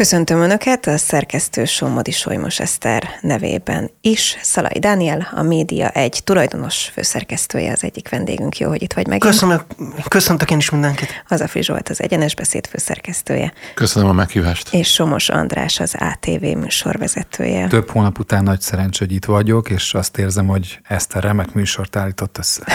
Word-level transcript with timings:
Köszöntöm 0.00 0.40
Önöket 0.40 0.86
a 0.86 0.96
szerkesztő 0.96 1.64
Somodi 1.64 2.10
Solymos 2.10 2.60
Eszter 2.60 3.08
nevében 3.20 3.90
is. 4.00 4.38
Szalai 4.42 4.78
Dániel, 4.78 5.28
a 5.34 5.42
Média 5.42 5.88
egy 5.88 6.20
tulajdonos 6.24 6.90
főszerkesztője 6.92 7.72
az 7.72 7.84
egyik 7.84 8.08
vendégünk. 8.08 8.58
Jó, 8.58 8.68
hogy 8.68 8.82
itt 8.82 8.92
vagy 8.92 9.06
meg. 9.06 9.18
Köszönöm, 9.18 9.60
köszöntök 10.08 10.50
én 10.50 10.58
is 10.58 10.70
mindenkit. 10.70 11.22
Hazafi 11.28 11.62
Zsolt 11.62 11.88
az 11.88 12.02
Egyenes 12.02 12.34
Beszéd 12.34 12.66
főszerkesztője. 12.66 13.52
Köszönöm 13.74 14.08
a 14.08 14.12
meghívást. 14.12 14.74
És 14.74 14.92
Somos 14.92 15.28
András 15.28 15.80
az 15.80 15.94
ATV 15.98 16.42
műsorvezetője. 16.42 17.66
Több 17.66 17.90
hónap 17.90 18.18
után 18.18 18.42
nagy 18.42 18.60
szerencs, 18.60 18.98
hogy 18.98 19.12
itt 19.12 19.24
vagyok, 19.24 19.70
és 19.70 19.94
azt 19.94 20.18
érzem, 20.18 20.46
hogy 20.46 20.78
ezt 20.88 21.14
a 21.14 21.20
remek 21.20 21.52
műsort 21.52 21.96
állított 21.96 22.38
össze. 22.38 22.62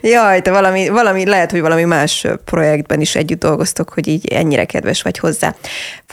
Jaj, 0.00 0.42
te 0.42 0.50
valami, 0.50 0.88
valami, 0.88 1.26
lehet, 1.26 1.50
hogy 1.50 1.60
valami 1.60 1.84
más 1.84 2.26
projektben 2.44 3.00
is 3.00 3.14
együtt 3.14 3.40
dolgoztok, 3.40 3.88
hogy 3.88 4.06
így 4.06 4.26
ennyire 4.26 4.64
kedves 4.64 5.02
vagy 5.02 5.18
hozzá. 5.18 5.54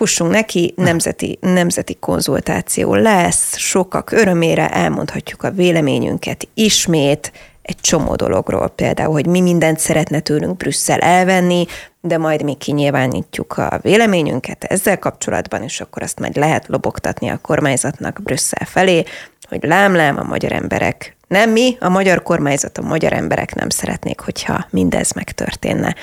Fussunk 0.03 0.31
neki, 0.31 0.73
nemzeti, 0.75 1.37
nemzeti 1.41 1.97
konzultáció 1.99 2.95
lesz, 2.95 3.57
sokak 3.57 4.11
örömére 4.11 4.69
elmondhatjuk 4.69 5.43
a 5.43 5.51
véleményünket 5.51 6.47
ismét, 6.53 7.31
egy 7.61 7.75
csomó 7.81 8.15
dologról, 8.15 8.69
például, 8.69 9.11
hogy 9.11 9.25
mi 9.25 9.41
mindent 9.41 9.79
szeretne 9.79 10.19
tőlünk 10.19 10.57
Brüsszel 10.57 10.99
elvenni, 10.99 11.65
de 12.01 12.17
majd 12.17 12.43
mi 12.43 12.53
kinyilvánítjuk 12.53 13.57
a 13.57 13.79
véleményünket 13.81 14.63
ezzel 14.63 14.99
kapcsolatban, 14.99 15.63
és 15.63 15.81
akkor 15.81 16.01
azt 16.01 16.19
majd 16.19 16.35
lehet 16.35 16.67
lobogtatni 16.67 17.29
a 17.29 17.39
kormányzatnak 17.41 18.19
Brüsszel 18.23 18.65
felé, 18.65 19.03
hogy 19.49 19.63
lám-lám 19.63 20.17
a 20.19 20.23
magyar 20.23 20.51
emberek, 20.51 21.15
nem 21.27 21.49
mi, 21.49 21.77
a 21.79 21.89
magyar 21.89 22.23
kormányzat, 22.23 22.77
a 22.77 22.81
magyar 22.81 23.13
emberek 23.13 23.55
nem 23.55 23.69
szeretnék, 23.69 24.19
hogyha 24.19 24.67
mindez 24.69 25.11
megtörténne. 25.11 25.95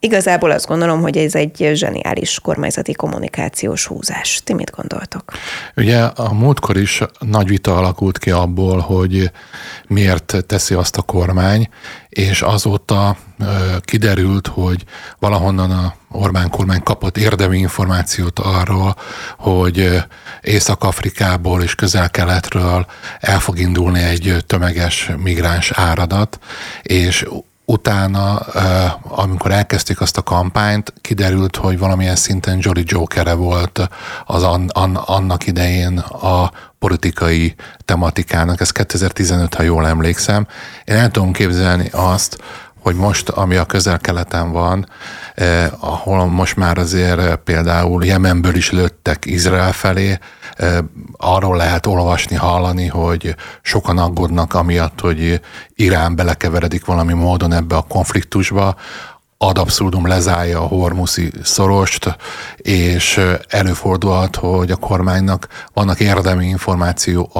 Igazából 0.00 0.50
azt 0.50 0.66
gondolom, 0.66 1.00
hogy 1.00 1.16
ez 1.16 1.34
egy 1.34 1.70
zseniális 1.74 2.40
kormányzati 2.40 2.92
kommunikációs 2.92 3.86
húzás. 3.86 4.40
Ti 4.44 4.54
mit 4.54 4.70
gondoltok? 4.70 5.32
Ugye 5.76 6.02
a 6.02 6.32
múltkor 6.32 6.76
is 6.76 7.02
nagy 7.18 7.48
vita 7.48 7.76
alakult 7.76 8.18
ki 8.18 8.30
abból, 8.30 8.78
hogy 8.78 9.30
miért 9.86 10.36
teszi 10.46 10.74
azt 10.74 10.96
a 10.96 11.02
kormány, 11.02 11.68
és 12.08 12.42
azóta 12.42 13.16
kiderült, 13.80 14.46
hogy 14.46 14.84
valahonnan 15.18 15.70
a 15.70 15.94
Orbán 16.10 16.50
kormány 16.50 16.82
kapott 16.82 17.16
érdemi 17.16 17.58
információt 17.58 18.38
arról, 18.38 18.96
hogy 19.38 20.04
Észak-Afrikából 20.40 21.62
és 21.62 21.74
közel-keletről 21.74 22.86
el 23.20 23.38
fog 23.40 23.58
indulni 23.58 24.02
egy 24.02 24.36
tömeges 24.46 25.10
migráns 25.16 25.70
áradat, 25.70 26.38
és 26.82 27.26
utána, 27.70 28.36
amikor 29.02 29.50
elkezdték 29.50 30.00
azt 30.00 30.16
a 30.16 30.22
kampányt, 30.22 30.92
kiderült, 31.00 31.56
hogy 31.56 31.78
valamilyen 31.78 32.16
szinten 32.16 32.58
Jolly 32.60 32.82
Jokere 32.86 33.34
volt 33.34 33.88
az 34.26 34.42
an, 34.42 34.68
an, 34.68 34.96
annak 34.96 35.46
idején 35.46 35.98
a 35.98 36.50
politikai 36.78 37.54
tematikának. 37.84 38.60
Ez 38.60 38.70
2015, 38.70 39.54
ha 39.54 39.62
jól 39.62 39.86
emlékszem. 39.86 40.46
Én 40.84 40.96
el 40.96 41.10
tudom 41.10 41.32
képzelni 41.32 41.88
azt, 41.92 42.38
hogy 42.88 42.96
most, 42.96 43.28
ami 43.28 43.56
a 43.56 43.64
közel-keleten 43.64 44.52
van, 44.52 44.88
eh, 45.34 45.66
ahol 45.80 46.26
most 46.26 46.56
már 46.56 46.78
azért 46.78 47.18
eh, 47.18 47.34
például 47.36 48.04
Jemenből 48.04 48.54
is 48.54 48.70
lőttek 48.70 49.26
Izrael 49.26 49.72
felé, 49.72 50.18
eh, 50.56 50.78
arról 51.16 51.56
lehet 51.56 51.86
olvasni, 51.86 52.36
hallani, 52.36 52.86
hogy 52.86 53.34
sokan 53.62 53.98
aggódnak 53.98 54.54
amiatt, 54.54 55.00
hogy 55.00 55.40
Irán 55.74 56.16
belekeveredik 56.16 56.84
valami 56.84 57.12
módon 57.12 57.52
ebbe 57.52 57.76
a 57.76 57.86
konfliktusba, 57.88 58.76
ad 59.38 59.58
abszurdum 59.58 60.06
lezárja 60.06 60.60
a 60.60 60.66
hormuszi 60.66 61.32
szorost, 61.42 62.16
és 62.56 63.20
előfordulhat, 63.48 64.36
hogy 64.36 64.70
a 64.70 64.76
kormánynak 64.76 65.48
vannak 65.72 66.00
érdemi 66.00 66.46
információ, 66.46 67.30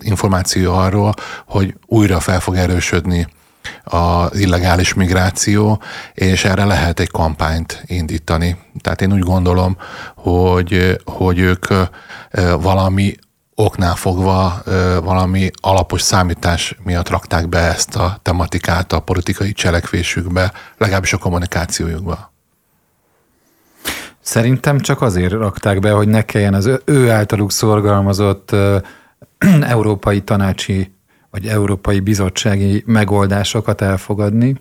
információ 0.00 0.74
arról, 0.74 1.14
hogy 1.46 1.74
újra 1.86 2.20
fel 2.20 2.40
fog 2.40 2.56
erősödni 2.56 3.26
az 3.84 4.38
illegális 4.38 4.94
migráció, 4.94 5.82
és 6.14 6.44
erre 6.44 6.64
lehet 6.64 7.00
egy 7.00 7.10
kampányt 7.10 7.82
indítani. 7.86 8.56
Tehát 8.80 9.00
én 9.00 9.12
úgy 9.12 9.22
gondolom, 9.22 9.76
hogy, 10.14 11.00
hogy 11.04 11.38
ők 11.38 11.66
valami 12.60 13.14
oknál 13.54 13.94
fogva 13.94 14.62
valami 15.02 15.50
alapos 15.60 16.02
számítás 16.02 16.76
miatt 16.82 17.08
rakták 17.08 17.48
be 17.48 17.58
ezt 17.58 17.96
a 17.96 18.18
tematikát 18.22 18.92
a 18.92 19.00
politikai 19.00 19.52
cselekvésükbe, 19.52 20.52
legalábbis 20.78 21.12
a 21.12 21.18
kommunikációjukba. 21.18 22.32
Szerintem 24.20 24.80
csak 24.80 25.02
azért 25.02 25.32
rakták 25.32 25.80
be, 25.80 25.90
hogy 25.90 26.08
ne 26.08 26.22
kelljen 26.22 26.54
az 26.54 26.70
ő 26.84 27.10
általuk 27.10 27.52
szorgalmazott 27.52 28.50
európai 29.60 30.20
tanácsi 30.20 30.94
vagy 31.32 31.46
európai 31.46 32.00
bizottsági 32.00 32.82
megoldásokat 32.86 33.80
elfogadni, 33.80 34.58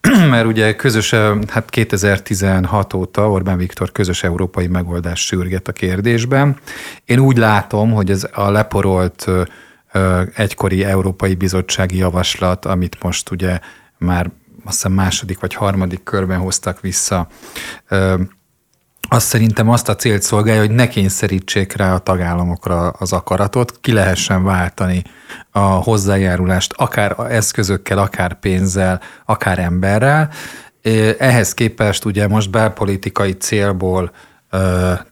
mert 0.30 0.46
ugye 0.46 0.76
közös, 0.76 1.14
hát 1.48 1.70
2016 1.70 2.94
óta 2.94 3.30
Orbán 3.30 3.56
Viktor 3.56 3.92
közös 3.92 4.22
európai 4.22 4.66
megoldás 4.66 5.26
sürget 5.26 5.68
a 5.68 5.72
kérdésben. 5.72 6.56
Én 7.04 7.18
úgy 7.18 7.36
látom, 7.36 7.92
hogy 7.92 8.10
ez 8.10 8.28
a 8.34 8.50
leporolt 8.50 9.26
egykori 10.34 10.84
európai 10.84 11.34
bizottsági 11.34 11.96
javaslat, 11.96 12.64
amit 12.64 13.02
most 13.02 13.30
ugye 13.30 13.58
már 13.98 14.30
azt 14.64 14.74
hiszem 14.74 14.92
második 14.92 15.40
vagy 15.40 15.54
harmadik 15.54 16.02
körben 16.02 16.38
hoztak 16.38 16.80
vissza, 16.80 17.28
azt 19.08 19.26
szerintem 19.26 19.68
azt 19.68 19.88
a 19.88 19.96
célt 19.96 20.22
szolgálja, 20.22 20.60
hogy 20.60 20.70
ne 20.70 20.88
kényszerítsék 20.88 21.76
rá 21.76 21.94
a 21.94 21.98
tagállamokra 21.98 22.88
az 22.88 23.12
akaratot, 23.12 23.78
ki 23.80 23.92
lehessen 23.92 24.44
váltani 24.44 25.02
a 25.50 25.58
hozzájárulást 25.58 26.72
akár 26.76 27.16
eszközökkel, 27.30 27.98
akár 27.98 28.38
pénzzel, 28.38 29.00
akár 29.24 29.58
emberrel. 29.58 30.30
Ehhez 31.18 31.54
képest 31.54 32.04
ugye 32.04 32.28
most 32.28 32.50
belpolitikai 32.50 33.32
célból 33.32 34.10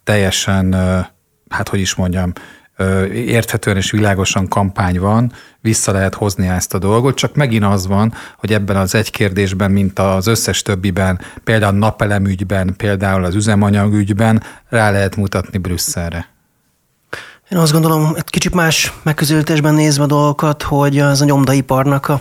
teljesen, 0.05 0.75
hát 1.49 1.69
hogy 1.69 1.81
is 1.81 1.95
mondjam, 1.95 2.33
érthetően 3.13 3.77
és 3.77 3.91
világosan 3.91 4.49
kampány 4.49 5.01
van, 5.01 5.33
vissza 5.61 5.93
lehet 5.93 6.15
hozni 6.15 6.49
ezt 6.49 6.75
a 6.75 6.79
dolgot, 6.79 7.17
csak 7.17 7.35
megint 7.35 7.65
az 7.65 7.87
van, 7.87 8.15
hogy 8.37 8.53
ebben 8.53 8.77
az 8.77 8.95
egy 8.95 9.11
kérdésben, 9.11 9.71
mint 9.71 9.99
az 9.99 10.27
összes 10.27 10.63
többiben, 10.63 11.21
például 11.45 11.75
a 11.75 11.79
napelemügyben, 11.79 12.75
például 12.77 13.25
az 13.25 13.35
üzemanyagügyben 13.35 14.43
rá 14.69 14.91
lehet 14.91 15.17
mutatni 15.17 15.59
Brüsszelre. 15.59 16.29
Én 17.51 17.59
azt 17.59 17.73
gondolom, 17.73 18.13
egy 18.17 18.31
kicsit 18.31 18.55
más 18.55 18.93
megközelítésben 19.03 19.75
nézve 19.75 20.03
a 20.03 20.07
dolgokat, 20.07 20.63
hogy 20.63 20.99
az 20.99 21.21
a 21.21 21.25
nyomdaiparnak 21.25 22.09
a 22.09 22.21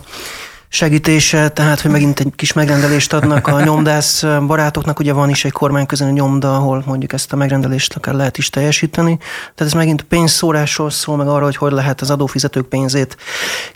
segítése, 0.74 1.50
tehát 1.50 1.82
hogy 1.82 1.92
megint 1.92 2.20
egy 2.20 2.32
kis 2.36 2.54
megrendelést 2.54 3.14
adnak 3.14 3.48
a 3.48 3.64
nyomdász 3.64 4.24
barátoknak, 4.48 5.00
ugye 5.00 5.14
van 5.14 5.30
is 5.30 5.46
egy 5.46 5.52
kormányközeli 5.52 6.12
nyomda, 6.12 6.56
ahol 6.56 6.84
mondjuk 6.86 7.14
ezt 7.14 7.34
a 7.34 7.36
megrendelést 7.36 7.96
akár 7.96 8.14
lehet 8.14 8.38
is 8.38 8.50
teljesíteni. 8.50 9.18
Tehát 9.18 9.74
ez 9.74 9.74
megint 9.74 10.02
pénzszórásról 10.02 10.90
szól, 10.90 11.18
meg 11.18 11.28
arról, 11.28 11.44
hogy 11.44 11.56
hogy 11.56 11.72
lehet 11.72 12.02
az 12.02 12.10
adófizetők 12.10 12.66
pénzét 12.66 13.18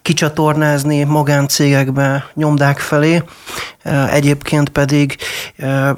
kicsatornázni 0.02 1.04
magáncégekbe, 1.04 2.26
nyomdák 2.34 2.80
felé. 2.80 3.24
Egyébként 4.12 4.70
pedig, 4.70 5.16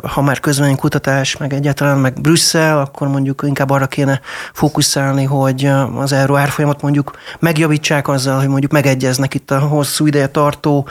ha 0.02 0.22
már 0.22 0.40
kutatás, 0.76 1.38
meg 1.38 1.54
egyáltalán 1.54 1.98
meg 1.98 2.22
Brüsszel, 2.22 2.80
akkor 2.80 3.08
mondjuk 3.08 3.44
inkább 3.48 3.70
arra 3.70 3.88
kéne 3.88 4.22
fókuszálni, 4.54 5.24
hogy 5.24 5.72
az 5.96 6.12
euró 6.12 6.36
árfolyamat 6.36 6.82
mondjuk 6.82 7.12
megjavítsák 7.40 8.08
azzal, 8.08 8.38
hogy 8.38 8.48
mondjuk 8.48 8.72
megegyeznek 8.72 9.34
itt 9.34 9.52
a 9.52 9.60
hosszú 9.60 10.06
ideje 10.06 10.28
tartó 10.28 10.88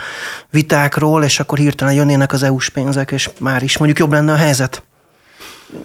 vitákról, 0.50 1.24
és 1.24 1.40
akkor 1.40 1.58
hirtelen 1.58 1.94
jönnének 1.94 2.32
az 2.32 2.42
EU-s 2.42 2.68
pénzek, 2.68 3.10
és 3.10 3.30
már 3.40 3.62
is 3.62 3.78
mondjuk 3.78 3.98
jobb 3.98 4.12
lenne 4.12 4.32
a 4.32 4.36
helyzet. 4.36 4.82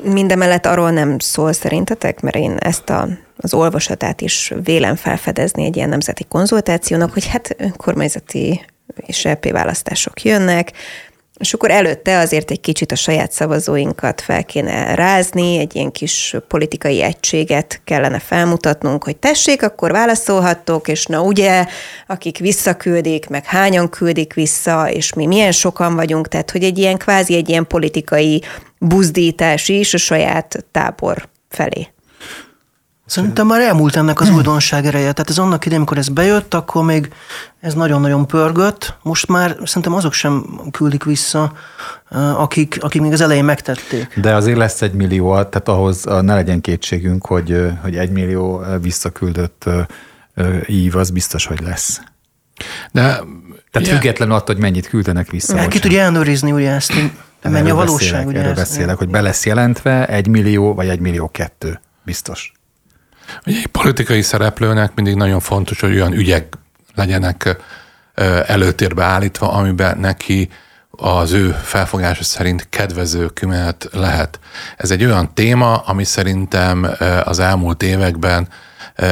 Mindemellett 0.04 0.66
arról 0.66 0.92
nem 0.92 1.20
szól 1.20 1.54
szerintetek, 1.54 2.22
mert 2.22 2.36
én 2.36 2.56
ezt 2.60 2.90
a, 2.90 3.08
az 3.38 3.54
olvasatát 3.54 4.22
is 4.22 4.54
vélem 4.64 4.96
felfedezni 4.96 5.66
egy 5.66 5.76
ilyen 5.76 5.90
nemzeti 5.90 6.24
konzultációnak, 6.24 7.14
hogy 7.14 7.28
hát 7.28 7.56
kormányzati 7.78 8.66
és 8.96 9.26
EP 9.26 9.52
választások 9.52 10.22
jönnek, 10.22 10.72
és 11.44 11.54
akkor 11.54 11.72
előtte 11.72 12.18
azért 12.18 12.52
egy 12.52 12.60
kicsit 12.60 12.92
a 12.92 12.96
saját 12.96 13.32
szavazóinkat 13.32 14.22
fel 14.22 14.44
kéne 14.44 14.96
rázni, 14.96 15.58
egy 15.58 15.76
ilyen 15.76 15.92
kis 15.92 16.36
politikai 16.48 17.02
egységet 17.02 17.82
kellene 17.84 18.20
felmutatnunk, 18.20 19.04
hogy 19.04 19.18
tessék, 19.18 19.64
akkor 19.64 19.92
válaszolhattok, 19.92 20.88
és 20.88 21.06
na 21.06 21.22
ugye, 21.22 21.66
akik 22.08 22.38
visszaküldik, 22.38 23.30
meg 23.30 23.46
hányan 23.46 23.90
küldik 23.90 24.34
vissza, 24.34 24.90
és 24.90 25.14
mi 25.14 25.26
milyen 25.26 25.52
sokan 25.52 25.96
vagyunk, 25.96 26.28
tehát 26.28 26.52
hogy 26.52 26.64
egy 26.64 26.78
ilyen 26.78 26.98
kvázi 26.98 27.36
egy 27.36 27.50
ilyen 27.50 27.68
politikai 27.68 28.44
buzdítás 28.80 29.70
is 29.70 29.94
a 29.94 29.98
saját 29.98 30.66
tábor 30.72 31.30
felé. 31.50 31.88
Szerintem 33.14 33.48
már 33.48 33.62
elmúlt 33.62 33.96
ennek 33.96 34.22
az 34.22 34.30
újdonság 34.30 34.86
ereje. 34.86 35.12
Tehát 35.12 35.30
ez 35.30 35.38
annak 35.38 35.66
idején, 35.66 35.78
amikor 35.78 35.98
ez 35.98 36.10
bejött, 36.10 36.54
akkor 36.54 36.84
még 36.84 37.14
ez 37.60 37.74
nagyon-nagyon 37.74 38.28
pörgött. 38.28 38.98
Most 39.02 39.28
már 39.28 39.58
szerintem 39.64 39.94
azok 39.94 40.14
sem 40.14 40.46
küldik 40.72 41.04
vissza, 41.04 41.54
akik, 42.38 42.78
akik 42.80 43.02
még 43.02 43.12
az 43.12 43.22
elején 43.22 43.44
megtették. 43.44 44.20
De 44.20 44.36
azért 44.36 44.58
lesz 44.58 44.82
egy 44.82 44.94
millió, 44.94 45.34
tehát 45.34 45.68
ahhoz 45.68 46.04
ne 46.04 46.34
legyen 46.34 46.62
kétségünk, 46.62 47.26
hogy, 47.26 47.72
hogy 47.82 47.96
egy 47.96 48.10
millió 48.10 48.64
visszaküldött 48.82 49.66
ív, 50.68 50.96
az 50.96 51.10
biztos, 51.10 51.46
hogy 51.46 51.62
lesz. 51.62 52.02
De 52.92 53.02
Tehát 53.02 53.26
yeah. 53.74 53.88
függetlenül 53.88 54.36
attól, 54.36 54.56
hogy 54.56 54.64
mennyit 54.64 54.88
küldenek 54.88 55.30
vissza. 55.32 55.68
Ki 55.68 55.80
tudja 55.80 56.02
ellenőrizni 56.02 56.52
ugye 56.52 56.72
ezt, 56.72 56.94
mennyi 57.42 57.70
a 57.70 57.76
valóság. 57.76 58.00
Beszélek, 58.00 58.28
ugye 58.28 58.40
erről 58.40 58.54
beszélek, 58.54 58.98
hogy 58.98 59.10
be 59.10 59.22
lesz 59.22 59.46
jelentve 59.46 60.06
egy 60.08 60.28
millió, 60.28 60.74
vagy 60.74 60.88
egy 60.88 61.00
millió 61.00 61.30
kettő. 61.30 61.80
Biztos. 62.06 62.52
Ugye 63.46 63.58
egy 63.58 63.68
politikai 63.68 64.22
szereplőnek 64.22 64.92
mindig 64.96 65.16
nagyon 65.16 65.40
fontos, 65.40 65.80
hogy 65.80 65.94
olyan 65.94 66.14
ügyek 66.14 66.54
legyenek 66.96 67.58
előtérbe 68.46 69.04
állítva, 69.04 69.52
amiben 69.52 69.98
neki 69.98 70.50
az 70.98 71.32
ő 71.32 71.50
felfogása 71.64 72.24
szerint 72.24 72.68
kedvező 72.70 73.28
kümenet 73.28 73.88
lehet. 73.92 74.40
Ez 74.78 74.92
egy 74.92 75.04
olyan 75.06 75.34
téma, 75.34 75.78
ami 75.78 76.04
szerintem 76.04 76.90
az 77.24 77.40
elmúlt 77.40 77.84
években 77.84 78.48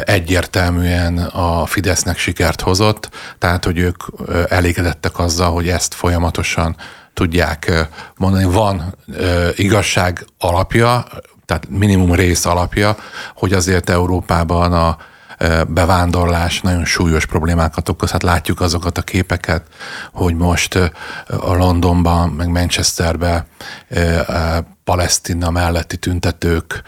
egyértelműen 0.06 1.18
a 1.18 1.66
Fidesznek 1.66 2.18
sikert 2.18 2.62
hozott, 2.62 3.10
tehát 3.38 3.66
hogy 3.66 3.78
ők 3.78 4.04
elégedettek 4.50 5.20
azzal, 5.20 5.52
hogy 5.52 5.70
ezt 5.70 5.94
folyamatosan 5.94 6.76
tudják 7.14 7.72
mondani. 8.16 8.44
Van 8.44 8.96
igazság 9.56 10.26
alapja, 10.38 11.06
tehát 11.52 11.70
minimum 11.70 12.14
rész 12.14 12.46
alapja, 12.46 12.96
hogy 13.36 13.54
azért 13.54 13.90
Európában 13.90 14.74
a 14.74 14.98
bevándorlás 15.68 16.62
nagyon 16.62 16.86
súlyos 16.86 17.26
problémákat 17.26 17.90
okoz. 17.90 18.12
Hát 18.12 18.24
látjuk 18.24 18.62
azokat 18.62 18.98
a 18.98 19.02
képeket, 19.02 19.64
hogy 20.14 20.36
most 20.36 20.76
a 21.28 21.54
Londonban, 21.54 22.30
meg 22.30 22.48
Manchesterben 22.48 23.46
Palesztina 24.84 25.50
melletti 25.50 25.98
tüntetők 25.98 26.82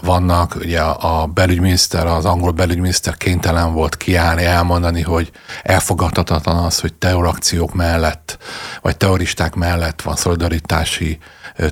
vannak. 0.00 0.54
Ugye 0.54 0.80
a 0.80 1.26
belügyminiszter, 1.26 2.06
az 2.06 2.24
angol 2.24 2.50
belügyminiszter 2.50 3.16
kénytelen 3.16 3.72
volt 3.72 3.96
kiállni, 3.96 4.44
elmondani, 4.44 5.02
hogy 5.02 5.30
elfogadhatatlan 5.62 6.64
az, 6.64 6.80
hogy 6.80 6.94
terrorakciók 6.94 7.74
mellett, 7.74 8.38
vagy 8.82 8.96
terroristák 8.96 9.54
mellett 9.54 10.02
van 10.02 10.16
szolidaritási 10.16 11.18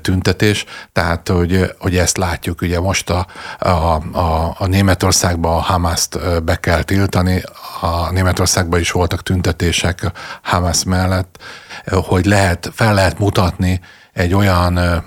tüntetés, 0.01 0.65
tehát 0.93 1.29
hogy, 1.29 1.75
hogy 1.79 1.97
ezt 1.97 2.17
látjuk, 2.17 2.61
ugye 2.61 2.81
most 2.81 3.11
a, 3.11 3.27
a, 3.59 3.69
a, 4.13 4.55
a 4.59 4.67
Németországban 4.67 5.57
a 5.57 5.61
Hamaszt 5.61 6.43
be 6.45 6.57
kell 6.57 6.83
tiltani, 6.83 7.43
a 7.81 8.11
Németországban 8.11 8.81
is 8.81 8.91
voltak 8.91 9.23
tüntetések 9.23 10.11
Hamas 10.43 10.85
mellett, 10.85 11.39
hogy 11.87 12.25
lehet, 12.25 12.71
fel 12.75 12.95
lehet 12.95 13.19
mutatni 13.19 13.81
egy 14.13 14.35
olyan 14.35 15.05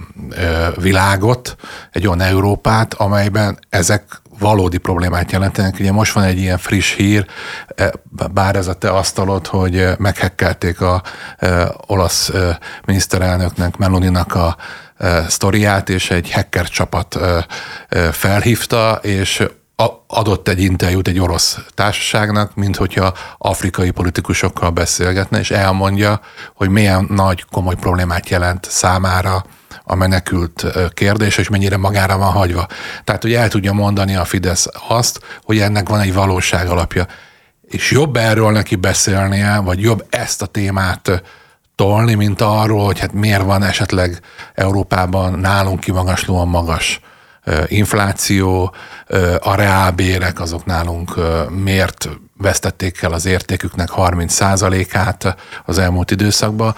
világot, 0.76 1.56
egy 1.92 2.08
olyan 2.08 2.22
Európát, 2.22 2.94
amelyben 2.94 3.60
ezek 3.70 4.22
valódi 4.40 4.78
problémát 4.78 5.32
jelentenek. 5.32 5.76
Ugye 5.80 5.92
most 5.92 6.14
van 6.14 6.24
egy 6.24 6.38
ilyen 6.38 6.58
friss 6.58 6.94
hír, 6.94 7.26
bár 8.34 8.56
ez 8.56 8.68
a 8.68 8.74
te 8.74 8.90
asztalod, 8.90 9.48
hogy 9.48 9.88
meghekkelték 9.98 10.82
a 10.82 11.02
ö, 11.40 11.66
olasz 11.88 12.32
miniszterelnöknek, 12.86 13.78
Meloninak 13.78 14.36
a 14.36 14.56
sztoriát, 15.28 15.90
és 15.90 16.12
egy 16.12 16.32
hacker 16.32 16.70
csapat 16.70 17.20
felhívta, 18.12 19.00
és 19.02 19.48
adott 20.08 20.48
egy 20.48 20.62
interjút 20.62 21.08
egy 21.08 21.20
orosz 21.20 21.58
társaságnak, 21.74 22.56
mint 22.56 22.76
hogyha 22.76 23.14
afrikai 23.38 23.92
politikusokkal 23.92 24.70
beszélgetne, 24.70 25.40
és 25.40 25.52
elmondja, 25.52 26.20
hogy 26.54 26.70
milyen 26.70 27.08
nagy 27.10 27.46
komoly 27.52 27.76
problémát 27.76 28.30
jelent 28.30 28.68
számára 28.70 29.46
a 29.84 29.96
menekült 29.96 30.66
kérdés, 30.94 31.38
és 31.38 31.50
mennyire 31.50 31.78
magára 31.78 32.18
van 32.18 32.32
hagyva. 32.32 32.68
Tehát, 33.04 33.22
hogy 33.22 33.34
el 33.34 33.50
tudja 33.50 33.74
mondani 33.74 34.16
a 34.16 34.26
Fidesz 34.26 34.68
azt, 34.88 35.20
hogy 35.44 35.60
ennek 35.60 35.90
van 35.90 36.00
egy 36.00 36.14
valóság 36.14 36.68
alapja. 36.68 37.08
És 37.62 37.92
jobb 37.92 38.16
erről 38.16 38.52
neki 38.52 38.76
beszélnie, 38.76 39.58
vagy 39.58 39.82
jobb 39.82 40.06
ezt 40.10 40.42
a 40.42 40.46
témát 40.46 41.24
tolni, 41.76 42.14
mint 42.14 42.42
arról, 42.42 42.86
hogy 42.86 43.00
hát 43.00 43.14
miért 43.14 43.44
van 43.44 43.64
esetleg 43.64 44.20
Európában 44.54 45.40
nálunk 45.40 45.80
kimagaslóan 45.80 46.48
magas 46.48 47.00
infláció, 47.68 48.76
a 49.40 49.56
reálbérek 49.56 50.40
azok 50.40 50.66
nálunk 50.66 51.16
miért 51.50 52.10
vesztették 52.38 53.02
el 53.02 53.14
az 53.14 53.26
értéküknek 53.26 53.90
30%-át 53.96 55.36
az 55.66 55.78
elmúlt 55.78 56.12
időszakban. 56.12 56.76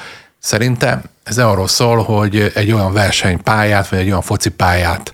Szerintem 0.47 1.01
ez 1.23 1.38
arról 1.38 1.67
szól, 1.67 2.03
hogy 2.03 2.51
egy 2.55 2.71
olyan 2.71 2.94
versenypályát, 2.94 3.88
vagy 3.88 3.99
egy 3.99 4.07
olyan 4.07 4.21
focipályát 4.21 5.13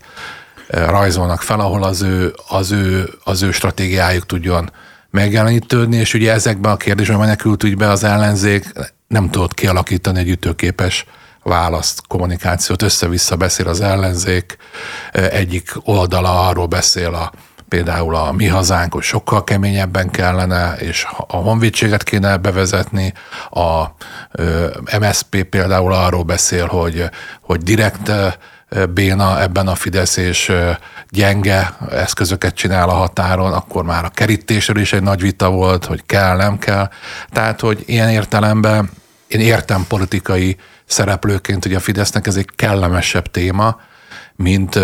rajzolnak 0.67 1.41
fel, 1.41 1.59
ahol 1.59 1.83
az 1.83 2.01
ő, 2.01 2.33
az 2.47 2.71
ő, 2.71 3.09
az 3.23 3.41
ő 3.41 3.51
stratégiájuk 3.51 4.25
tudjon 4.25 4.71
megjelenítődni, 5.09 5.95
és 5.97 6.13
ugye 6.13 6.31
ezekben 6.31 6.71
a 6.71 6.77
kérdésben 6.77 7.17
menekült 7.17 7.63
ügyben 7.63 7.89
az 7.89 8.03
ellenzék 8.03 8.71
nem 9.07 9.29
tudott 9.29 9.53
kialakítani 9.53 10.19
egy 10.19 10.29
ütőképes 10.29 11.05
választ, 11.43 12.07
kommunikációt, 12.07 12.81
össze-vissza 12.81 13.35
beszél 13.35 13.67
az 13.67 13.81
ellenzék, 13.81 14.57
egyik 15.11 15.71
oldala 15.83 16.47
arról 16.47 16.67
beszél 16.67 17.13
a 17.13 17.31
például 17.73 18.15
a 18.15 18.31
mi 18.31 18.47
hazánk, 18.47 18.93
hogy 18.93 19.03
sokkal 19.03 19.43
keményebben 19.43 20.09
kellene, 20.09 20.75
és 20.79 21.07
a 21.27 21.35
honvédséget 21.35 22.03
kéne 22.03 22.37
bevezetni. 22.37 23.13
A 23.49 23.85
MSP 24.99 25.43
például 25.43 25.93
arról 25.93 26.23
beszél, 26.23 26.67
hogy, 26.67 27.09
hogy 27.41 27.61
direkt 27.61 28.11
béna 28.89 29.41
ebben 29.41 29.67
a 29.67 29.75
Fidesz, 29.75 30.17
és 30.17 30.51
gyenge 31.09 31.73
eszközöket 31.89 32.55
csinál 32.55 32.89
a 32.89 32.93
határon, 32.93 33.53
akkor 33.53 33.83
már 33.83 34.05
a 34.05 34.09
kerítésről 34.13 34.81
is 34.81 34.93
egy 34.93 35.03
nagy 35.03 35.21
vita 35.21 35.49
volt, 35.49 35.85
hogy 35.85 36.05
kell, 36.05 36.35
nem 36.35 36.59
kell. 36.59 36.89
Tehát, 37.31 37.59
hogy 37.59 37.83
ilyen 37.85 38.09
értelemben 38.09 38.89
én 39.27 39.39
értem 39.39 39.85
politikai 39.87 40.57
szereplőként, 40.85 41.63
hogy 41.63 41.73
a 41.73 41.79
Fidesznek 41.79 42.27
ez 42.27 42.35
egy 42.35 42.49
kellemesebb 42.55 43.31
téma, 43.31 43.79
mint, 44.35 44.79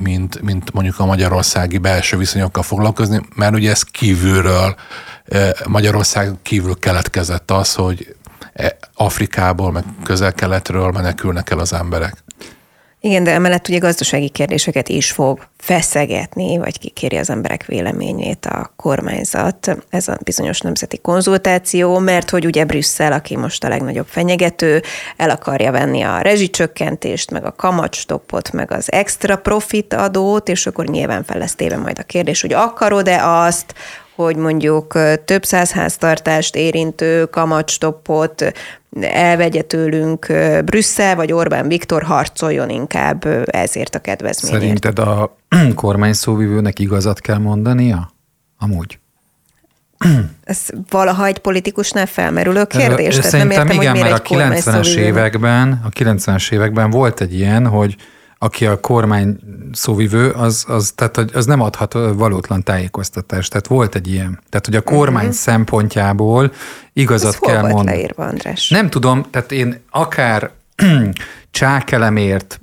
mint, 0.00 0.42
mint 0.42 0.72
mondjuk 0.72 0.98
a 0.98 1.06
magyarországi 1.06 1.78
belső 1.78 2.16
viszonyokkal 2.16 2.62
foglalkozni, 2.62 3.20
mert 3.34 3.54
ugye 3.54 3.70
ez 3.70 3.82
kívülről, 3.82 4.76
Magyarország 5.66 6.34
kívül 6.42 6.78
keletkezett 6.78 7.50
az, 7.50 7.74
hogy 7.74 8.14
e, 8.52 8.76
Afrikából, 8.94 9.72
meg 9.72 9.84
közel-keletről 10.04 10.90
menekülnek 10.90 11.50
el 11.50 11.58
az 11.58 11.72
emberek. 11.72 12.24
Igen, 13.02 13.24
de 13.24 13.32
emellett 13.32 13.68
ugye 13.68 13.78
gazdasági 13.78 14.28
kérdéseket 14.28 14.88
is 14.88 15.10
fog 15.12 15.46
feszegetni, 15.58 16.58
vagy 16.58 16.78
kikéri 16.78 17.16
az 17.16 17.30
emberek 17.30 17.64
véleményét 17.64 18.46
a 18.46 18.72
kormányzat. 18.76 19.76
Ez 19.90 20.08
a 20.08 20.18
bizonyos 20.24 20.60
nemzeti 20.60 20.98
konzultáció, 20.98 21.98
mert 21.98 22.30
hogy 22.30 22.46
ugye 22.46 22.64
Brüsszel, 22.64 23.12
aki 23.12 23.36
most 23.36 23.64
a 23.64 23.68
legnagyobb 23.68 24.06
fenyegető, 24.06 24.82
el 25.16 25.30
akarja 25.30 25.70
venni 25.70 26.02
a 26.02 26.20
rezsicsökkentést, 26.20 27.30
meg 27.30 27.44
a 27.44 27.54
kamatstoppot, 27.56 28.52
meg 28.52 28.72
az 28.72 28.92
extra 28.92 29.36
profit 29.36 29.94
adót, 29.94 30.48
és 30.48 30.66
akkor 30.66 30.86
nyilván 30.86 31.24
fel 31.24 31.38
lesz 31.38 31.54
téve 31.54 31.76
majd 31.76 31.98
a 31.98 32.02
kérdés, 32.02 32.40
hogy 32.40 32.52
akarod-e 32.52 33.26
azt, 33.26 33.74
hogy 34.24 34.36
mondjuk 34.36 34.98
több 35.24 35.44
száz 35.44 35.70
háztartást 35.70 36.56
érintő 36.56 37.24
kamatstoppot 37.24 38.52
elvegye 39.00 39.62
tőlünk 39.62 40.26
Brüsszel, 40.64 41.16
vagy 41.16 41.32
Orbán 41.32 41.68
Viktor 41.68 42.02
harcoljon 42.02 42.68
inkább 42.68 43.24
ezért 43.50 43.94
a 43.94 43.98
kedvezményért. 43.98 44.62
Szerinted 44.62 44.98
a 44.98 45.36
kormány 45.74 46.12
szóvivőnek 46.12 46.78
igazat 46.78 47.20
kell 47.20 47.38
mondania? 47.38 48.12
Amúgy. 48.58 48.98
Ez 50.44 50.66
valaha 50.90 51.26
egy 51.26 51.38
politikusnál 51.38 52.06
felmerülő 52.06 52.64
kérdés? 52.64 53.14
Tehát 53.14 53.30
Szerintem 53.30 53.66
nem 53.66 53.66
értem, 53.66 53.80
igen, 53.80 53.92
hogy 53.92 54.10
mert 54.10 54.30
a 54.30 54.34
90-es 54.34 54.94
években, 54.96 55.80
a 55.84 55.88
90-es 55.88 56.52
években 56.52 56.90
volt 56.90 57.20
egy 57.20 57.34
ilyen, 57.34 57.66
hogy 57.66 57.96
aki 58.42 58.66
a 58.66 58.80
kormány 58.80 59.38
szóvivő, 59.72 60.30
az, 60.30 60.64
az, 60.68 60.92
tehát, 60.94 61.16
az 61.16 61.46
nem 61.46 61.60
adhat 61.60 61.92
valótlan 61.92 62.62
tájékoztatást. 62.62 63.50
Tehát 63.50 63.66
volt 63.66 63.94
egy 63.94 64.08
ilyen. 64.08 64.40
Tehát, 64.48 64.66
hogy 64.66 64.76
a 64.76 64.80
kormány 64.80 65.24
uh-huh. 65.24 65.38
szempontjából 65.38 66.52
igazat 66.92 67.32
Ez 67.32 67.38
kell 67.38 67.60
hol 67.60 67.70
mondani. 67.70 67.96
leírva, 67.96 68.26
András? 68.26 68.68
Nem 68.68 68.90
tudom, 68.90 69.24
tehát 69.30 69.52
én 69.52 69.80
akár 69.90 70.50
csákelemért, 71.50 72.60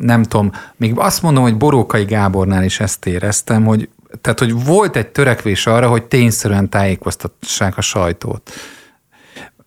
nem 0.00 0.22
tudom, 0.22 0.52
még 0.76 0.92
azt 0.96 1.22
mondom, 1.22 1.42
hogy 1.42 1.56
Borókai 1.56 2.04
Gábornál 2.04 2.64
is 2.64 2.80
ezt 2.80 3.06
éreztem, 3.06 3.64
hogy 3.64 3.88
tehát, 4.20 4.38
hogy 4.38 4.64
volt 4.64 4.96
egy 4.96 5.08
törekvés 5.08 5.66
arra, 5.66 5.88
hogy 5.88 6.02
tényszerűen 6.02 6.68
tájékoztassák 6.68 7.76
a 7.76 7.80
sajtót. 7.80 8.50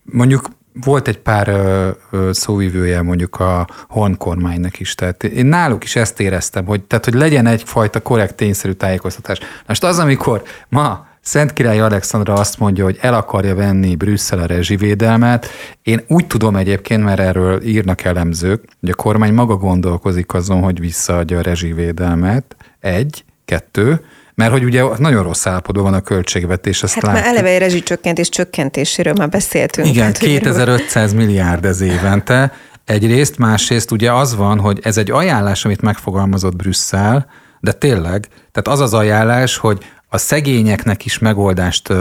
Mondjuk 0.03 0.49
volt 0.73 1.07
egy 1.07 1.19
pár 1.19 1.47
ö, 1.47 1.89
ö, 2.11 2.29
szóvivője 2.33 3.01
mondjuk 3.01 3.39
a 3.39 3.67
Horn 3.87 4.17
kormánynak 4.17 4.79
is, 4.79 4.95
tehát 4.95 5.23
én 5.23 5.45
náluk 5.45 5.83
is 5.83 5.95
ezt 5.95 6.19
éreztem, 6.19 6.65
hogy, 6.65 6.81
tehát, 6.81 7.05
hogy 7.05 7.13
legyen 7.13 7.45
egyfajta 7.45 7.99
korrekt 7.99 8.35
tényszerű 8.35 8.71
tájékoztatás. 8.71 9.39
Most 9.67 9.83
az, 9.83 9.99
amikor 9.99 10.43
ma 10.69 11.09
Szent 11.23 11.53
Király 11.53 11.79
Alexandra 11.79 12.33
azt 12.33 12.59
mondja, 12.59 12.83
hogy 12.83 12.97
el 13.01 13.13
akarja 13.13 13.55
venni 13.55 13.95
Brüsszel 13.95 14.39
a 14.39 14.45
rezsivédelmet. 14.45 15.47
Én 15.81 16.01
úgy 16.07 16.27
tudom 16.27 16.55
egyébként, 16.55 17.03
mert 17.03 17.19
erről 17.19 17.63
írnak 17.63 18.03
elemzők, 18.03 18.63
hogy 18.79 18.89
a 18.89 18.95
kormány 18.95 19.33
maga 19.33 19.55
gondolkozik 19.55 20.33
azon, 20.33 20.61
hogy 20.61 20.79
visszaadja 20.79 21.37
a 21.37 21.41
rezsivédelmet. 21.41 22.55
Egy, 22.79 23.23
kettő, 23.45 24.05
mert 24.41 24.53
hogy 24.53 24.63
ugye 24.63 24.83
nagyon 24.97 25.23
rossz 25.23 25.45
állapotban 25.45 25.83
van 25.83 25.93
a 25.93 26.01
költségvetés, 26.01 26.83
azt 26.83 26.93
Hát 26.93 27.03
látjuk. 27.03 27.23
már 27.23 27.33
eleve 27.33 27.57
rezsicsökkentés 27.57 28.29
csökkentéséről 28.29 29.13
már 29.17 29.29
beszéltünk. 29.29 29.87
Igen, 29.87 30.05
hogy 30.05 30.17
2500 30.17 31.13
milliárd 31.13 31.65
ez 31.65 31.81
évente. 31.81 32.51
Egyrészt, 32.85 33.37
másrészt 33.37 33.91
ugye 33.91 34.11
az 34.11 34.35
van, 34.35 34.59
hogy 34.59 34.79
ez 34.83 34.97
egy 34.97 35.11
ajánlás, 35.11 35.65
amit 35.65 35.81
megfogalmazott 35.81 36.55
Brüsszel, 36.55 37.25
de 37.59 37.71
tényleg, 37.71 38.27
tehát 38.51 38.67
az 38.67 38.79
az 38.79 38.93
ajánlás, 38.93 39.57
hogy 39.57 39.77
a 40.09 40.17
szegényeknek 40.17 41.05
is 41.05 41.19
megoldást 41.19 41.93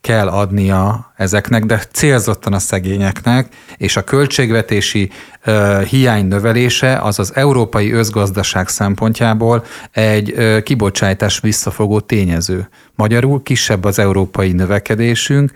kell 0.00 0.28
adnia 0.28 1.12
ezeknek, 1.16 1.64
de 1.64 1.82
célzottan 1.92 2.52
a 2.52 2.58
szegényeknek, 2.58 3.54
és 3.76 3.96
a 3.96 4.04
költségvetési 4.04 5.10
ö, 5.44 5.80
hiány 5.88 6.26
növelése 6.26 6.98
az 6.98 7.18
az 7.18 7.34
európai 7.34 7.92
özgazdaság 7.92 8.68
szempontjából 8.68 9.64
egy 9.90 10.32
ö, 10.36 10.60
kibocsátás 10.62 11.40
visszafogó 11.40 12.00
tényező. 12.00 12.68
Magyarul 12.94 13.42
kisebb 13.42 13.84
az 13.84 13.98
európai 13.98 14.52
növekedésünk, 14.52 15.52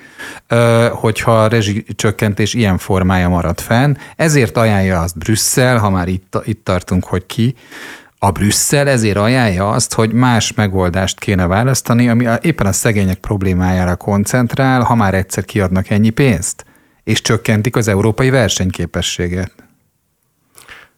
ö, 0.49 0.89
hogyha 0.93 1.43
a 1.43 1.49
rezsicsökkentés 1.49 2.55
ilyen 2.55 2.79
formája 2.79 3.29
marad 3.29 3.61
fenn. 3.61 3.97
Ezért 4.17 4.57
ajánlja 4.57 5.01
azt 5.01 5.19
Brüsszel, 5.19 5.79
ha 5.79 5.91
már 5.91 6.09
itt, 6.09 6.39
itt 6.45 6.65
tartunk, 6.65 7.05
hogy 7.05 7.27
ki, 7.27 7.55
a 8.25 8.31
Brüsszel 8.31 8.89
ezért 8.89 9.17
ajánlja 9.17 9.71
azt, 9.71 9.95
hogy 9.95 10.13
más 10.13 10.53
megoldást 10.53 11.19
kéne 11.19 11.47
választani, 11.47 12.09
ami 12.09 12.29
éppen 12.41 12.67
a 12.67 12.73
szegények 12.73 13.19
problémájára 13.19 13.97
koncentrál, 13.97 14.83
ha 14.83 14.95
már 14.95 15.15
egyszer 15.15 15.45
kiadnak 15.45 15.91
ennyi 15.91 16.11
pénzt, 16.11 16.65
és 17.05 17.23
csökkentik 17.23 17.77
az 17.77 17.89
európai 17.89 18.31
versenyképességet. 18.31 19.53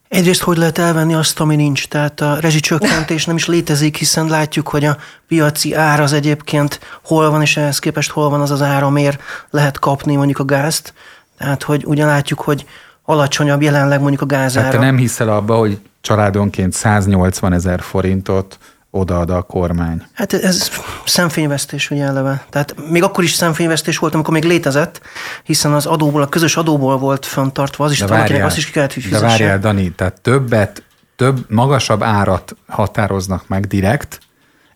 Egyrészt 0.09 0.43
hogy 0.43 0.57
lehet 0.57 0.79
elvenni 0.79 1.15
azt, 1.15 1.41
ami 1.41 1.57
nincs? 1.57 1.89
Tehát 1.89 2.21
a 2.21 2.37
rezsicsökkentés 2.41 3.25
nem 3.25 3.37
is 3.37 3.47
létezik, 3.47 3.97
hiszen 3.97 4.27
látjuk, 4.27 4.69
hogy 4.69 4.85
a 4.85 4.97
piaci 5.29 5.75
ár 5.75 6.01
az 6.01 6.13
egyébként 6.13 6.81
hol 7.03 7.31
van, 7.31 7.41
és 7.41 7.57
ehhez 7.57 7.79
képest 7.79 8.11
hol 8.11 8.31
van 8.31 8.41
az 8.41 8.51
az 8.51 8.63
ár, 8.63 8.83
amiért 8.83 9.23
lehet 9.51 9.79
kapni 9.79 10.17
mondjuk 10.17 10.39
a 10.39 10.45
gázt. 10.45 10.95
Tehát, 11.39 11.63
hogy 11.63 11.85
ugye 11.87 12.05
látjuk, 12.05 12.41
hogy 12.41 12.65
alacsonyabb 13.03 13.63
jelenleg 13.63 14.01
mondjuk 14.01 14.23
a 14.23 14.27
gázára. 14.27 14.67
Hát 14.67 14.75
te 14.75 14.81
nem 14.81 14.97
hiszel 14.97 15.29
abba, 15.29 15.57
hogy 15.57 15.79
családonként 16.05 16.73
180 16.73 17.53
ezer 17.53 17.81
forintot 17.81 18.59
odaad 18.91 19.31
a 19.31 19.43
kormány. 19.43 20.03
Hát 20.13 20.33
ez 20.33 20.71
szemfényvesztés 21.05 21.91
ugye 21.91 22.05
eleve. 22.05 22.45
Tehát 22.51 22.75
még 22.91 23.03
akkor 23.03 23.25
is 23.25 23.33
szemfényvesztés 23.33 23.99
volt, 23.99 24.15
amikor 24.15 24.33
még 24.33 24.45
létezett, 24.45 25.01
hiszen 25.43 25.73
az 25.73 25.87
adóból, 25.87 26.23
a 26.23 26.29
közös 26.29 26.57
adóból 26.57 26.99
volt 26.99 27.27
föntartva, 27.27 27.85
az 27.85 27.93
is 27.93 28.01
valakinek 28.01 28.45
azt 28.45 28.57
is 28.57 28.67
ki 28.67 28.73
kellett, 28.73 28.93
hogy 28.93 29.03
de 29.03 29.09
fizesse. 29.09 29.27
várjál, 29.27 29.59
Dani, 29.59 29.93
tehát 29.93 30.21
többet, 30.21 30.83
több, 31.17 31.45
magasabb 31.49 32.03
árat 32.03 32.57
határoznak 32.67 33.49
meg 33.49 33.67
direkt, 33.67 34.21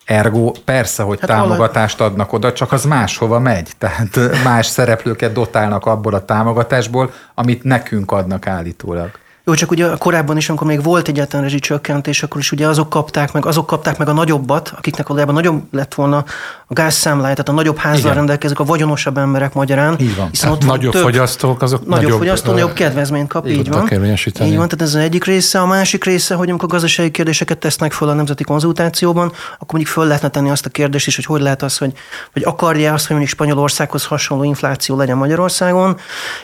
Ergo 0.05 0.53
persze, 0.65 1.03
hogy 1.03 1.21
Hát 1.21 1.29
támogatást 1.29 2.01
adnak 2.01 2.33
oda, 2.33 2.53
csak 2.53 2.73
az 2.73 2.85
máshova 2.85 3.39
megy. 3.39 3.71
Tehát 3.79 4.19
más 4.45 4.67
szereplőket 4.67 5.33
dotálnak 5.33 5.87
abból 5.87 6.15
a 6.15 6.25
támogatásból, 6.25 7.13
amit 7.35 7.63
nekünk 7.63 8.13
adnak 8.13 8.47
állítólag. 8.47 9.11
Jó, 9.49 9.55
csak 9.55 9.71
ugye 9.71 9.89
korábban 9.99 10.37
is, 10.37 10.49
amikor 10.49 10.67
még 10.67 10.83
volt 10.83 11.09
egyetlen 11.09 11.43
rezsicsökkentés, 11.43 12.23
akkor 12.23 12.41
is 12.41 12.53
ugye 12.53 12.67
azok 12.67 12.89
kapták 12.89 13.33
meg, 13.33 13.47
azok 13.47 13.67
kapták 13.67 13.99
meg 13.99 14.09
a 14.09 14.13
nagyobbat, 14.13 14.73
akiknek 14.77 15.07
valójában 15.07 15.35
nagyobb 15.35 15.63
lett 15.71 15.95
volna 15.95 16.25
a 16.67 16.73
gázszámlája, 16.73 17.35
tehát 17.35 17.49
a 17.49 17.53
nagyobb 17.53 17.77
házzal 17.77 18.01
Igen. 18.01 18.15
rendelkezők, 18.15 18.61
a 18.61 18.65
vagyonosabb 18.65 19.19
emberek 19.19 19.55
magyarán. 19.55 19.97
Így 19.99 20.17
van. 20.17 20.29
Hiszen 20.31 20.51
ott 20.51 20.65
Nagyobb 20.65 20.93
több, 20.93 21.03
fogyasztók, 21.03 21.63
azok 21.63 21.87
nagyobb, 21.87 22.03
nagyobb, 22.03 22.19
fogyasztó, 22.19 22.51
ö, 22.51 22.53
nagyobb 22.53 22.73
kedvezményt 22.73 23.29
kap, 23.29 23.49
így 23.49 23.69
van. 23.69 23.89
Így 23.93 24.57
van, 24.57 24.69
tehát 24.69 24.83
ez 24.83 24.95
az 24.95 24.95
egyik 24.95 25.25
része. 25.25 25.61
A 25.61 25.67
másik 25.67 26.05
része, 26.05 26.35
hogy 26.35 26.49
amikor 26.49 26.69
gazdasági 26.69 27.11
kérdéseket 27.11 27.59
tesznek 27.59 27.93
föl 27.93 28.09
a 28.09 28.15
nemzeti 28.15 28.45
konzultációban, 28.45 29.33
akkor 29.53 29.73
mondjuk 29.73 29.93
föl 29.93 30.07
lehetne 30.07 30.29
tenni 30.29 30.51
azt 30.51 30.67
a 30.67 30.71
kérdést 30.71 31.07
is, 31.07 31.17
hogy 31.17 31.25
hogy 31.25 31.41
lehet 31.41 31.63
az, 31.63 31.79
hogy, 31.79 31.93
hogy 32.33 32.43
akarja 32.45 32.93
azt, 32.93 33.07
hogy 33.07 33.17
mondjuk 33.17 33.35
Spanyolországhoz 33.35 34.05
hasonló 34.05 34.45
infláció 34.45 34.97
legyen 34.97 35.17
Magyarországon, 35.17 35.97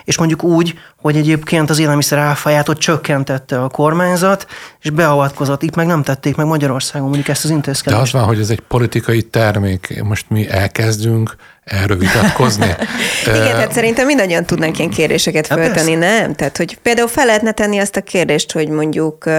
és 0.05 0.19
mondjuk 0.19 0.43
úgy, 0.43 0.75
hogy 1.05 1.17
egyébként 1.17 1.71
az 1.71 1.79
élelmiszer 1.79 2.19
áfáját 2.19 2.69
ott 2.69 2.79
csökkentette 2.79 3.63
a 3.63 3.69
kormányzat, 3.69 4.47
és 4.81 4.91
beavatkozott. 4.91 5.63
Itt 5.63 5.75
meg 5.75 5.87
nem 5.87 6.03
tették 6.03 6.37
meg 6.37 6.47
Magyarországon 6.47 7.07
mondjuk 7.09 7.29
ezt 7.29 7.45
az 7.45 7.51
De 7.51 7.57
intézkedést. 7.57 8.03
az 8.03 8.13
van, 8.13 8.23
hogy 8.25 8.41
ez 8.41 8.51
egy 8.51 8.61
politikai 8.61 9.23
termék. 9.23 10.03
Most 10.03 10.25
mi 10.29 10.49
elkezdünk 10.51 11.37
erről 11.65 11.97
vitatkozni. 11.97 12.67
Igen, 13.25 13.45
tehát 13.45 13.73
szerintem 13.73 14.07
mindannyian 14.07 14.45
tudnánk 14.45 14.79
ilyen 14.79 14.91
kérdéseket 14.91 15.47
Hát 15.47 15.59
föltenni, 15.59 15.95
nem? 15.95 16.35
Tehát, 16.35 16.57
hogy 16.57 16.79
például 16.83 17.09
fel 17.09 17.27
lehetne 17.27 17.53
tenni 17.53 17.79
azt 17.79 17.97
a 17.97 18.01
kérdést, 18.01 18.53
hogy 18.53 18.69
mondjuk 18.69 19.31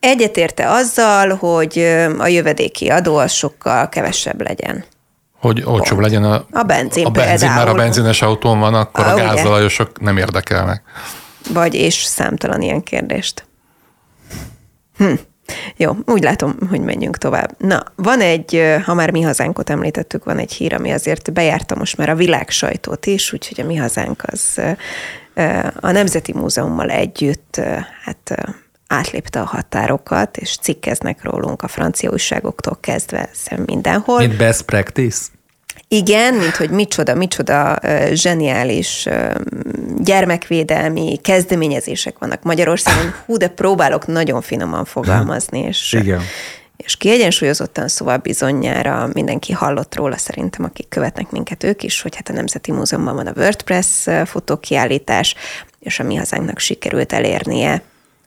egyetérte 0.00 0.70
azzal, 0.70 1.34
hogy 1.34 1.78
a 2.18 2.26
jövedéki 2.26 2.88
adó 2.88 3.16
az 3.16 3.32
sokkal 3.32 3.88
kevesebb 3.88 4.40
legyen. 4.40 4.84
Hogy 5.42 5.62
olcsóbb 5.64 5.98
legyen 5.98 6.24
a, 6.24 6.44
A 6.52 6.62
benzin 6.62 7.06
a 7.06 7.10
benzin, 7.10 7.48
mert 7.48 7.60
a 7.60 7.64
például. 7.64 7.76
benzines 7.76 8.22
autón 8.22 8.58
van, 8.58 8.74
akkor 8.74 9.04
Ah, 9.04 9.12
a 9.12 9.16
gázolajosok 9.16 10.00
nem 10.00 10.16
érdekelnek. 10.16 10.82
Vagy 11.52 11.74
és 11.74 11.94
számtalan 11.94 12.62
ilyen 12.62 12.82
kérdést. 12.82 13.46
Hm. 14.96 15.12
Jó, 15.76 15.96
úgy 16.06 16.22
látom, 16.22 16.54
hogy 16.68 16.80
menjünk 16.80 17.18
tovább. 17.18 17.54
Na, 17.58 17.82
van 17.94 18.20
egy, 18.20 18.62
ha 18.84 18.94
már 18.94 19.10
mi 19.10 19.20
hazánkot 19.20 19.70
említettük, 19.70 20.24
van 20.24 20.38
egy 20.38 20.52
hír, 20.52 20.74
ami 20.74 20.90
azért 20.92 21.32
bejárta 21.32 21.74
most 21.76 21.96
már 21.96 22.08
a 22.08 22.14
világ 22.14 22.50
sajtót 22.50 23.06
is, 23.06 23.32
úgyhogy 23.32 23.60
a 23.60 23.66
mi 23.66 23.76
hazánk 23.76 24.22
az 24.26 24.60
a 25.80 25.90
Nemzeti 25.90 26.32
Múzeummal 26.32 26.90
együtt 26.90 27.60
hát 28.04 28.34
átlépte 28.92 29.40
a 29.40 29.44
határokat, 29.44 30.36
és 30.36 30.56
cikkeznek 30.56 31.22
rólunk 31.22 31.62
a 31.62 31.68
francia 31.68 32.10
újságoktól 32.10 32.78
kezdve 32.80 33.30
mindenhol. 33.66 34.18
Mint 34.18 34.36
best 34.36 34.62
practice. 34.62 35.18
Igen, 35.88 36.34
mint 36.34 36.56
hogy 36.56 36.70
micsoda, 36.70 37.14
micsoda 37.14 37.78
zseniális 38.12 39.08
gyermekvédelmi 39.98 41.18
kezdeményezések 41.22 42.18
vannak 42.18 42.42
Magyarországon. 42.42 43.14
Hú, 43.26 43.36
de 43.36 43.48
próbálok 43.48 44.06
nagyon 44.06 44.40
finoman 44.40 44.84
fogalmazni, 44.84 45.58
és, 45.72 45.92
Igen. 45.92 46.20
és 46.76 46.96
kiegyensúlyozottan, 46.96 47.88
szóval 47.88 48.16
bizonyára 48.16 49.08
mindenki 49.12 49.52
hallott 49.52 49.94
róla 49.94 50.16
szerintem, 50.16 50.64
akik 50.64 50.88
követnek 50.88 51.30
minket 51.30 51.64
ők 51.64 51.82
is, 51.82 52.02
hogy 52.02 52.16
hát 52.16 52.28
a 52.28 52.32
Nemzeti 52.32 52.72
Múzeumban 52.72 53.14
van 53.14 53.26
a 53.26 53.32
WordPress 53.36 54.08
fotókiállítás, 54.24 55.34
és 55.80 56.00
a 56.00 56.02
mi 56.02 56.14
hazánknak 56.14 56.58
sikerült 56.58 57.12
elérnie 57.12 57.82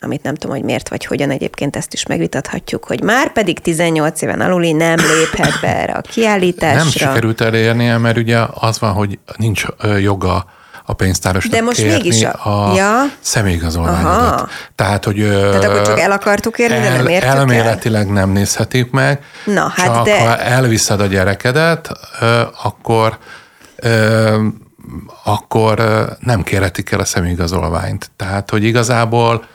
amit 0.05 0.23
nem 0.23 0.35
tudom, 0.35 0.55
hogy 0.55 0.65
miért 0.65 0.89
vagy 0.89 1.05
hogyan, 1.05 1.29
egyébként 1.29 1.75
ezt 1.75 1.93
is 1.93 2.05
megvitathatjuk, 2.05 2.85
hogy 2.85 3.03
már 3.03 3.31
pedig 3.31 3.59
18 3.59 4.21
éven 4.21 4.41
aluli 4.41 4.71
nem 4.71 4.95
léphet 4.97 5.59
be 5.61 5.75
erre 5.81 5.93
a 5.93 6.01
kiállításra. 6.01 6.77
Nem 6.77 6.87
sikerült 6.89 7.41
elérnie, 7.41 7.97
mert 7.97 8.17
ugye 8.17 8.39
az 8.53 8.79
van, 8.79 8.91
hogy 8.91 9.19
nincs 9.37 9.63
joga 9.99 10.45
a 10.87 10.93
pénztárosnak 10.93 11.53
De 11.53 11.61
most 11.61 11.77
kérni 11.77 11.91
mégis 11.93 12.23
a- 12.23 12.69
a 12.69 12.75
ja. 12.75 13.01
személyigazolványodat. 13.19 14.31
Aha. 14.33 14.47
Tehát, 14.75 15.05
hogy 15.05 15.15
Tehát 15.29 15.63
akkor 15.63 15.81
csak 15.81 15.99
el 15.99 16.11
akartuk 16.11 16.57
érni, 16.59 16.79
de 16.79 16.89
nem 16.89 17.07
értük 17.07 17.29
el? 17.29 17.37
Elméletileg 17.37 18.11
nem 18.11 18.29
nézhetik 18.29 18.91
meg. 18.91 19.23
Na, 19.45 19.71
hát 19.75 19.85
csak 19.85 20.05
de- 20.05 20.19
ha 20.19 20.37
elviszed 20.37 21.01
a 21.01 21.05
gyerekedet, 21.05 21.89
akkor 22.63 23.17
akkor 25.23 26.05
nem 26.19 26.43
kérhetik 26.43 26.91
el 26.91 26.99
a 26.99 27.05
személyigazolványt. 27.05 28.11
Tehát, 28.15 28.49
hogy 28.49 28.63
igazából 28.63 29.45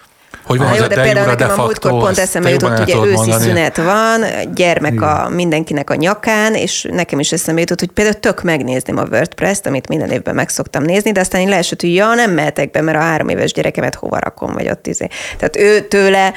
hogy 0.44 0.58
van 0.58 0.68
az 0.68 0.76
jó, 0.76 0.86
de 0.86 0.94
például 0.94 1.18
jure, 1.18 1.34
de 1.34 1.44
nekem 1.44 1.60
a 1.60 1.62
múltkor 1.62 1.90
pont 1.90 2.18
eszembe 2.18 2.50
jutott, 2.50 2.78
ugye 2.78 2.96
őszi 2.96 3.14
mondani. 3.14 3.42
szünet 3.42 3.76
van, 3.76 4.24
gyermek 4.54 5.02
a 5.02 5.28
mindenkinek 5.28 5.90
a 5.90 5.94
nyakán, 5.94 6.54
és 6.54 6.86
nekem 6.90 7.18
is 7.18 7.32
eszembe 7.32 7.60
jutott, 7.60 7.80
hogy 7.80 7.90
például 7.90 8.20
tök 8.20 8.42
megnézném 8.42 8.96
a 8.96 9.04
WordPress-t, 9.10 9.66
amit 9.66 9.88
minden 9.88 10.10
évben 10.10 10.34
meg 10.34 10.48
szoktam 10.48 10.82
nézni, 10.82 11.12
de 11.12 11.20
aztán 11.20 11.40
így 11.40 11.48
leesett, 11.48 11.80
hogy 11.80 11.94
ja, 11.94 12.14
nem 12.14 12.30
mehetek 12.30 12.70
be, 12.70 12.80
mert 12.80 12.98
a 12.98 13.00
három 13.00 13.28
éves 13.28 13.52
gyerekemet 13.52 13.94
hova 13.94 14.18
rakom, 14.18 14.52
vagy 14.52 14.68
ott 14.68 14.86
izé. 14.86 15.08
Tehát 15.38 15.56
ő 15.56 15.80
tőle 15.80 16.32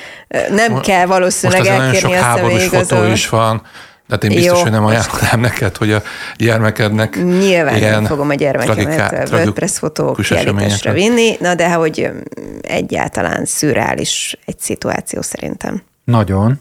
nem 0.49 0.79
kell 0.79 1.05
valószínűleg 1.05 1.61
Most 1.61 1.71
nagyon 1.71 1.93
sok 1.93 2.01
elkérni 2.01 2.17
a 2.17 2.21
háborús 2.21 2.67
fotó 2.67 3.03
is 3.03 3.29
van, 3.29 3.61
tehát 4.07 4.23
én 4.23 4.29
biztos, 4.29 4.57
Jó. 4.57 4.61
hogy 4.63 4.71
nem 4.71 4.85
ajánlom 4.85 5.41
neked, 5.41 5.77
hogy 5.77 5.91
a 5.91 6.01
gyermekednek 6.37 7.23
Nyilván 7.23 7.75
ilyen 7.75 7.91
nem 7.91 8.05
fogom 8.05 8.29
a 8.29 8.33
gyermekemet 8.33 9.29
WordPress 9.29 9.77
fotó 9.77 10.11
kiállításra 10.11 10.93
vinni, 10.93 11.35
na 11.39 11.55
de 11.55 11.73
hogy 11.73 12.01
öm, 12.01 12.23
egyáltalán 12.61 13.45
szürreális 13.45 14.37
egy 14.45 14.59
szituáció 14.59 15.21
szerintem. 15.21 15.81
Nagyon, 16.03 16.59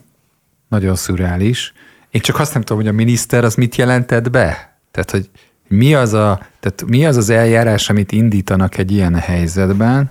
nagyon 0.68 0.94
szürreális. 0.94 1.72
Én 2.10 2.20
csak 2.20 2.38
azt 2.38 2.52
nem 2.52 2.62
tudom, 2.62 2.82
hogy 2.82 2.90
a 2.90 2.94
miniszter 2.96 3.44
az 3.44 3.54
mit 3.54 3.76
jelentett 3.76 4.30
be. 4.30 4.76
Tehát, 4.90 5.10
hogy 5.10 5.30
mi 5.68 5.94
az, 5.94 6.12
a, 6.12 6.40
tehát 6.60 6.84
mi 6.86 7.06
az 7.06 7.16
az 7.16 7.30
eljárás, 7.30 7.90
amit 7.90 8.12
indítanak 8.12 8.78
egy 8.78 8.92
ilyen 8.92 9.14
helyzetben, 9.14 10.10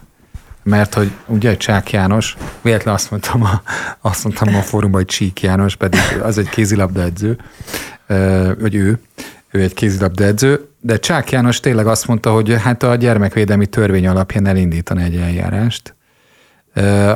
mert 0.63 0.93
hogy 0.93 1.11
ugye 1.25 1.57
Csák 1.57 1.91
János, 1.91 2.37
véletlen 2.61 2.93
azt 2.93 3.11
mondtam 3.11 3.43
a, 3.43 3.61
azt 4.01 4.23
mondtam 4.23 4.55
a 4.55 4.61
fórumban, 4.61 5.01
hogy 5.01 5.09
Csík 5.09 5.41
János, 5.41 5.75
pedig 5.75 5.99
az 6.23 6.37
egy 6.37 6.49
kézilabda 6.49 7.01
edző, 7.01 7.37
vagy 8.59 8.75
ő, 8.75 8.99
ő 9.51 9.61
egy 9.61 9.73
kézilabda 9.73 10.23
edző, 10.23 10.67
de 10.79 10.99
Csák 10.99 11.31
János 11.31 11.59
tényleg 11.59 11.87
azt 11.87 12.07
mondta, 12.07 12.31
hogy 12.31 12.61
hát 12.61 12.83
a 12.83 12.95
gyermekvédelmi 12.95 13.65
törvény 13.65 14.07
alapján 14.07 14.47
elindítani 14.47 15.03
egy 15.03 15.15
eljárást. 15.15 15.95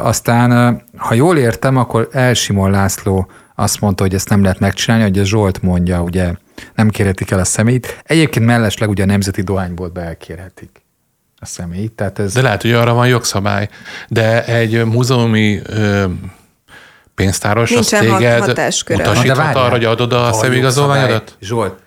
Aztán, 0.02 0.82
ha 0.98 1.14
jól 1.14 1.38
értem, 1.38 1.78
akkor 1.78 2.10
Elsimon 2.12 2.72
László 2.72 3.32
azt 3.56 3.82
mondta, 3.82 4.04
hogy 4.04 4.14
ezt 4.14 4.30
nem 4.30 4.42
lehet 4.44 4.60
megcsinálni, 4.60 5.04
hogy 5.04 5.20
a 5.20 5.24
Zsolt 5.24 5.62
mondja, 5.62 6.02
ugye 6.02 6.34
nem 6.76 6.90
kérhetik 6.90 7.32
el 7.32 7.40
a 7.40 7.44
szemét. 7.44 8.02
Egyébként 8.04 8.46
mellesleg 8.46 8.90
ugye 8.90 9.04
a 9.04 9.06
Nemzeti 9.06 9.42
Dohányboltba 9.42 10.02
elkérhetik 10.02 10.85
a 11.46 11.48
személyt. 11.48 11.92
Tehát 11.92 12.20
ez... 12.20 12.34
De 12.34 12.42
lehet, 12.42 12.62
hogy 12.62 12.72
arra 12.72 12.94
van 12.94 13.08
jogszabály. 13.08 13.70
De 14.08 14.46
egy 14.46 14.86
múzeumi 14.86 15.62
ö, 15.66 16.06
pénztáros 17.16 17.70
Nincsen 17.70 18.10
az 18.10 18.18
téged 18.18 18.42
utasíthat 18.90 19.56
arra, 19.56 19.70
hogy 19.70 19.86
adod 19.86 20.14
a 20.14 20.34
személyigazolványodat? 20.34 21.38
Zsolt, 21.42 21.80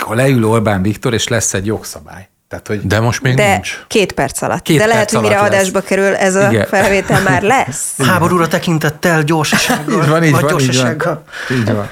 akkor 0.00 0.16
leül 0.16 0.44
Orbán 0.44 0.82
Viktor, 0.82 1.14
és 1.14 1.28
lesz 1.28 1.54
egy 1.54 1.66
jogszabály. 1.66 2.28
Tehát, 2.48 2.66
hogy 2.66 2.80
De 2.86 3.00
most 3.00 3.22
még 3.22 3.34
De 3.34 3.52
nincs. 3.52 3.84
két 3.86 4.12
perc 4.12 4.42
alatt. 4.42 4.62
Két 4.62 4.78
De 4.78 4.86
lehet, 4.86 5.00
perc 5.00 5.12
hogy 5.14 5.22
mire 5.22 5.40
lesz. 5.40 5.46
adásba 5.50 5.80
kerül, 5.80 6.14
ez 6.14 6.34
a 6.34 6.50
Igen. 6.50 6.66
felvétel 6.66 7.22
már 7.22 7.42
lesz. 7.42 7.92
Háborúra 8.08 8.48
tekintettel 8.48 9.22
gyorsasággal. 9.22 10.02
így 10.02 10.08
van, 10.08 10.24
így 10.24 10.30
vagy 10.30 10.40
van, 10.42 10.50
így 10.50 10.56
van. 10.56 10.74
gyorsasággal. 10.74 11.24
Így 11.50 11.72
van. 11.72 11.88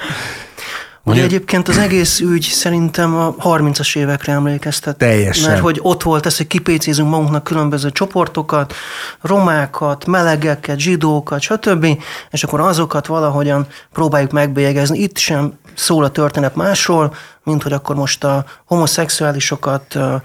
Ugye 1.09 1.19
Mondjuk- 1.19 1.25
egyébként 1.41 1.67
az 1.67 1.77
egész 1.77 2.19
ügy 2.19 2.41
szerintem 2.51 3.15
a 3.15 3.35
30-as 3.35 3.95
évekre 3.97 4.33
emlékeztet. 4.33 4.97
Teljesen. 4.97 5.49
Mert 5.49 5.61
hogy 5.61 5.79
ott 5.81 6.03
volt 6.03 6.25
ez, 6.25 6.37
hogy 6.37 6.47
kipécézünk 6.47 7.09
magunknak 7.09 7.43
különböző 7.43 7.91
csoportokat, 7.91 8.73
romákat, 9.21 10.05
melegeket, 10.05 10.79
zsidókat, 10.79 11.41
stb. 11.41 11.87
És 12.31 12.43
akkor 12.43 12.59
azokat 12.59 13.07
valahogyan 13.07 13.67
próbáljuk 13.93 14.31
megbélyegezni. 14.31 14.99
Itt 14.99 15.17
sem 15.17 15.53
szól 15.75 16.03
a 16.03 16.09
történet 16.09 16.55
másról, 16.55 17.13
mint 17.43 17.63
hogy 17.63 17.73
akkor 17.73 17.95
most 17.95 18.23
a 18.23 18.45
homoszexuálisokat, 18.65 19.95
a 19.95 20.21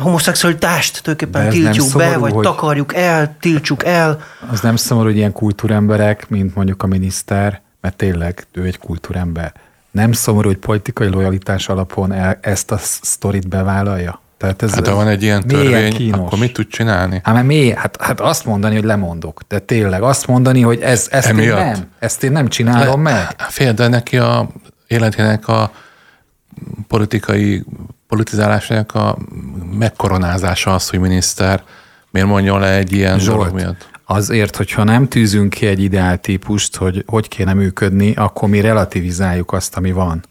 homoszexualitást 0.00 1.02
tulajdonképpen 1.02 1.50
tiltjuk 1.50 1.86
be, 1.92 2.04
szomorú, 2.04 2.20
vagy 2.20 2.32
hogy- 2.32 2.44
takarjuk 2.44 2.94
el, 2.94 3.36
tiltsuk 3.40 3.84
el. 3.84 4.20
Az 4.50 4.60
nem 4.60 4.76
szomorú, 4.76 5.06
hogy 5.06 5.16
ilyen 5.16 5.32
kultúremberek, 5.32 6.28
mint 6.28 6.54
mondjuk 6.54 6.82
a 6.82 6.86
miniszter, 6.86 7.60
mert 7.80 7.96
tényleg 7.96 8.46
ő 8.52 8.64
egy 8.64 8.78
kultúrember. 8.78 9.52
Nem 9.92 10.12
szomorú, 10.12 10.48
hogy 10.48 10.56
politikai 10.56 11.08
lojalitás 11.08 11.68
alapon 11.68 12.12
el, 12.12 12.38
ezt 12.40 12.70
a 12.70 12.76
sztorit 12.78 13.48
bevállalja? 13.48 14.20
Tehát 14.36 14.62
ez, 14.62 14.74
Hát 14.74 14.86
ha 14.86 14.94
van 14.94 15.08
egy 15.08 15.22
ilyen 15.22 15.46
törvény, 15.46 15.94
kínos. 15.94 16.18
akkor 16.18 16.38
mit 16.38 16.52
tud 16.52 16.66
csinálni? 16.68 17.20
Hát, 17.24 17.34
mert 17.34 17.46
mi, 17.46 17.70
hát, 17.70 17.96
hát 18.00 18.20
azt 18.20 18.44
mondani, 18.44 18.74
hogy 18.74 18.84
lemondok. 18.84 19.40
De 19.48 19.58
tényleg 19.58 20.02
azt 20.02 20.26
mondani, 20.26 20.60
hogy 20.60 20.80
ez, 20.80 21.08
ezt 21.10 21.28
én 21.28 21.54
nem, 21.54 21.88
ezt 21.98 22.22
én 22.22 22.32
nem 22.32 22.48
csinálom 22.48 23.00
meg. 23.00 23.34
Fél, 23.38 23.72
de 23.72 23.88
neki 23.88 24.18
a 24.18 24.48
életének 24.86 25.48
a 25.48 25.70
politikai 26.88 27.64
politizálásának 28.08 28.94
a 28.94 29.18
megkoronázása 29.78 30.74
az, 30.74 30.88
hogy 30.88 30.98
miniszter 30.98 31.62
miért 32.10 32.28
mondjon 32.28 32.60
le 32.60 32.72
egy 32.72 32.92
ilyen 32.92 33.18
dolog 33.18 33.40
Zsolt, 33.40 33.52
miatt. 33.52 33.88
Azért, 34.12 34.56
hogyha 34.56 34.84
nem 34.84 35.08
tűzünk 35.08 35.50
ki 35.50 35.66
egy 35.66 35.82
ideáltípust, 35.82 36.76
hogy 36.76 37.04
hogy 37.06 37.28
kéne 37.28 37.54
működni, 37.54 38.14
akkor 38.14 38.48
mi 38.48 38.60
relativizáljuk 38.60 39.52
azt, 39.52 39.76
ami 39.76 39.92
van. 39.92 40.24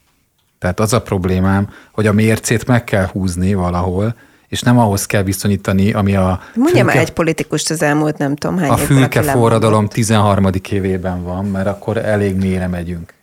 Tehát 0.59 0.79
az 0.79 0.93
a 0.93 1.01
problémám, 1.01 1.69
hogy 1.91 2.07
a 2.07 2.13
mércét 2.13 2.67
meg 2.67 2.83
kell 2.83 3.05
húzni 3.05 3.53
valahol, 3.53 4.15
és 4.47 4.61
nem 4.61 4.79
ahhoz 4.79 5.05
kell 5.05 5.23
viszonyítani, 5.23 5.93
ami 5.93 6.15
a 6.15 6.39
Mondja 6.55 6.83
már 6.83 6.93
fülke, 6.93 7.07
egy 7.07 7.13
politikust 7.13 7.69
az 7.69 7.81
elmúlt 7.81 8.17
nem 8.17 8.35
tudom 8.35 8.57
hány 8.57 8.69
a 8.69 8.77
fülke 8.77 9.21
forradalom 9.21 9.71
lemondott. 9.71 9.93
13. 9.93 10.50
évében 10.69 11.23
van, 11.23 11.45
mert 11.45 11.67
akkor 11.67 11.97
elég 11.97 12.35
mélyre 12.35 12.67
megyünk. 12.67 13.13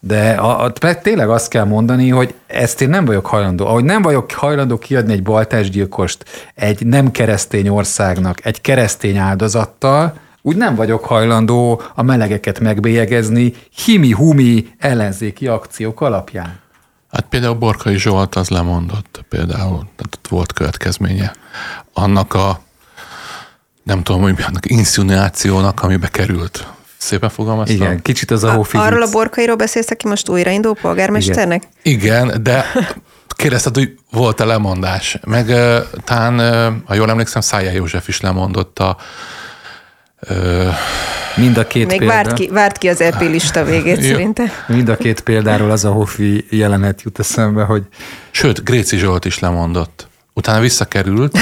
De 0.00 0.30
a, 0.30 0.64
a, 0.64 0.72
tényleg 1.02 1.28
azt 1.28 1.48
kell 1.48 1.64
mondani, 1.64 2.08
hogy 2.08 2.34
ezt 2.46 2.80
én 2.80 2.88
nem 2.88 3.04
vagyok 3.04 3.26
hajlandó. 3.26 3.66
Ahogy 3.66 3.84
nem 3.84 4.02
vagyok 4.02 4.30
hajlandó 4.30 4.78
kiadni 4.78 5.12
egy 5.12 5.22
baltásgyilkost 5.22 6.24
egy 6.54 6.86
nem 6.86 7.10
keresztény 7.10 7.68
országnak, 7.68 8.44
egy 8.44 8.60
keresztény 8.60 9.16
áldozattal, 9.16 10.14
úgy 10.42 10.56
nem 10.56 10.74
vagyok 10.74 11.04
hajlandó 11.04 11.82
a 11.94 12.02
melegeket 12.02 12.60
megbélyegezni 12.60 13.54
himi-humi 13.84 14.74
ellenzéki 14.78 15.46
akciók 15.46 16.00
alapján. 16.00 16.58
Hát 17.12 17.26
például 17.28 17.54
Borkai 17.54 17.98
Zsolt 17.98 18.34
az 18.34 18.48
lemondott 18.48 19.24
például, 19.28 19.78
tehát 19.78 20.14
ott 20.16 20.28
volt 20.28 20.52
következménye 20.52 21.32
annak 21.92 22.34
a 22.34 22.60
nem 23.82 24.02
tudom, 24.02 24.22
hogy 24.22 24.34
annak 24.46 24.70
insinuációnak, 24.70 25.82
amibe 25.82 26.08
került. 26.08 26.66
Szépen 26.98 27.28
fogalmaztam? 27.28 27.76
Igen, 27.76 28.02
kicsit 28.02 28.30
az 28.30 28.44
a 28.44 28.52
hófizic. 28.52 28.86
arról 28.86 29.02
a 29.02 29.10
borkairól 29.10 29.56
beszélsz, 29.56 29.90
aki 29.90 30.08
most 30.08 30.28
újraindul 30.28 30.74
polgármesternek? 30.74 31.62
Igen, 31.82 32.42
de 32.42 32.64
kérdezted, 33.26 33.74
hogy 33.74 33.94
volt-e 34.10 34.44
lemondás. 34.44 35.18
Meg 35.26 35.46
talán, 36.04 36.38
ha 36.86 36.94
jól 36.94 37.10
emlékszem, 37.10 37.40
Szájá 37.40 37.70
József 37.70 38.08
is 38.08 38.20
lemondott 38.20 38.78
a 38.78 38.96
ö, 40.20 40.68
Mind 41.36 41.56
a 41.58 41.66
két 41.66 41.86
Még 41.86 41.98
példa. 41.98 42.14
várt 42.14 42.32
ki, 42.32 42.48
várt 42.48 42.78
ki 42.78 42.88
az 42.88 43.00
EP 43.00 43.20
lista 43.20 43.64
végét 43.64 44.02
szerintem. 44.12 44.46
Mind 44.66 44.88
a 44.88 44.96
két 44.96 45.20
példáról 45.20 45.70
az 45.70 45.84
a 45.84 45.90
Hofi 45.90 46.46
jelenet 46.50 47.02
jut 47.02 47.18
eszembe, 47.18 47.62
hogy 47.62 47.82
Sőt, 48.30 48.64
Gréci 48.64 48.96
Zsolt 48.96 49.24
is 49.24 49.38
lemondott. 49.38 50.08
Utána 50.34 50.60
visszakerült, 50.60 51.38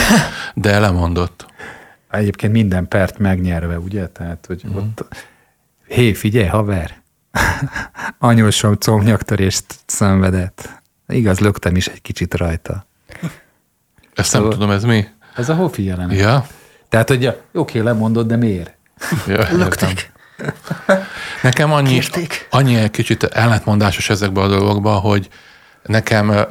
de 0.54 0.78
lemondott. 0.78 1.46
egyébként 2.10 2.52
minden 2.52 2.88
pert 2.88 3.18
megnyerve, 3.18 3.78
ugye? 3.78 4.06
Tehát, 4.06 4.44
hogy 4.46 4.62
mm. 4.68 4.76
ott, 4.76 5.04
hé, 5.88 6.12
figyelj, 6.12 6.46
haver, 6.46 7.02
anyósom 8.18 8.74
combnyaktörést 8.78 9.64
szenvedett. 9.86 10.68
Igaz, 11.08 11.38
löktem 11.38 11.76
is 11.76 11.86
egy 11.86 12.02
kicsit 12.02 12.34
rajta. 12.34 12.86
Ezt 14.14 14.32
nem 14.32 14.42
Szóval- 14.42 14.50
tudom, 14.52 14.70
ez 14.70 14.84
mi? 14.84 15.06
Ez 15.36 15.48
a 15.48 15.54
Hofi 15.54 15.84
jelenet. 15.84 16.18
Ja? 16.18 16.46
Tehát, 16.88 17.08
hogy 17.08 17.22
ja, 17.22 17.36
oké, 17.52 17.78
lemondod, 17.80 18.26
de 18.26 18.36
miért? 18.36 18.74
ja. 19.26 19.46
Lökték. 19.58 20.12
Nekem 21.42 21.72
annyi, 21.72 21.88
Kérték. 21.88 22.46
annyi 22.50 22.90
kicsit 22.90 23.22
ellentmondásos 23.22 24.10
ezekben 24.10 24.44
a 24.44 24.48
dolgokban, 24.48 25.00
hogy 25.00 25.28
nekem 25.82 26.46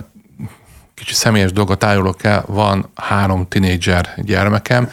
kicsit 0.94 1.16
személyes 1.16 1.52
dolgot 1.52 1.84
árulok 1.84 2.24
el, 2.24 2.44
van 2.48 2.92
három 2.96 3.48
tinédzser 3.48 4.14
gyermekem, 4.18 4.90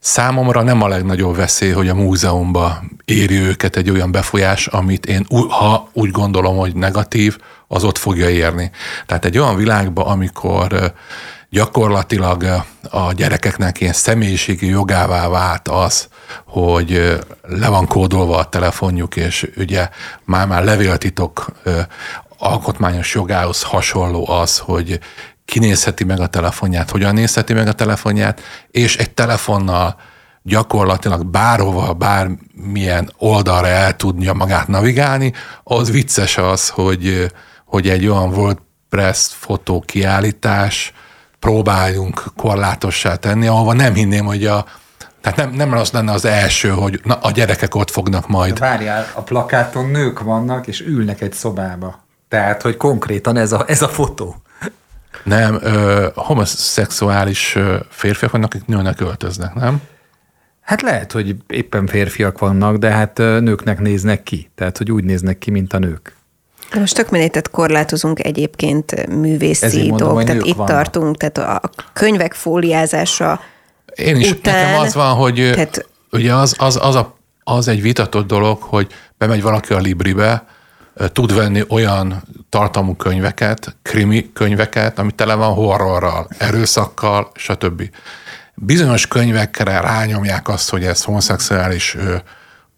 Számomra 0.00 0.62
nem 0.62 0.82
a 0.82 0.88
legnagyobb 0.88 1.36
veszély, 1.36 1.70
hogy 1.70 1.88
a 1.88 1.94
múzeumba 1.94 2.82
éri 3.04 3.36
őket 3.36 3.76
egy 3.76 3.90
olyan 3.90 4.10
befolyás, 4.10 4.66
amit 4.66 5.06
én, 5.06 5.26
ha 5.48 5.88
úgy 5.92 6.10
gondolom, 6.10 6.56
hogy 6.56 6.74
negatív, 6.74 7.38
az 7.68 7.84
ott 7.84 7.98
fogja 7.98 8.28
érni. 8.30 8.70
Tehát 9.06 9.24
egy 9.24 9.38
olyan 9.38 9.56
világban, 9.56 10.06
amikor 10.06 10.92
gyakorlatilag 11.50 12.64
a 12.90 13.12
gyerekeknek 13.12 13.80
ilyen 13.80 13.92
személyiségi 13.92 14.66
jogává 14.66 15.28
vált 15.28 15.68
az, 15.68 16.08
hogy 16.46 17.18
le 17.42 17.68
van 17.68 17.86
kódolva 17.86 18.36
a 18.36 18.48
telefonjuk, 18.48 19.16
és 19.16 19.50
ugye 19.56 19.88
már-már 20.24 20.64
levéltitok 20.64 21.46
alkotmányos 22.38 23.14
jogához 23.14 23.62
hasonló 23.62 24.30
az, 24.30 24.58
hogy 24.58 24.98
kinézheti 25.48 26.04
meg 26.04 26.20
a 26.20 26.26
telefonját, 26.26 26.90
hogyan 26.90 27.14
nézheti 27.14 27.52
meg 27.52 27.66
a 27.68 27.72
telefonját, 27.72 28.40
és 28.70 28.96
egy 28.96 29.10
telefonnal 29.10 29.96
gyakorlatilag 30.42 31.26
bárhova, 31.26 31.92
bármilyen 31.92 33.12
oldalra 33.18 33.66
el 33.66 33.96
tudja 33.96 34.32
magát 34.32 34.68
navigálni, 34.68 35.32
az 35.62 35.90
vicces 35.90 36.38
az, 36.38 36.68
hogy, 36.68 37.32
hogy 37.64 37.88
egy 37.88 38.06
olyan 38.06 38.34
WordPress 38.34 39.28
fotó 39.38 39.80
kiállítás 39.80 40.92
próbáljunk 41.38 42.24
korlátossá 42.36 43.14
tenni, 43.14 43.46
ahova 43.46 43.72
nem 43.72 43.94
hinném, 43.94 44.24
hogy 44.24 44.46
a 44.46 44.64
tehát 45.20 45.38
nem, 45.38 45.50
nem 45.50 45.72
az 45.72 45.90
lenne 45.90 46.12
az 46.12 46.24
első, 46.24 46.68
hogy 46.68 47.00
na, 47.04 47.14
a 47.14 47.30
gyerekek 47.30 47.74
ott 47.74 47.90
fognak 47.90 48.28
majd. 48.28 48.58
Várjál, 48.58 49.06
a 49.14 49.20
plakáton 49.20 49.86
nők 49.86 50.20
vannak, 50.20 50.66
és 50.66 50.80
ülnek 50.80 51.20
egy 51.20 51.32
szobába. 51.32 52.06
Tehát, 52.28 52.62
hogy 52.62 52.76
konkrétan 52.76 53.36
ez 53.36 53.52
a, 53.52 53.64
ez 53.66 53.82
a 53.82 53.88
fotó. 53.88 54.42
Nem, 55.24 55.58
ö, 55.62 56.06
homoszexuális 56.14 57.58
férfiak 57.88 58.30
vannak, 58.32 58.54
akik 58.54 58.66
nőnek 58.66 59.00
öltöznek, 59.00 59.54
nem? 59.54 59.80
Hát 60.60 60.82
lehet, 60.82 61.12
hogy 61.12 61.36
éppen 61.46 61.86
férfiak 61.86 62.38
vannak, 62.38 62.76
de 62.76 62.90
hát 62.90 63.18
nőknek 63.18 63.80
néznek 63.80 64.22
ki. 64.22 64.50
Tehát, 64.54 64.78
hogy 64.78 64.92
úgy 64.92 65.04
néznek 65.04 65.38
ki, 65.38 65.50
mint 65.50 65.72
a 65.72 65.78
nők. 65.78 66.16
De 66.72 66.78
most 66.78 66.94
tök 66.94 67.10
mindent 67.10 67.50
korlátozunk 67.50 68.24
egyébként 68.24 69.06
művészi 69.08 69.92
dolgok, 69.96 70.24
tehát 70.24 70.46
itt 70.46 70.54
vannak. 70.54 70.72
tartunk, 70.72 71.16
tehát 71.16 71.38
a 71.38 71.70
könyvek 71.92 72.34
fóliázása 72.34 73.40
Én 73.94 74.16
is, 74.16 74.30
Után- 74.30 74.54
nekem 74.54 74.80
az 74.80 74.94
van, 74.94 75.14
hogy 75.14 75.34
tehát- 75.34 75.54
tehát, 75.54 75.88
ugye 76.12 76.34
az, 76.34 76.54
az, 76.58 76.78
az, 76.82 76.94
a, 76.94 77.16
az 77.44 77.68
egy 77.68 77.82
vitatott 77.82 78.26
dolog, 78.26 78.62
hogy 78.62 78.86
bemegy 79.18 79.42
valaki 79.42 79.72
a 79.72 79.78
Libribe, 79.78 80.46
tud 81.12 81.34
venni 81.34 81.64
olyan 81.68 82.22
tartalmú 82.48 82.96
könyveket, 82.96 83.76
krimi 83.82 84.32
könyveket, 84.32 84.98
ami 84.98 85.10
tele 85.10 85.34
van 85.34 85.54
horrorral, 85.54 86.28
erőszakkal, 86.38 87.30
stb. 87.34 87.82
Bizonyos 88.54 89.06
könyvekre 89.06 89.80
rányomják 89.80 90.48
azt, 90.48 90.70
hogy 90.70 90.84
ez 90.84 91.04
homoszexuális 91.04 91.96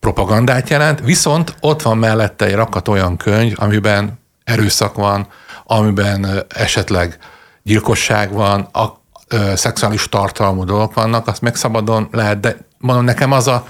propagandát 0.01 0.69
jelent, 0.69 1.01
viszont 1.01 1.55
ott 1.61 1.83
van 1.83 1.99
mellette 1.99 2.45
egy 2.45 2.55
rakat 2.55 2.89
olyan 2.89 3.17
könyv, 3.17 3.55
amiben 3.57 4.19
erőszak 4.45 4.95
van, 4.95 5.27
amiben 5.65 6.45
esetleg 6.49 7.19
gyilkosság 7.63 8.33
van, 8.33 8.61
a, 8.61 9.01
ö, 9.29 9.53
szexuális 9.57 10.09
tartalmú 10.09 10.65
dolgok 10.65 10.95
vannak, 10.95 11.27
azt 11.27 11.41
meg 11.41 11.57
szabadon 11.57 12.09
lehet, 12.11 12.41
de 12.41 12.57
mondom, 12.79 13.05
nekem 13.05 13.33
az 13.33 13.47
a 13.47 13.67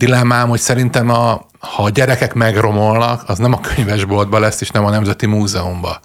dilemmám, 0.00 0.48
hogy 0.48 0.60
szerintem 0.60 1.10
a, 1.10 1.46
ha 1.58 1.82
a 1.82 1.90
gyerekek 1.90 2.34
megromolnak, 2.34 3.22
az 3.26 3.38
nem 3.38 3.52
a 3.52 3.60
könyvesboltba 3.60 4.38
lesz, 4.38 4.60
és 4.60 4.70
nem 4.70 4.84
a 4.84 4.90
Nemzeti 4.90 5.26
Múzeumban 5.26 6.00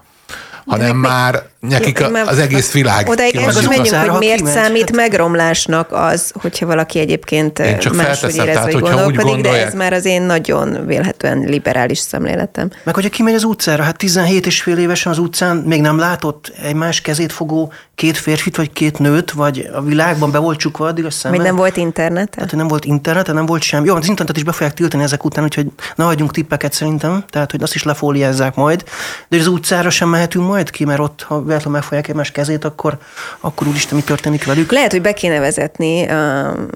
hanem 0.66 0.98
már 0.98 1.44
nekik 1.67 1.99
jó, 1.99 2.08
az 2.25 2.38
egész 2.38 2.71
világ. 2.71 3.10
Odaig 3.10 3.36
el 3.36 3.49
is 3.49 3.67
menjünk, 3.67 3.95
hogy 3.95 4.19
miért 4.19 4.36
kiment. 4.36 4.56
számít 4.56 4.95
megromlásnak 4.95 5.91
az, 5.91 6.32
hogyha 6.34 6.65
valaki 6.65 6.99
egyébként 6.99 7.60
máshogy 7.95 8.36
érez, 8.36 8.63
vagy 8.63 8.80
gondolkodik, 8.80 9.41
de 9.43 9.65
ez 9.65 9.73
már 9.73 9.93
az 9.93 10.06
én 10.06 10.21
nagyon 10.21 10.86
vélhetően 10.86 11.39
liberális 11.39 11.99
szemléletem. 11.99 12.69
Meg 12.84 12.95
hogyha 12.95 13.10
kimegy 13.10 13.34
az 13.34 13.43
utcára, 13.43 13.84
hát 13.84 13.97
17 13.97 14.45
és 14.45 14.62
fél 14.62 14.78
évesen 14.78 15.12
az 15.12 15.17
utcán 15.17 15.58
még 15.58 15.82
nem 15.82 15.97
látott 15.97 16.54
egymás 16.63 17.01
kezét 17.01 17.32
fogó 17.32 17.73
két 17.95 18.17
férfit, 18.17 18.56
vagy 18.56 18.73
két 18.73 18.99
nőt, 18.99 19.32
vagy 19.32 19.69
a 19.73 19.82
világban 19.82 20.32
be 20.32 20.38
volt 20.38 20.60
csukva 20.60 20.88
addig 20.88 21.06
a 21.06 21.10
szeme. 21.10 21.36
Még 21.36 21.45
nem 21.45 21.56
volt 21.56 21.78
internet? 21.78 22.30
Tehát, 22.30 22.51
nem 22.51 22.67
volt 22.67 22.86
internet, 22.86 23.34
nem 23.34 23.45
volt 23.45 23.62
sem. 23.62 23.86
Jó, 23.86 23.95
az 23.95 24.08
internetet 24.08 24.38
is 24.38 24.43
be 24.43 24.51
fogják 24.51 24.73
tiltani 24.73 25.04
ezek 25.04 25.23
után, 25.23 25.43
úgyhogy 25.43 25.67
ne 25.95 26.04
hagyjunk 26.04 26.32
tippeket 26.32 26.73
szerintem, 26.73 27.23
tehát 27.30 27.51
hogy 27.51 27.63
azt 27.63 27.75
is 27.75 27.84
lefóliázzák 27.84 28.56
majd. 28.56 28.84
De 29.28 29.38
az 29.38 29.47
utcára 29.47 29.89
sem 29.89 30.10
mehetünk 30.10 30.47
majd 30.47 30.69
ki, 30.69 30.86
mert 30.86 30.99
ott, 30.99 31.21
ha 31.21 31.43
véletlenül 31.56 31.80
megfogják 31.80 32.08
egymás 32.08 32.32
kezét, 32.32 32.65
akkor, 32.65 32.98
akkor 33.39 33.68
úristen, 33.68 33.98
mi 33.98 34.04
történik 34.04 34.46
velük? 34.46 34.72
Lehet, 34.72 34.91
hogy 34.91 35.02
be 35.02 35.13
kéne 35.13 35.39
vezetni 35.39 36.08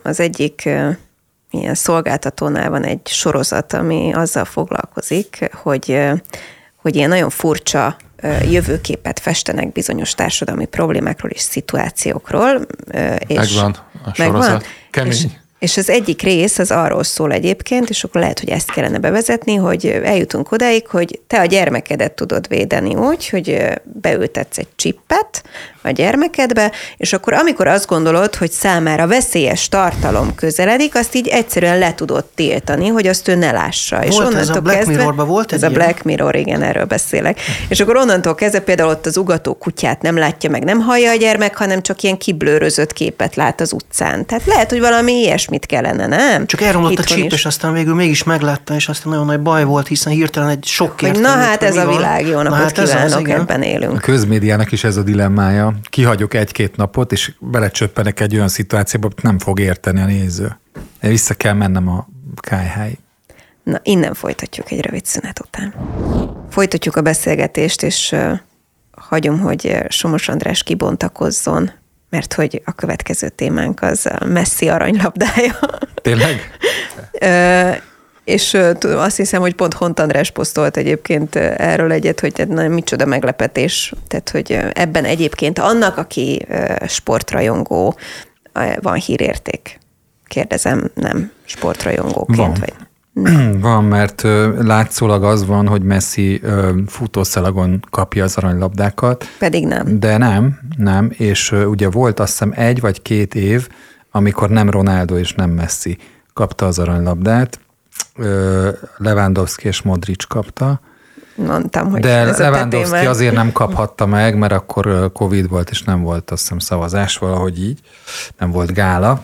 az 0.04 0.20
egyik 0.20 0.70
ilyen 1.52 1.76
szolgáltatónál 1.76 2.70
van 2.70 2.84
egy 2.84 3.08
sorozat, 3.08 3.74
ami 3.74 4.12
azzal 4.14 4.46
foglalkozik, 4.46 5.50
hogy, 5.54 6.10
hogy 6.76 6.96
ilyen 6.96 7.10
nagyon 7.10 7.30
furcsa 7.30 7.96
jövőképet 8.50 9.20
festenek 9.20 9.72
bizonyos 9.72 10.14
társadalmi 10.14 10.66
problémákról 10.66 11.32
és 11.32 11.42
szituációkról. 11.42 12.62
És 13.28 13.36
megvan 13.36 13.76
a 14.04 14.14
sorozat. 14.14 14.18
Megvan? 14.18 14.62
Kemény. 14.92 15.12
És, 15.12 15.26
és 15.60 15.78
az 15.78 15.90
egyik 15.90 16.22
rész 16.22 16.60
az 16.60 16.72
arról 16.72 17.04
szól 17.04 17.32
egyébként, 17.32 17.90
és 17.90 18.04
akkor 18.04 18.22
lehet, 18.22 18.40
hogy 18.40 18.50
ezt 18.50 18.72
kellene 18.72 18.98
bevezetni, 18.98 19.56
hogy 19.56 19.86
eljutunk 19.86 20.52
odáig, 20.52 20.88
hogy 20.88 21.20
te 21.28 21.40
a 21.40 21.46
gyermekedet 21.46 22.12
tudod 22.12 22.48
védeni 22.48 22.96
úgy, 22.96 23.30
hogy 23.30 23.68
beültetsz 23.84 24.58
egy 24.58 24.68
csippet 24.76 25.44
a 25.82 25.90
gyermekedbe, 25.90 26.72
és 26.98 27.14
akkor 27.14 27.34
amikor 27.34 27.68
azt 27.68 27.88
gondolod, 27.88 28.36
hogy 28.36 28.52
számára 28.52 29.08
veszélyes 29.08 29.70
tartalom 29.70 30.36
közeledik, 30.36 30.96
azt 30.96 31.16
így 31.16 31.28
egyszerűen 31.28 31.78
le 31.78 31.94
tudod 31.94 32.26
tiltani, 32.36 32.88
hogy 32.88 33.08
azt 33.08 33.28
ő 33.28 33.36
ne 33.36 33.52
lássa. 33.52 33.96
Volt 33.96 34.08
és 34.08 34.18
onnantól 34.18 34.40
ez 34.40 34.50
a 34.50 34.62
Black 34.62 34.78
kezdve, 34.78 34.96
Mirrorban 34.96 35.28
volt 35.28 35.54
Ez 35.54 35.64
a 35.64 35.70
Black 35.70 36.04
Mirror, 36.04 36.36
igen, 36.36 36.62
erről 36.62 36.86
beszélek. 36.86 37.40
És 37.68 37.80
akkor 37.80 37.98
onnantól 37.98 38.36
kezdve 38.36 38.60
például 38.60 38.90
ott 38.90 39.06
az 39.06 39.18
ugató 39.18 39.54
kutyát 39.54 40.02
nem 40.02 40.18
látja 40.18 40.50
meg, 40.50 40.64
nem 40.64 40.80
hallja 40.80 41.12
a 41.12 41.16
gyermek, 41.16 41.58
hanem 41.58 41.82
csak 41.82 42.02
ilyen 42.02 42.18
kiblőrözött 42.18 42.94
képet 42.94 43.36
lát 43.36 43.62
az 43.62 43.74
utcán. 43.74 44.26
Tehát 44.26 44.46
lehet, 44.46 44.70
hogy 44.70 44.80
valami 44.80 45.14
ilyesmit 45.50 45.66
kellene, 45.66 46.08
nem? 46.08 46.46
Csak 46.46 46.62
elromlott 46.62 46.98
a 46.98 47.04
csíp, 47.04 47.32
és 47.32 47.46
aztán 47.46 47.74
végül 47.74 47.96
mégis 47.96 48.24
meglátta, 48.24 48.76
és 48.76 48.90
aztán 48.90 49.12
nagyon 49.12 49.26
nagy 49.26 49.42
baj 49.42 49.64
volt, 49.64 49.88
hiszen 49.88 50.14
hirtelen 50.14 50.50
egy 50.50 50.66
sok. 50.66 51.02
Na 51.02 51.30
hát 51.30 51.64
ez 51.64 51.76
a 51.76 51.88
világ, 51.88 52.28
jó 52.28 52.42
napot 52.42 52.58
hát 52.58 52.72
kívánok, 52.72 53.28
az, 53.28 53.34
ebben 53.34 53.62
élünk. 53.62 53.94
A 53.94 54.00
közmédiának 54.00 54.72
is 54.72 54.84
ez 54.84 54.98
a 54.98 55.04
dilemmája 55.04 55.74
kihagyok 55.90 56.34
egy-két 56.34 56.76
napot, 56.76 57.12
és 57.12 57.32
belecsöppenek 57.40 58.20
egy 58.20 58.36
olyan 58.36 58.48
szituációba, 58.48 59.08
hogy 59.08 59.24
nem 59.24 59.40
fog 59.40 59.60
érteni 59.60 60.02
a 60.02 60.06
néző. 60.06 60.60
Vissza 61.00 61.34
kell 61.34 61.54
mennem 61.54 61.88
a 61.88 62.08
kájháig. 62.36 62.98
Na, 63.64 63.80
innen 63.84 64.14
folytatjuk 64.14 64.72
egy 64.72 64.82
rövid 64.82 65.06
szünet 65.06 65.40
után. 65.40 65.74
Folytatjuk 66.50 66.96
a 66.96 67.02
beszélgetést, 67.02 67.84
és 67.84 68.16
hagyom, 68.92 69.40
hogy 69.40 69.78
Somos 69.90 70.30
András 70.30 70.64
kibontakozzon, 70.64 71.72
mert 72.10 72.34
hogy 72.34 72.62
a 72.66 72.72
következő 72.72 73.30
témánk 73.30 73.82
az 73.82 74.06
a 74.20 74.26
messzi 74.26 74.70
aranylabdája. 74.70 75.60
Tényleg? 76.02 76.52
és 78.24 78.58
azt 78.82 79.18
hiszem, 79.18 79.42
hogy 79.42 79.56
pont 79.56 79.74
Hont 79.74 80.00
András 80.00 80.32
posztolt 80.32 80.78
egyébként 80.78 81.36
erről 81.36 81.92
egyet, 81.92 82.20
hogy 82.20 82.48
na, 82.48 82.68
micsoda 82.68 83.06
meglepetés, 83.06 83.94
tehát 84.08 84.30
hogy 84.30 84.60
ebben 84.74 85.06
egyébként 85.06 85.60
annak, 85.60 85.98
aki 85.98 86.46
sportrajongó, 86.88 87.98
van 88.82 88.96
hírérték. 88.96 89.80
Kérdezem, 90.28 90.92
nem 90.94 91.32
sportrajongóként? 91.46 92.38
Van. 92.38 92.54
Vagy? 92.60 92.74
Van, 93.62 93.84
mert 93.84 94.22
látszólag 94.58 95.24
az 95.24 95.46
van, 95.46 95.68
hogy 95.68 95.82
Messi 95.82 96.42
futószalagon 96.88 97.86
kapja 97.90 98.24
az 98.24 98.38
aranylabdákat. 98.38 99.26
Pedig 99.40 99.66
nem. 99.66 100.00
De 100.00 100.18
nem, 100.18 100.60
nem, 100.78 101.12
és 101.18 101.52
ugye 101.52 101.90
volt 101.90 102.20
azt 102.20 102.32
hiszem 102.32 102.54
egy 102.56 102.80
vagy 102.80 103.02
két 103.02 103.36
év, 103.36 103.68
amikor 104.12 104.50
nem 104.50 104.70
Ronaldo 104.70 105.18
és 105.18 105.34
nem 105.34 105.50
Messi 105.50 105.98
kapta 106.34 106.66
az 106.66 106.80
aranylabdát, 106.80 107.60
Lewandowski 108.98 109.68
és 109.68 109.82
Modric 109.82 110.24
kapta. 110.24 110.80
Mondtam, 111.36 111.90
hogy 111.90 112.02
De 112.02 112.38
Lewandowski 112.38 113.06
azért 113.06 113.36
nem 113.36 113.52
kaphatta 113.52 114.06
meg, 114.06 114.38
mert 114.38 114.54
akkor 114.54 115.12
Covid 115.14 115.50
volt, 115.50 115.70
és 115.70 115.84
nem 115.84 116.02
volt 116.02 116.32
azt 116.32 116.42
hiszem 116.42 116.60
szavazás 116.60 117.18
valahogy 117.18 117.64
így, 117.64 117.80
nem 118.38 118.52
volt 118.52 118.74
gála. 118.74 119.24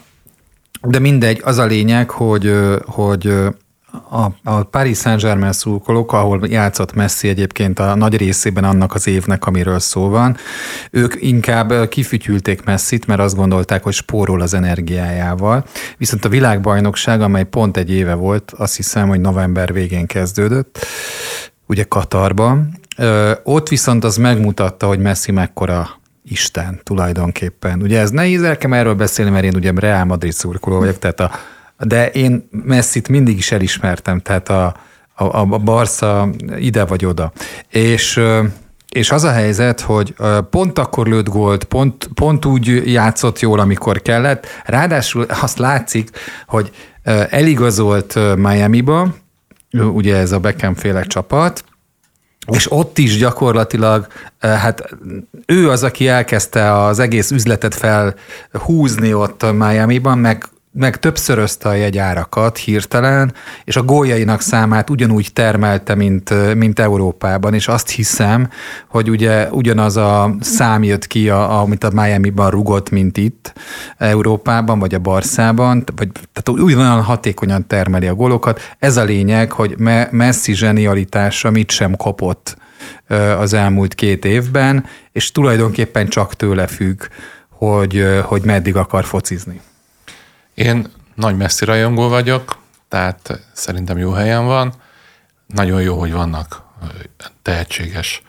De 0.82 1.00
mindegy, 1.00 1.42
az 1.44 1.58
a 1.58 1.66
lényeg, 1.66 2.10
hogy, 2.10 2.54
hogy 2.86 3.34
a, 4.10 4.28
a 4.44 4.64
Paris 4.64 4.98
Saint-Germain 4.98 5.52
szurkolók, 5.52 6.14
ahol 6.14 6.40
játszott 6.48 6.94
Messi 6.94 7.28
egyébként 7.28 7.80
a 7.80 7.96
nagy 7.96 8.18
részében 8.18 8.64
annak 8.64 8.94
az 8.94 9.08
évnek, 9.08 9.46
amiről 9.46 9.80
szó 9.80 10.10
van, 10.10 10.38
ők 10.92 11.14
inkább 11.20 11.88
kifütyülték 11.88 12.64
Messit, 12.64 13.08
mert 13.08 13.20
azt 13.20 13.36
gondolták, 13.36 13.84
hogy 13.84 13.94
spórol 13.94 14.42
az 14.42 14.54
energiájával. 14.54 15.66
Viszont 15.98 16.26
a 16.26 16.30
világbajnokság, 16.30 17.22
amely 17.22 17.44
pont 17.44 17.78
egy 17.78 17.92
éve 17.92 18.14
volt, 18.14 18.52
azt 18.58 18.76
hiszem, 18.76 19.08
hogy 19.08 19.20
november 19.20 19.74
végén 19.74 20.06
kezdődött, 20.06 20.86
ugye 21.68 21.84
Katarban, 21.84 22.80
ott 23.44 23.68
viszont 23.68 24.04
az 24.04 24.18
megmutatta, 24.18 24.88
hogy 24.88 25.00
Messi 25.00 25.32
mekkora 25.32 25.90
Isten 26.28 26.80
tulajdonképpen. 26.84 27.82
Ugye 27.82 28.00
ez 28.00 28.10
nehéz 28.10 28.42
nekem 28.42 28.74
erről 28.74 28.94
beszélni, 28.94 29.32
mert 29.32 29.44
én 29.44 29.56
ugye 29.56 29.72
Real 29.76 30.06
Madrid 30.06 30.32
szurkoló 30.32 30.78
vagyok, 30.78 31.00
tehát 31.00 31.20
a 31.20 31.32
de 31.78 32.10
én 32.10 32.50
Messit 32.52 33.08
mindig 33.08 33.38
is 33.38 33.52
elismertem, 33.52 34.20
tehát 34.20 34.50
a, 34.50 34.76
a, 35.16 35.40
a 35.40 35.46
Barca 35.46 36.30
ide 36.58 36.86
vagy 36.86 37.06
oda. 37.06 37.32
És 37.70 38.22
és 38.90 39.12
az 39.12 39.24
a 39.24 39.32
helyzet, 39.32 39.82
hogy 39.82 40.16
pont 40.50 40.80
akkor 40.80 41.08
lőtt 41.08 41.30
gólt, 41.30 41.64
pont, 41.64 42.10
pont 42.14 42.46
úgy 42.46 42.92
játszott 42.92 43.40
jól, 43.40 43.60
amikor 43.60 44.02
kellett. 44.02 44.48
Ráadásul 44.66 45.26
azt 45.42 45.58
látszik, 45.58 46.10
hogy 46.48 46.72
eligazolt 47.30 48.20
Miami-ba, 48.36 49.16
ugye 49.72 50.16
ez 50.16 50.32
a 50.32 50.40
Beckham 50.40 50.76
féle 50.76 51.04
csapat, 51.04 51.64
és 52.52 52.72
ott 52.72 52.98
is 52.98 53.18
gyakorlatilag, 53.18 54.08
hát 54.40 54.96
ő 55.46 55.70
az, 55.70 55.84
aki 55.84 56.08
elkezdte 56.08 56.74
az 56.74 57.00
egész 57.00 57.32
üzletet 57.32 57.76
felhúzni 57.76 59.14
ott 59.14 59.52
Miami-ban, 59.52 60.18
meg 60.18 60.46
meg 60.78 61.00
többszörözte 61.00 61.70
a 61.70 61.74
jegyárakat 61.74 62.58
hirtelen, 62.58 63.34
és 63.64 63.76
a 63.76 63.84
góljainak 63.84 64.42
számát 64.42 64.90
ugyanúgy 64.90 65.34
termelte, 65.34 65.96
mint, 65.96 66.56
mint 66.56 66.80
Európában, 66.80 67.54
és 67.54 67.68
azt 67.68 67.90
hiszem, 67.90 68.50
hogy 68.88 69.10
ugye 69.10 69.50
ugyanaz 69.50 69.98
a 69.98 70.36
szám 70.40 70.84
jött 70.84 71.08
ki, 71.08 71.30
a, 71.30 71.62
amit 71.62 71.84
a 71.84 71.92
Miami-ban 71.94 72.50
rugott, 72.50 72.90
mint 72.90 73.18
itt 73.18 73.54
Európában, 73.98 74.80
vagy 74.80 74.94
a 74.94 75.00
Barszában, 75.00 75.84
vagy, 75.96 76.10
tehát 76.12 76.62
ugyanolyan 76.62 77.02
hatékonyan 77.02 77.68
termeli 77.68 78.08
a 78.08 78.16
gólokat. 78.16 78.76
Ez 78.80 78.98
a 78.98 79.04
lényeg, 79.04 79.52
hogy 79.52 79.76
Messi 80.12 80.54
zsenialitása 80.54 81.52
mit 81.52 81.72
sem 81.72 81.96
kopott 81.96 82.58
az 83.40 83.54
elmúlt 83.54 83.94
két 83.94 84.26
évben, 84.26 84.86
és 85.12 85.32
tulajdonképpen 85.32 86.08
csak 86.08 86.34
tőle 86.36 86.68
függ, 86.68 87.04
hogy, 87.50 88.06
hogy 88.24 88.42
meddig 88.46 88.76
akar 88.76 89.06
focizni. 89.06 89.62
Én 90.56 90.92
nagy 91.16 91.38
messzi 91.38 91.66
rajongó 91.66 92.08
vagyok, 92.10 92.58
tehát 92.88 93.40
szerintem 93.54 93.98
jó 93.98 94.12
helyen 94.12 94.46
van. 94.46 94.74
Nagyon 95.48 95.82
jó, 95.82 96.00
hogy 96.00 96.12
vannak 96.12 96.64
tehetséges 97.42 98.22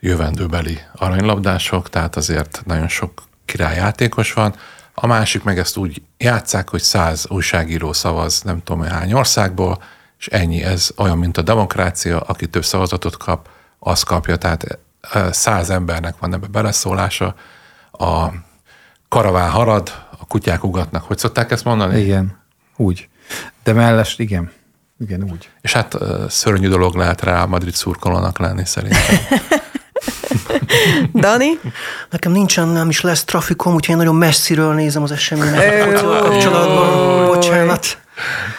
jövendőbeli 0.00 0.80
aranylabdások, 0.94 1.88
tehát 1.88 2.16
azért 2.16 2.62
nagyon 2.64 2.88
sok 2.88 3.22
királyjátékos 3.44 4.32
van. 4.32 4.54
A 4.94 5.06
másik 5.06 5.42
meg 5.42 5.58
ezt 5.58 5.76
úgy 5.76 6.02
játszák, 6.18 6.68
hogy 6.68 6.82
száz 6.82 7.26
újságíró 7.28 7.92
szavaz 7.92 8.42
nem 8.42 8.62
tudom 8.62 8.82
hány 8.82 9.12
országból, 9.12 9.82
és 10.18 10.26
ennyi. 10.26 10.62
Ez 10.62 10.90
olyan, 10.96 11.18
mint 11.18 11.36
a 11.36 11.42
demokrácia, 11.42 12.20
aki 12.20 12.46
több 12.46 12.64
szavazatot 12.64 13.16
kap, 13.16 13.48
az 13.78 14.02
kapja. 14.02 14.36
Tehát 14.36 14.78
száz 15.30 15.70
embernek 15.70 16.18
van 16.18 16.34
ebbe 16.34 16.46
beleszólása, 16.46 17.34
a 17.92 18.28
karaván 19.08 19.50
harad, 19.50 20.06
kutyák 20.28 20.64
ugatnak. 20.64 21.02
Hogy 21.02 21.18
szokták 21.18 21.50
ezt 21.50 21.64
mondani? 21.64 22.00
Igen, 22.00 22.38
úgy. 22.76 23.08
De 23.62 23.72
mellest, 23.72 24.20
igen. 24.20 24.50
Igen, 25.00 25.22
úgy. 25.22 25.50
És 25.60 25.72
hát 25.72 25.96
szörnyű 26.28 26.68
dolog 26.68 26.94
lehet 26.94 27.22
rá 27.22 27.44
Madrid 27.44 27.74
szurkolónak 27.74 28.38
lenni 28.38 28.64
szerintem. 28.64 29.16
Dani? 31.14 31.58
Nekem 32.10 32.32
nincsen, 32.32 32.68
nem 32.68 32.88
is 32.88 33.00
lesz 33.00 33.24
trafikom, 33.24 33.74
úgyhogy 33.74 33.94
én 33.94 33.96
nagyon 33.96 34.14
messziről 34.14 34.74
nézem 34.74 35.02
az 35.02 35.12
eseményeket 35.12 36.02
kapcsolatban. 36.02 37.26
Bocsánat. 37.26 37.98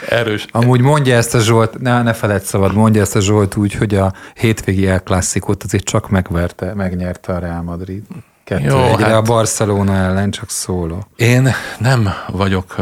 Erős. 0.08 0.46
Amúgy 0.52 0.82
mondja 0.82 1.16
ezt 1.16 1.36
a 1.36 1.40
Zsolt, 1.40 1.80
ne, 1.80 2.02
ne 2.02 2.14
feled 2.14 2.42
szabad, 2.42 2.74
mondja 2.74 3.02
ezt 3.02 3.16
a 3.16 3.22
Zsolt 3.22 3.56
úgy, 3.56 3.74
hogy 3.74 3.96
a 3.96 4.14
hétvégi 4.34 4.88
El 4.88 5.04
Classicot 5.04 5.64
azért 5.64 5.84
csak 5.84 6.10
megverte, 6.10 6.74
megnyerte 6.74 7.34
a 7.34 7.40
Real 7.40 7.62
Madrid. 7.62 8.04
Kettő 8.50 8.64
Jó, 8.64 8.84
egyre 8.84 9.06
hát 9.06 9.14
a 9.14 9.22
Barcelona 9.22 9.96
ellen 9.96 10.32
csak 10.32 10.50
szóló. 10.50 11.06
Én 11.16 11.54
nem 11.78 12.10
vagyok 12.28 12.76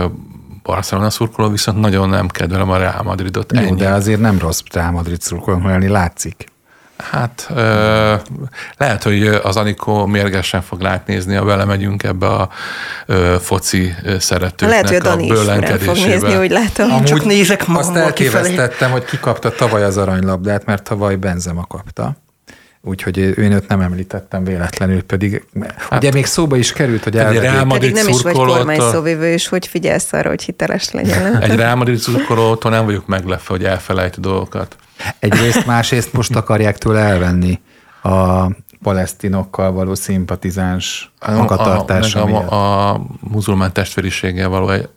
Barcelona 0.63 1.09
szurkoló, 1.09 1.49
viszont 1.49 1.79
nagyon 1.79 2.09
nem 2.09 2.27
kedvelem 2.27 2.69
a 2.69 2.77
Real 2.77 3.03
Madridot. 3.03 3.51
Jó, 3.53 3.61
ennyi. 3.61 3.75
de 3.75 3.89
azért 3.89 4.19
nem 4.19 4.39
rossz 4.39 4.61
Real 4.73 4.91
Madrid 4.91 5.21
szurkolók 5.21 5.63
lenni, 5.63 5.87
látszik. 5.87 6.45
Hát 6.97 7.47
ö, 7.55 8.13
lehet, 8.77 9.03
hogy 9.03 9.27
az 9.27 9.57
Anikó 9.57 10.05
mérgesen 10.05 10.61
fog 10.61 10.81
látnézni, 10.81 11.35
ha 11.35 11.45
belemegyünk 11.45 12.03
ebbe 12.03 12.27
a 12.27 12.49
ö, 13.05 13.35
foci 13.39 13.93
szeretőknek 14.19 14.69
lehet, 14.69 14.87
hogy 14.87 14.95
a, 14.95 14.99
Dani 14.99 15.25
is 15.25 15.39
fog 15.83 15.95
nézni, 15.95 16.37
úgy 16.37 16.51
látom. 16.51 16.91
Amúgy 16.91 17.03
Csak 17.03 17.25
nézek 17.25 17.63
Azt 17.67 17.95
elkévesztettem, 17.95 18.91
hogy 18.91 19.05
ki 19.05 19.17
kapta 19.19 19.51
tavaly 19.51 19.83
az 19.83 19.97
aranylabdát, 19.97 20.65
mert 20.65 20.83
tavaly 20.83 21.15
Benzema 21.15 21.65
kapta 21.65 22.15
úgyhogy 22.81 23.17
én 23.17 23.51
őt 23.51 23.67
nem 23.67 23.81
említettem 23.81 24.43
véletlenül, 24.43 25.03
pedig 25.03 25.45
hát, 25.77 26.03
ugye 26.03 26.11
még 26.11 26.25
szóba 26.25 26.57
is 26.57 26.73
került, 26.73 27.03
hogy 27.03 27.17
elvegyék. 27.17 27.67
Pedig 27.67 27.93
nem 27.93 28.07
is 28.07 28.21
vagy 28.21 28.33
kormányszóvivő, 28.33 29.31
és 29.31 29.47
hogy 29.47 29.67
figyelsz 29.67 30.13
arra, 30.13 30.29
hogy 30.29 30.43
hiteles 30.43 30.91
legyen. 30.91 31.41
Egy 31.41 31.55
Real 31.55 31.75
Madrid 31.75 31.97
szurkolótól 31.97 32.71
nem 32.71 32.85
vagyok 32.85 33.07
meglepve, 33.07 33.53
hogy 33.53 33.63
elfelejt 33.63 34.19
dolgokat. 34.19 34.75
Egyrészt, 35.19 35.65
másrészt 35.65 36.13
most 36.13 36.35
akarják 36.35 36.77
tőle 36.77 36.99
elvenni 36.99 37.59
a 38.03 38.45
palesztinokkal 38.83 39.71
való 39.71 39.95
szimpatizáns 39.95 41.11
magatartása 41.27 42.23
a, 42.23 42.53
a, 42.53 42.89
a 42.93 43.01
muzulmán 43.19 43.73
testvériséggel 43.73 44.49
való 44.49 44.69
egy 44.69 44.89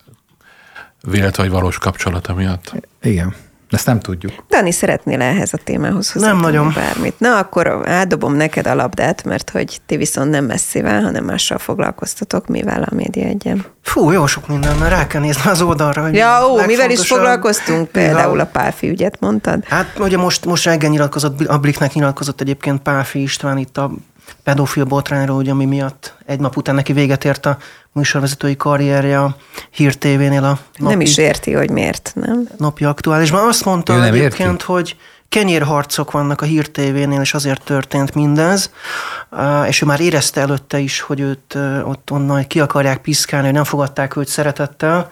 véletlen 1.02 1.46
vagy 1.48 1.56
valós 1.56 1.78
kapcsolata 1.78 2.34
miatt. 2.34 2.72
Igen. 3.02 3.34
Ezt 3.70 3.86
nem 3.86 4.00
tudjuk. 4.00 4.32
Dani, 4.48 4.72
szeretnél 4.72 5.20
ehhez 5.20 5.52
a 5.52 5.58
témához 5.64 6.12
Nem 6.14 6.38
nagyon. 6.38 6.72
bármit? 6.74 7.20
Na, 7.20 7.38
akkor 7.38 7.88
átdobom 7.88 8.34
neked 8.34 8.66
a 8.66 8.74
labdát, 8.74 9.24
mert 9.24 9.50
hogy 9.50 9.80
ti 9.86 9.96
viszont 9.96 10.30
nem 10.30 10.44
messzivel, 10.44 11.02
hanem 11.02 11.24
mással 11.24 11.58
foglalkoztatok, 11.58 12.46
mivel 12.46 12.82
a 12.82 12.94
média 12.94 13.26
egyen. 13.26 13.64
Fú, 13.82 14.10
jó 14.10 14.26
sok 14.26 14.48
minden, 14.48 14.76
mert 14.76 14.90
rá 14.90 15.06
kell 15.06 15.20
nézni 15.20 15.50
az 15.50 15.62
oldalra. 15.62 16.02
Hogy 16.02 16.14
ja, 16.14 16.46
ó, 16.48 16.64
mivel 16.66 16.90
is 16.90 17.06
foglalkoztunk? 17.06 17.88
Például 17.88 18.40
a 18.40 18.44
Pálfi 18.46 18.88
ügyet 18.88 19.20
mondtad? 19.20 19.64
Hát 19.64 19.98
ugye 19.98 20.16
most, 20.16 20.44
most 20.44 20.64
reggel 20.64 20.90
nyilatkozott, 20.90 21.40
a 21.40 21.58
Bliknek 21.58 21.92
nyilatkozott 21.92 22.40
egyébként 22.40 22.82
Pálfi 22.82 23.22
István 23.22 23.58
itt 23.58 23.78
a 23.78 23.90
pedofil 24.42 24.84
botrányról, 24.84 25.36
ugye, 25.36 25.50
ami 25.50 25.64
miatt 25.64 26.14
egy 26.26 26.40
nap 26.40 26.56
után 26.56 26.74
neki 26.74 26.92
véget 26.92 27.24
ért 27.24 27.46
a 27.46 27.56
műsorvezetői 27.92 28.56
karrierje 28.56 29.20
a 29.22 29.36
Hír 29.70 29.94
TV-nél 29.94 30.44
a 30.44 30.58
napi, 30.74 30.92
Nem 30.92 31.00
is 31.00 31.16
érti, 31.16 31.52
hogy 31.52 31.70
miért, 31.70 32.12
nem? 32.14 32.48
Napi 32.56 32.84
aktuálisban. 32.84 33.48
Azt 33.48 33.64
mondta 33.64 33.96
nem 33.96 34.02
egyébként, 34.02 34.50
érti? 34.50 34.64
hogy 34.64 34.96
kenyérharcok 35.28 36.10
vannak 36.10 36.40
a 36.40 36.44
Hír 36.44 36.70
TV-nél, 36.70 37.20
és 37.20 37.34
azért 37.34 37.62
történt 37.64 38.14
mindez, 38.14 38.70
és 39.68 39.82
ő 39.82 39.86
már 39.86 40.00
érezte 40.00 40.40
előtte 40.40 40.78
is, 40.78 41.00
hogy 41.00 41.20
őt 41.20 41.58
ott 41.84 42.10
onnan 42.10 42.46
ki 42.46 42.60
akarják 42.60 42.98
piszkálni, 42.98 43.46
hogy 43.46 43.54
nem 43.54 43.64
fogadták 43.64 44.16
őt 44.16 44.28
szeretettel, 44.28 45.10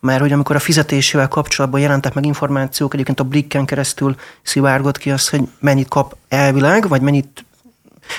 mert 0.00 0.20
hogy 0.20 0.32
amikor 0.32 0.56
a 0.56 0.58
fizetésével 0.58 1.28
kapcsolatban 1.28 1.80
jelentek 1.80 2.14
meg 2.14 2.26
információk, 2.26 2.94
egyébként 2.94 3.20
a 3.20 3.24
Blikken 3.24 3.64
keresztül 3.64 4.14
szivárgott 4.42 4.98
ki 4.98 5.10
az, 5.10 5.28
hogy 5.28 5.48
mennyit 5.60 5.88
kap 5.88 6.16
elvileg, 6.28 6.88
vagy 6.88 7.00
mennyit 7.00 7.44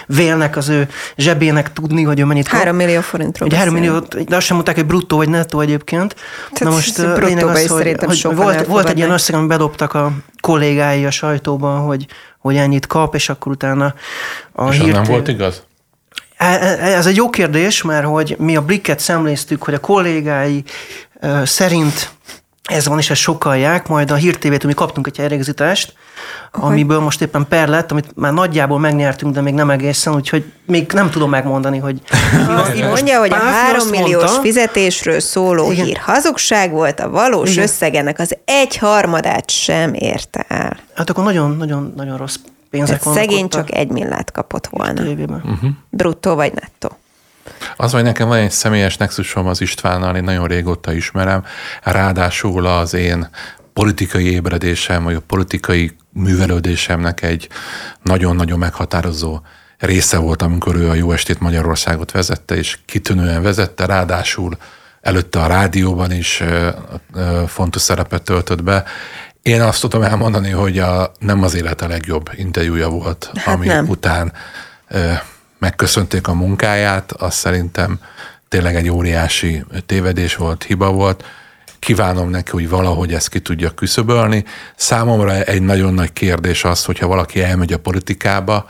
vélnek 0.05 0.57
az 0.57 0.69
ő 0.69 0.87
zsebének 1.17 1.73
tudni, 1.73 2.03
hogy 2.03 2.19
ő 2.19 2.25
mennyit 2.25 2.47
kap. 2.47 2.57
Három 2.57 2.75
millió 2.75 3.01
forintról 3.01 3.47
Ugye 3.47 3.57
három 3.57 3.73
millió, 3.73 3.99
de 3.99 4.35
azt 4.35 4.45
sem 4.45 4.55
mondták, 4.55 4.75
hogy 4.75 4.85
bruttó 4.85 5.17
vagy 5.17 5.29
nettó 5.29 5.59
egyébként. 5.59 6.15
Tehát 6.51 6.59
Na 6.59 6.69
most 6.69 6.97
lényeg 6.97 7.45
az, 7.45 7.67
hogy, 7.67 7.95
hogy 7.99 8.35
volt, 8.35 8.65
volt 8.65 8.89
egy 8.89 8.97
ilyen 8.97 9.11
összeg, 9.11 9.35
amit 9.35 9.47
bedobtak 9.47 9.93
a 9.93 10.11
kollégái 10.41 11.05
a 11.05 11.11
sajtóban, 11.11 11.79
hogy, 11.81 12.05
hogy 12.39 12.55
ennyit 12.55 12.87
kap, 12.87 13.15
és 13.15 13.29
akkor 13.29 13.51
utána 13.51 13.93
a 14.51 14.73
és 14.73 14.77
nem 14.77 15.03
volt 15.03 15.27
igaz? 15.27 15.63
E, 16.37 16.45
e, 16.45 16.95
ez 16.95 17.05
egy 17.05 17.15
jó 17.15 17.29
kérdés, 17.29 17.81
mert 17.81 18.05
hogy 18.05 18.35
mi 18.39 18.55
a 18.55 18.61
Blikket 18.61 18.99
szemléztük, 18.99 19.63
hogy 19.63 19.73
a 19.73 19.79
kollégái 19.79 20.63
szerint 21.43 22.11
ez 22.69 22.87
van, 22.87 22.97
és 22.97 23.09
ezt 23.09 23.21
sokalják, 23.21 23.87
majd 23.87 24.11
a 24.11 24.15
Hír 24.15 24.37
tv 24.37 24.65
mi 24.65 24.73
kaptunk 24.73 25.07
egy 25.07 25.17
helyreigazítást, 25.17 25.93
amiből 26.51 26.99
most 26.99 27.21
éppen 27.21 27.45
per 27.47 27.67
lett, 27.67 27.91
amit 27.91 28.15
már 28.15 28.33
nagyjából 28.33 28.79
megnyertünk, 28.79 29.33
de 29.33 29.41
még 29.41 29.53
nem 29.53 29.69
egészen, 29.69 30.15
úgyhogy 30.15 30.51
még 30.65 30.91
nem 30.91 31.09
tudom 31.09 31.29
megmondani, 31.29 31.77
hogy... 31.77 32.01
Azt 32.49 32.75
mondja, 32.75 33.19
hogy 33.19 33.31
a 33.31 33.35
három 33.35 33.87
milliós 33.87 34.23
mondta, 34.23 34.41
fizetésről 34.41 35.19
szóló 35.19 35.71
igen. 35.71 35.85
hír 35.85 35.97
hazugság 35.97 36.71
volt, 36.71 36.99
a 36.99 37.09
valós 37.09 37.51
igen. 37.51 37.63
összegenek 37.63 38.19
az 38.19 38.37
egy 38.45 38.77
harmadát 38.77 39.49
sem 39.49 39.93
érte 39.93 40.45
el. 40.47 40.77
Hát 40.93 41.09
akkor 41.09 41.23
nagyon-nagyon-nagyon 41.23 42.17
rossz 42.17 42.35
pénzek 42.69 43.03
vannak 43.03 43.19
Szegény 43.19 43.47
csak 43.47 43.75
egy 43.75 43.89
millát 43.89 44.31
kapott 44.31 44.67
volna. 44.67 45.01
Uh-huh. 45.01 45.69
Bruttó 45.89 46.35
vagy 46.35 46.53
nettó. 46.53 46.97
Az, 47.75 47.91
hogy 47.91 48.03
nekem 48.03 48.27
van 48.27 48.37
egy 48.37 48.51
személyes 48.51 48.97
nexusom 48.97 49.47
az 49.47 49.61
Istvánnal, 49.61 50.15
én 50.15 50.23
nagyon 50.23 50.47
régóta 50.47 50.93
ismerem, 50.93 51.43
ráadásul 51.83 52.65
az 52.65 52.93
én 52.93 53.29
politikai 53.73 54.31
ébredésem, 54.31 55.03
vagy 55.03 55.15
a 55.15 55.21
politikai 55.27 55.95
művelődésemnek 56.13 57.21
egy 57.21 57.49
nagyon-nagyon 58.03 58.59
meghatározó 58.59 59.41
része 59.77 60.17
volt, 60.17 60.41
amikor 60.41 60.75
ő 60.75 60.89
a 60.89 60.93
Jó 60.93 61.11
Estét 61.11 61.39
Magyarországot 61.39 62.11
vezette, 62.11 62.55
és 62.55 62.77
kitűnően 62.85 63.41
vezette, 63.41 63.85
ráadásul 63.85 64.57
előtte 65.01 65.39
a 65.39 65.47
rádióban 65.47 66.11
is 66.11 66.43
fontos 67.47 67.81
szerepet 67.81 68.21
töltött 68.23 68.63
be. 68.63 68.83
Én 69.41 69.61
azt 69.61 69.81
tudom 69.81 70.01
elmondani, 70.01 70.49
hogy 70.49 70.79
a, 70.79 71.11
nem 71.19 71.43
az 71.43 71.55
élete 71.55 71.87
legjobb 71.87 72.29
interjúja 72.35 72.89
volt, 72.89 73.31
hát 73.35 73.55
ami 73.55 73.65
nem. 73.65 73.87
után 73.87 74.33
megköszönték 75.59 76.27
a 76.27 76.33
munkáját, 76.33 77.11
az 77.11 77.33
szerintem 77.33 77.99
tényleg 78.47 78.75
egy 78.75 78.89
óriási 78.89 79.63
tévedés 79.85 80.35
volt, 80.35 80.63
hiba 80.63 80.91
volt. 80.91 81.23
Kívánom 81.79 82.29
neki, 82.29 82.51
hogy 82.51 82.69
valahogy 82.69 83.13
ezt 83.13 83.29
ki 83.29 83.39
tudja 83.39 83.69
küszöbölni. 83.69 84.43
Számomra 84.75 85.41
egy 85.43 85.61
nagyon 85.61 85.93
nagy 85.93 86.13
kérdés 86.13 86.63
az, 86.63 86.85
hogyha 86.85 87.07
valaki 87.07 87.43
elmegy 87.43 87.73
a 87.73 87.79
politikába, 87.79 88.69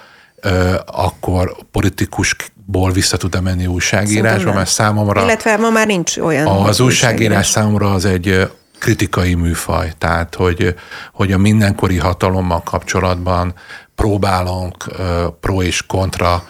akkor 0.85 1.55
politikusból 1.71 2.91
vissza 2.91 3.17
tud-e 3.17 3.39
menni 3.39 3.65
újságírásba, 3.65 4.53
mert 4.53 4.69
számomra... 4.69 5.23
Illetve 5.23 5.57
ma 5.57 5.69
már 5.69 5.87
nincs 5.87 6.17
olyan 6.17 6.47
Az 6.47 6.79
újságírás 6.79 7.47
számomra 7.47 7.93
az 7.93 8.05
egy 8.05 8.49
kritikai 8.79 9.33
műfaj, 9.33 9.91
tehát 9.97 10.35
hogy, 10.35 10.75
hogy 11.13 11.31
a 11.31 11.37
mindenkori 11.37 11.97
hatalommal 11.97 12.63
kapcsolatban 12.63 13.53
próbálunk 13.95 14.85
pro 15.39 15.61
és 15.61 15.85
kontra 15.85 16.43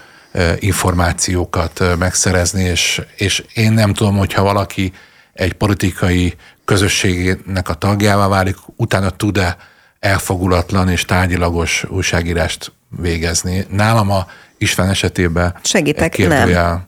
információkat 0.59 1.97
megszerezni, 1.97 2.63
és, 2.63 3.01
és 3.15 3.43
én 3.53 3.71
nem 3.71 3.93
tudom, 3.93 4.17
hogyha 4.17 4.43
valaki 4.43 4.93
egy 5.33 5.53
politikai 5.53 6.33
közösségének 6.65 7.69
a 7.69 7.73
tagjává 7.73 8.27
válik, 8.27 8.55
utána 8.75 9.09
tud-e 9.09 9.57
elfogulatlan 9.99 10.89
és 10.89 11.05
tárgyilagos 11.05 11.85
újságírást 11.89 12.71
végezni. 12.89 13.65
Nálam 13.69 14.11
a 14.11 14.27
István 14.57 14.89
esetében 14.89 15.55
Segítek, 15.63 16.17
nem. 16.17 16.87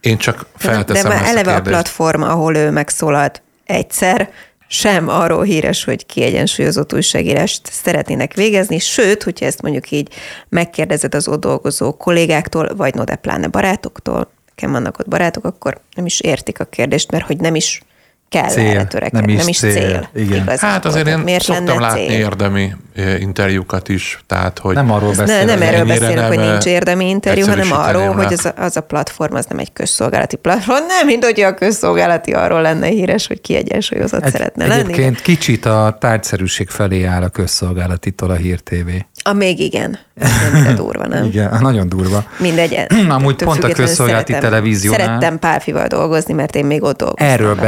Én 0.00 0.18
csak 0.18 0.46
felteszem 0.56 1.08
De 1.08 1.16
már 1.16 1.24
eleve 1.24 1.52
a, 1.52 1.56
a 1.56 1.60
platform, 1.60 2.22
ahol 2.22 2.56
ő 2.56 2.70
megszólalt 2.70 3.42
egyszer, 3.64 4.30
sem 4.72 5.08
arról 5.08 5.42
híres, 5.42 5.84
hogy 5.84 6.06
kiegyensúlyozott 6.06 6.94
újságírást 6.94 7.60
szeretnének 7.72 8.34
végezni, 8.34 8.78
sőt, 8.78 9.22
hogyha 9.22 9.46
ezt 9.46 9.62
mondjuk 9.62 9.90
így 9.90 10.08
megkérdezed 10.48 11.14
az 11.14 11.28
ott 11.28 11.40
dolgozó 11.40 11.96
kollégáktól, 11.96 12.74
vagy 12.76 12.94
no 12.94 13.04
de 13.04 13.16
pláne 13.16 13.48
barátoktól, 13.48 14.30
nekem 14.48 14.72
vannak 14.72 14.98
ott 14.98 15.08
barátok, 15.08 15.44
akkor 15.44 15.80
nem 15.94 16.06
is 16.06 16.20
értik 16.20 16.60
a 16.60 16.64
kérdést, 16.64 17.10
mert 17.10 17.26
hogy 17.26 17.36
nem 17.36 17.54
is 17.54 17.82
kell 18.30 18.48
Cél, 18.48 18.68
erre 18.68 18.84
törekedni, 18.84 19.20
nem 19.20 19.28
is 19.28 19.38
nem 19.38 19.48
is 19.48 19.58
cél. 19.58 19.72
cél. 19.72 20.08
Igen. 20.14 20.48
Hát 20.58 20.84
azért 20.84 21.06
én 21.06 21.18
Miért 21.18 21.42
szoktam 21.42 21.80
látni 21.80 22.06
cél? 22.06 22.18
érdemi 22.18 22.72
eh, 22.94 23.20
interjúkat 23.20 23.88
is, 23.88 24.20
tehát 24.26 24.58
hogy 24.58 24.74
Nem 24.74 24.90
arról 24.92 25.10
Ez 25.10 25.16
ne, 25.16 25.44
nem 25.44 25.62
erről 25.62 25.84
beszélek, 25.84 26.26
hogy 26.26 26.38
nincs 26.38 26.64
érdemi 26.64 27.08
interjú, 27.08 27.46
hanem 27.46 27.72
arról, 27.72 28.08
le. 28.16 28.24
hogy 28.24 28.32
az 28.32 28.44
a, 28.44 28.52
az 28.56 28.76
a 28.76 28.80
platform 28.80 29.34
az 29.34 29.46
nem 29.48 29.58
egy 29.58 29.72
közszolgálati 29.72 30.36
platform. 30.36 30.86
Nem, 30.86 31.06
mint 31.06 31.24
hogy 31.24 31.40
a 31.40 31.54
közszolgálati 31.54 32.32
arról 32.32 32.60
lenne 32.62 32.86
híres, 32.86 33.26
hogy 33.26 33.40
kiegyensúlyozott 33.40 34.24
Egy, 34.24 34.32
szeretne 34.32 34.66
lenni. 34.66 34.80
egyébként 34.82 35.20
kicsit 35.22 35.66
a 35.66 35.96
tárgyszerűség 36.00 36.68
felé 36.68 37.04
áll 37.04 37.22
a 37.22 37.28
közszolgálatitól 37.28 38.30
a 38.30 38.34
Hír 38.34 38.60
TV. 38.60 38.88
A 39.22 39.32
még 39.32 39.60
igen. 39.60 39.98
Nem 40.64 40.74
durva, 40.74 41.06
nem? 41.06 41.24
Igen, 41.24 41.56
nagyon 41.60 41.88
durva. 41.88 42.24
Mindegy. 42.38 42.86
Amúgy 43.08 43.34
pont 43.36 43.64
a 43.64 43.68
közszolgálati 43.68 44.32
televíziónál- 44.32 45.00
Szerettem 45.00 45.38
Pálfival 45.38 45.86
dolgozni, 45.86 46.34
mert 46.34 46.54
én 46.54 46.64
még 46.64 46.82
ott 46.82 46.98
dolgoztam. 46.98 47.28
Erről 47.28 47.54
vele. 47.54 47.66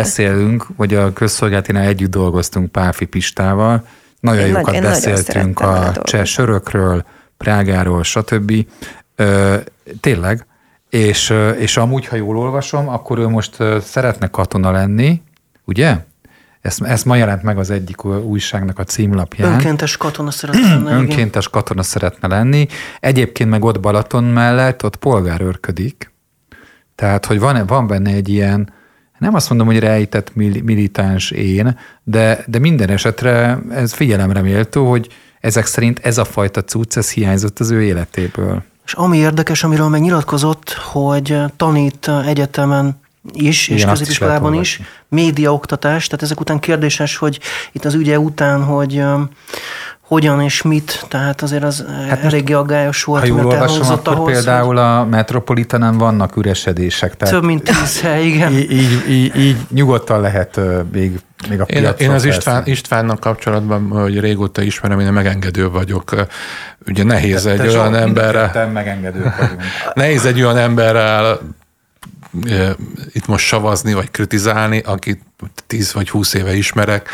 Beszélünk, 0.58 0.66
hogy 0.76 0.94
a 0.94 1.12
közszolgálatinál 1.12 1.86
együtt 1.86 2.10
dolgoztunk 2.10 2.72
Pálfi 2.72 3.04
Pistával. 3.04 3.84
Nagyon 4.20 4.44
Én 4.44 4.52
nagy- 4.52 4.58
jókat 4.58 4.74
én 4.74 4.80
nagyon 4.82 5.00
beszéltünk 5.00 5.60
vele 5.60 5.86
a 5.86 6.02
cseh 6.02 6.24
sörökről, 6.24 7.04
Prágáról, 7.36 8.02
stb. 8.02 8.66
Ö, 9.16 9.56
tényleg. 10.00 10.46
És, 10.90 11.34
és 11.58 11.76
amúgy, 11.76 12.06
ha 12.06 12.16
jól 12.16 12.36
olvasom, 12.36 12.88
akkor 12.88 13.18
ő 13.18 13.28
most 13.28 13.56
szeretne 13.80 14.26
katona 14.28 14.70
lenni, 14.70 15.22
ugye? 15.64 15.96
Ezt, 16.60 16.82
ezt 16.82 17.04
ma 17.04 17.16
jelent 17.16 17.42
meg 17.42 17.58
az 17.58 17.70
egyik 17.70 18.04
újságnak 18.04 18.78
a 18.78 18.84
címlapján. 18.84 19.52
Önkéntes 19.52 19.96
katona 19.96 20.30
szeretne 20.30 20.60
lenni. 20.68 20.82
igen. 20.82 20.98
Önkéntes 20.98 21.48
katona 21.48 21.82
szeretne 21.82 22.28
lenni. 22.28 22.66
Egyébként 23.00 23.50
meg 23.50 23.64
ott 23.64 23.80
Balaton 23.80 24.24
mellett 24.24 24.84
ott 24.84 24.96
polgárőrködik. 24.96 26.12
Tehát, 26.94 27.26
hogy 27.26 27.38
van, 27.40 27.66
van 27.66 27.86
benne 27.86 28.10
egy 28.10 28.28
ilyen, 28.28 28.72
nem 29.22 29.34
azt 29.34 29.48
mondom, 29.48 29.66
hogy 29.66 29.78
rejtett 29.78 30.34
mil- 30.34 30.62
militáns 30.62 31.30
én, 31.30 31.78
de, 32.02 32.44
de 32.46 32.58
minden 32.58 32.88
esetre 32.88 33.58
ez 33.70 33.92
figyelemre 33.92 34.40
méltó, 34.40 34.88
hogy 34.88 35.08
ezek 35.40 35.66
szerint 35.66 35.98
ez 35.98 36.18
a 36.18 36.24
fajta 36.24 36.64
cucc, 36.64 36.96
ez 36.96 37.10
hiányzott 37.10 37.58
az 37.58 37.70
ő 37.70 37.82
életéből. 37.82 38.62
És 38.84 38.92
ami 38.92 39.16
érdekes, 39.16 39.64
amiről 39.64 39.88
meg 39.88 40.00
nyilatkozott, 40.00 40.72
hogy 40.72 41.38
tanít 41.56 42.10
egyetemen 42.26 43.00
is, 43.32 43.68
és 43.68 43.68
Igen, 43.68 43.78
is 43.78 43.84
középiskolában 43.84 44.50
lehet 44.50 44.64
is, 44.64 44.80
médiaoktatás, 45.08 46.06
tehát 46.06 46.22
ezek 46.22 46.40
után 46.40 46.58
kérdéses, 46.58 47.16
hogy 47.16 47.40
itt 47.72 47.84
az 47.84 47.94
ügye 47.94 48.18
után, 48.18 48.64
hogy 48.64 49.02
hogyan 50.12 50.40
és 50.40 50.62
mit, 50.62 51.04
tehát 51.08 51.42
azért 51.42 51.62
az 51.62 51.84
Hát 52.08 52.24
eléggé 52.24 52.52
aggályos 52.52 53.04
volt, 53.04 53.20
Ha 53.20 53.26
jól 53.26 53.46
olvasom, 53.46 53.90
akkor 53.90 54.14
ahhoz, 54.14 54.32
például 54.32 54.78
a 54.78 55.04
Metropolitanen 55.04 55.98
vannak 55.98 56.36
üresedések. 56.36 57.08
hogy 57.08 57.18
Tehát 57.18 57.34
több 57.34 57.44
mint 57.44 57.62
tíz 57.62 58.00
hely, 58.00 58.26
igen. 58.30 58.52
így, 58.52 58.70
így, 58.72 59.08
így, 59.08 59.36
így 59.36 59.56
nyugodtan 59.70 60.20
lehet 60.20 60.60
még, 60.92 61.20
még 61.48 61.60
a 61.60 61.64
Én, 61.64 61.88
én 61.98 62.10
az. 62.10 62.24
István, 62.24 62.62
Istvánnak 62.66 63.20
kapcsolatban, 63.20 63.88
hogy 63.88 64.20
régóta 64.20 64.62
ismerem, 64.62 65.00
én 65.00 65.12
megengedő 65.12 65.70
vagyok. 65.70 66.26
Ugye 66.86 67.04
nehéz 67.04 67.46
egy 67.46 67.56
Te 67.56 67.68
olyan 67.68 67.94
a 67.94 67.98
emberrel, 67.98 68.44
ketten 68.44 68.70
megengedők 68.70 69.36
vagyunk. 69.38 69.62
nehéz 69.94 70.24
egy 70.24 70.42
olyan 70.42 70.56
emberrel 70.56 71.40
itt 73.12 73.26
most 73.26 73.46
savazni, 73.46 73.92
vagy 73.92 74.10
kritizálni, 74.10 74.78
akit 74.78 75.20
10 75.66 75.92
vagy 75.92 76.10
20 76.10 76.34
éve 76.34 76.54
ismerek, 76.54 77.08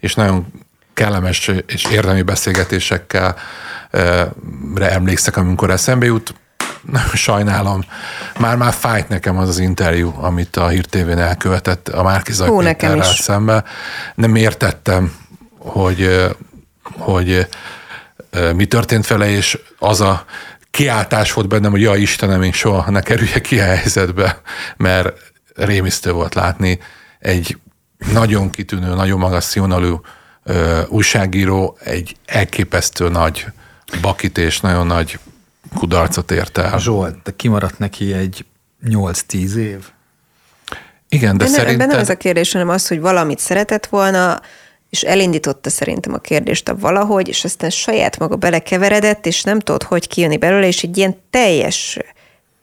és 0.00 0.14
nagyon 0.14 0.46
kellemes 0.94 1.50
és 1.66 1.84
érdemi 1.84 2.22
beszélgetésekkel 2.22 3.36
e, 3.90 4.32
re 4.74 4.90
emlékszek, 4.90 5.36
amikor 5.36 5.70
eszembe 5.70 6.06
jut. 6.06 6.34
Sajnálom. 7.14 7.84
Már-már 8.38 8.72
fájt 8.72 9.08
nekem 9.08 9.38
az 9.38 9.48
az 9.48 9.58
interjú, 9.58 10.14
amit 10.20 10.56
a 10.56 10.68
Hír 10.68 10.84
TV-n 10.84 11.18
elkövetett 11.18 11.88
a 11.88 12.02
nekem 12.62 12.90
Péterrel 12.90 13.12
is. 13.12 13.18
szembe. 13.20 13.64
Nem 14.14 14.34
értettem, 14.34 15.14
hogy, 15.58 16.02
e, 16.02 16.28
hogy 16.98 17.48
e, 18.30 18.52
mi 18.52 18.66
történt 18.66 19.06
vele, 19.06 19.30
és 19.30 19.58
az 19.78 20.00
a 20.00 20.24
kiáltás 20.70 21.32
volt 21.32 21.48
bennem, 21.48 21.70
hogy 21.70 21.80
ja 21.80 21.94
Istenem, 21.94 22.42
én 22.42 22.52
soha 22.52 22.90
ne 22.90 23.00
kerüljek 23.00 23.50
ilyen 23.50 23.66
helyzetbe, 23.66 24.40
mert 24.76 25.32
rémisztő 25.54 26.12
volt 26.12 26.34
látni 26.34 26.78
egy 27.18 27.58
nagyon 28.12 28.50
kitűnő, 28.50 28.94
nagyon 28.94 29.18
magas 29.18 29.44
színvonalú 29.44 30.00
ö, 30.44 30.80
újságíró 30.88 31.76
egy 31.80 32.16
elképesztő 32.26 33.08
nagy 33.08 33.46
bakit 34.00 34.38
és 34.38 34.60
nagyon 34.60 34.86
nagy 34.86 35.18
kudarcot 35.74 36.30
ért 36.30 36.58
el. 36.58 36.78
Zsolt, 36.78 37.22
de 37.22 37.30
kimaradt 37.36 37.78
neki 37.78 38.12
egy 38.12 38.44
8-10 38.86 39.54
év. 39.54 39.78
Igen, 41.08 41.36
de 41.36 41.44
De 41.44 41.50
nem, 41.50 41.60
ebben 41.60 41.66
szerintem... 41.66 41.88
nem 41.88 41.98
ez 41.98 42.08
a 42.08 42.16
kérdés, 42.16 42.52
hanem 42.52 42.68
az, 42.68 42.88
hogy 42.88 43.00
valamit 43.00 43.38
szeretett 43.38 43.86
volna, 43.86 44.40
és 44.90 45.02
elindította 45.02 45.70
szerintem 45.70 46.14
a 46.14 46.18
kérdést 46.18 46.68
a 46.68 46.76
valahogy, 46.76 47.28
és 47.28 47.44
aztán 47.44 47.70
saját 47.70 48.18
maga 48.18 48.36
belekeveredett, 48.36 49.26
és 49.26 49.42
nem 49.42 49.58
tudott, 49.58 49.82
hogy 49.82 50.08
kijönni 50.08 50.36
belőle, 50.36 50.66
és 50.66 50.82
egy 50.82 50.96
ilyen 50.96 51.16
teljes 51.30 51.98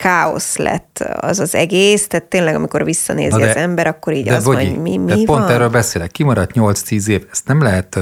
káosz 0.01 0.57
lett 0.57 1.03
az 1.19 1.39
az 1.39 1.55
egész, 1.55 2.07
tehát 2.07 2.25
tényleg, 2.25 2.55
amikor 2.55 2.83
visszanézi 2.83 3.37
Na 3.37 3.49
az 3.49 3.55
ember, 3.55 3.87
akkor 3.87 4.13
így 4.13 4.25
de 4.25 4.35
az 4.35 4.43
Bogyi, 4.43 4.55
van, 4.65 4.65
hogy 4.65 4.81
mi, 4.81 4.99
de 5.05 5.15
mi 5.15 5.23
pont 5.23 5.39
van? 5.39 5.51
erről 5.51 5.69
beszélek. 5.69 6.11
Kimaradt 6.11 6.51
8-10 6.55 7.07
év. 7.07 7.25
Ezt 7.31 7.47
nem 7.47 7.61
lehet, 7.61 7.99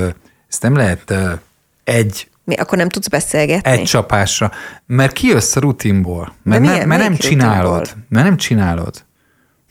ezt 0.50 0.62
nem 0.62 0.76
lehet 0.76 1.14
egy 1.84 2.30
Mi, 2.44 2.56
akkor 2.56 2.78
nem 2.78 2.90
tudsz 2.90 3.08
beszélgetni? 3.08 3.72
egy 3.72 3.84
csapásra, 3.84 4.52
mert 4.86 5.14
kijössz 5.14 5.56
a 5.56 5.60
rutinból, 5.60 6.34
mert, 6.44 6.62
milyen- 6.62 6.78
nem, 6.78 6.88
mert 6.88 7.02
nem 7.02 7.16
csinálod. 7.16 7.78
rutinból? 7.78 8.06
Mert 8.10 8.26
nem 8.26 8.38
csinálod. 8.38 9.04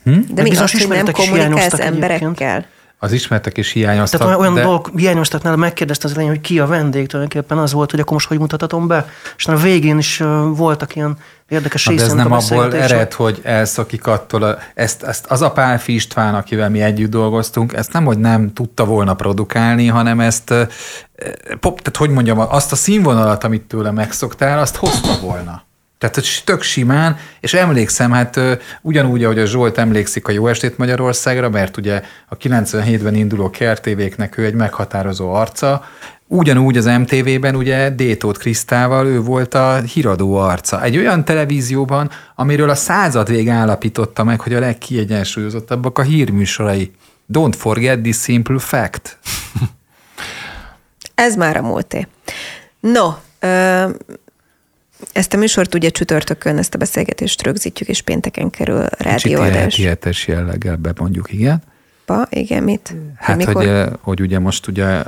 De 0.04 0.42
mi 0.42 0.48
bizonyos 0.48 0.74
az, 0.74 0.80
hogy 0.80 0.88
nem 0.88 1.12
kommunikálsz 1.12 1.78
emberekkel? 1.78 2.66
Az 3.00 3.12
ismertek 3.12 3.58
és 3.58 3.72
hiányoztak. 3.72 4.20
Tehát 4.20 4.38
olyan, 4.38 4.54
de... 4.54 4.62
dolgok 4.62 4.90
hiányoztak 4.96 5.42
nála, 5.42 5.56
megkérdezte 5.56 6.06
az 6.06 6.12
elején, 6.12 6.30
hogy 6.30 6.40
ki 6.40 6.58
a 6.58 6.66
vendég, 6.66 7.06
tulajdonképpen 7.06 7.58
az 7.58 7.72
volt, 7.72 7.90
hogy 7.90 8.00
akkor 8.00 8.12
most 8.12 8.28
hogy 8.28 8.38
mutathatom 8.38 8.86
be. 8.86 9.08
És 9.36 9.46
a 9.46 9.56
végén 9.56 9.98
is 9.98 10.22
voltak 10.54 10.96
ilyen 10.96 11.16
érdekes 11.48 11.84
Na, 11.84 11.94
de 11.94 12.02
ez 12.02 12.12
nem 12.12 12.32
abból 12.32 12.74
ered, 12.74 13.12
hogy 13.12 13.40
elszakik 13.42 14.06
attól, 14.06 14.42
a, 14.42 14.58
ezt, 14.74 15.02
ezt 15.02 15.26
az 15.26 15.42
a 15.42 15.52
Pálfi 15.52 15.94
István, 15.94 16.34
akivel 16.34 16.70
mi 16.70 16.80
együtt 16.80 17.10
dolgoztunk, 17.10 17.72
ezt 17.72 17.92
nem, 17.92 18.04
hogy 18.04 18.18
nem 18.18 18.52
tudta 18.52 18.84
volna 18.84 19.14
produkálni, 19.14 19.86
hanem 19.86 20.20
ezt, 20.20 20.54
pop, 21.60 21.80
tehát 21.80 21.96
hogy 21.96 22.10
mondjam, 22.10 22.38
azt 22.38 22.72
a 22.72 22.76
színvonalat, 22.76 23.44
amit 23.44 23.62
tőle 23.62 23.90
megszoktál, 23.90 24.58
azt 24.58 24.76
hozta 24.76 25.18
volna. 25.20 25.66
Tehát 25.98 26.14
hogy 26.14 26.42
tök 26.44 26.62
simán, 26.62 27.16
és 27.40 27.54
emlékszem, 27.54 28.12
hát 28.12 28.40
ugyanúgy, 28.82 29.24
ahogy 29.24 29.38
a 29.38 29.46
Zsolt 29.46 29.78
emlékszik 29.78 30.28
a 30.28 30.32
Jó 30.32 30.46
Estét 30.46 30.78
Magyarországra, 30.78 31.50
mert 31.50 31.76
ugye 31.76 32.02
a 32.28 32.36
97-ben 32.36 33.14
induló 33.14 33.50
kertévéknek 33.50 34.38
ő 34.38 34.44
egy 34.44 34.54
meghatározó 34.54 35.32
arca, 35.32 35.84
Ugyanúgy 36.30 36.76
az 36.76 36.84
MTV-ben 36.84 37.56
ugye 37.56 37.90
Détót 37.90 38.38
Krisztával 38.38 39.06
ő 39.06 39.20
volt 39.20 39.54
a 39.54 39.80
híradó 39.80 40.36
arca. 40.36 40.82
Egy 40.82 40.96
olyan 40.96 41.24
televízióban, 41.24 42.10
amiről 42.34 42.70
a 42.70 42.74
század 42.74 43.28
vég 43.28 43.48
állapította 43.48 44.24
meg, 44.24 44.40
hogy 44.40 44.54
a 44.54 44.58
legkiegyensúlyozottabbak 44.58 45.98
a 45.98 46.02
hírműsorai. 46.02 46.92
Don't 47.32 47.54
forget 47.56 48.02
this 48.02 48.16
simple 48.16 48.58
fact. 48.58 49.18
Ez 51.14 51.36
már 51.36 51.56
a 51.56 51.62
múlté. 51.62 52.06
No, 52.80 53.08
ö, 53.38 53.88
ezt 55.12 55.34
a 55.34 55.36
műsort 55.36 55.74
ugye 55.74 55.90
csütörtökön, 55.90 56.58
ezt 56.58 56.74
a 56.74 56.78
beszélgetést 56.78 57.42
rögzítjük, 57.42 57.88
és 57.88 58.02
pénteken 58.02 58.50
kerül 58.50 58.88
Kicsit 58.88 59.00
ilyen 59.24 59.40
rádióadás. 59.40 59.80
hetes 59.80 60.26
jelleggel 60.26 60.76
bemondjuk, 60.76 61.32
igen. 61.32 61.62
Pa, 62.08 62.26
igen, 62.30 62.62
mit? 62.62 62.94
Hát, 63.16 63.44
hogy, 63.44 63.70
hogy 64.00 64.20
ugye 64.20 64.38
most 64.38 64.66
ugye 64.66 65.02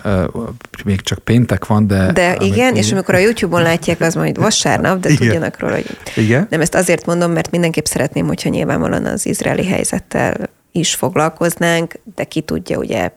még 0.85 1.01
csak 1.01 1.19
péntek 1.19 1.67
van, 1.67 1.87
de... 1.87 2.13
De 2.13 2.31
amit- 2.31 2.43
igen, 2.55 2.77
és 2.77 2.93
amikor 2.93 3.15
a 3.15 3.19
YouTube-on 3.19 3.63
látják, 3.63 4.01
az 4.01 4.15
majd 4.15 4.39
vasárnap, 4.39 5.01
de 5.01 5.09
Igen. 5.09 5.21
tudjanak 5.21 5.59
róla, 5.59 5.75
hogy 5.75 5.87
Igen. 6.17 6.47
nem 6.51 6.61
ezt 6.61 6.75
azért 6.75 7.07
mondom, 7.07 7.33
mert 7.33 7.51
mindenképp 7.51 7.85
szeretném, 7.85 8.27
hogyha 8.27 8.49
nyilvánvalóan 8.49 9.05
az 9.07 9.27
izraeli 9.27 9.67
helyzettel 9.67 10.35
is 10.73 10.95
foglalkoznánk, 10.95 11.95
de 12.15 12.25
ki 12.25 12.41
tudja, 12.41 12.79
ugye 12.79 13.11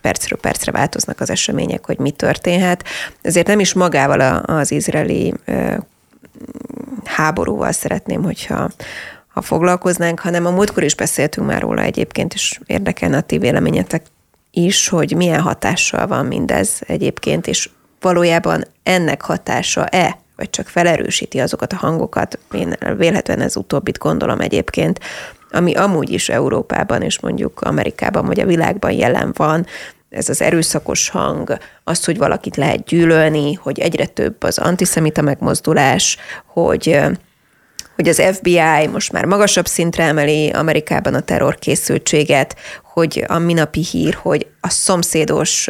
percről 0.00 0.38
percre 0.38 0.72
változnak 0.72 1.20
az 1.20 1.30
események, 1.30 1.86
hogy 1.86 1.98
mi 1.98 2.10
történhet. 2.10 2.84
Ezért 3.22 3.46
nem 3.46 3.60
is 3.60 3.72
magával 3.72 4.20
a- 4.20 4.42
az 4.58 4.70
izraeli 4.72 5.34
háborúval 7.04 7.72
szeretném, 7.72 8.22
hogyha 8.22 8.70
ha 9.36 9.42
foglalkoznánk, 9.42 10.20
hanem 10.20 10.46
a 10.46 10.50
múltkor 10.50 10.82
is 10.82 10.94
beszéltünk 10.94 11.46
már 11.46 11.60
róla 11.60 11.82
egyébként, 11.82 12.34
és 12.34 12.60
érdekelne 12.66 13.16
a 13.16 13.20
ti 13.20 13.38
véleményetek 13.38 14.06
is, 14.50 14.88
hogy 14.88 15.14
milyen 15.16 15.40
hatással 15.40 16.06
van 16.06 16.26
mindez 16.26 16.80
egyébként, 16.86 17.46
és 17.46 17.70
valójában 18.00 18.64
ennek 18.82 19.22
hatása-e, 19.22 20.18
vagy 20.36 20.50
csak 20.50 20.66
felerősíti 20.66 21.40
azokat 21.40 21.72
a 21.72 21.76
hangokat, 21.76 22.38
én 22.52 22.76
vélhetően 22.96 23.40
ez 23.40 23.56
utóbbit 23.56 23.98
gondolom 23.98 24.40
egyébként, 24.40 25.00
ami 25.50 25.74
amúgy 25.74 26.10
is 26.10 26.28
Európában 26.28 27.02
és 27.02 27.20
mondjuk 27.20 27.60
Amerikában 27.60 28.26
vagy 28.26 28.40
a 28.40 28.46
világban 28.46 28.92
jelen 28.92 29.32
van, 29.36 29.66
ez 30.08 30.28
az 30.28 30.42
erőszakos 30.42 31.08
hang, 31.08 31.58
az, 31.84 32.04
hogy 32.04 32.18
valakit 32.18 32.56
lehet 32.56 32.84
gyűlölni, 32.84 33.54
hogy 33.54 33.78
egyre 33.78 34.06
több 34.06 34.42
az 34.42 34.58
antiszemita 34.58 35.22
megmozdulás, 35.22 36.16
hogy 36.46 37.00
hogy 37.96 38.08
az 38.08 38.22
FBI 38.32 38.86
most 38.92 39.12
már 39.12 39.24
magasabb 39.24 39.66
szintre 39.66 40.04
emeli 40.04 40.50
Amerikában 40.50 41.14
a 41.14 41.20
terrorkészültséget, 41.20 42.56
hogy 42.82 43.24
a 43.28 43.38
minapi 43.38 43.80
hír, 43.80 44.14
hogy 44.14 44.46
a 44.60 44.68
szomszédos 44.68 45.68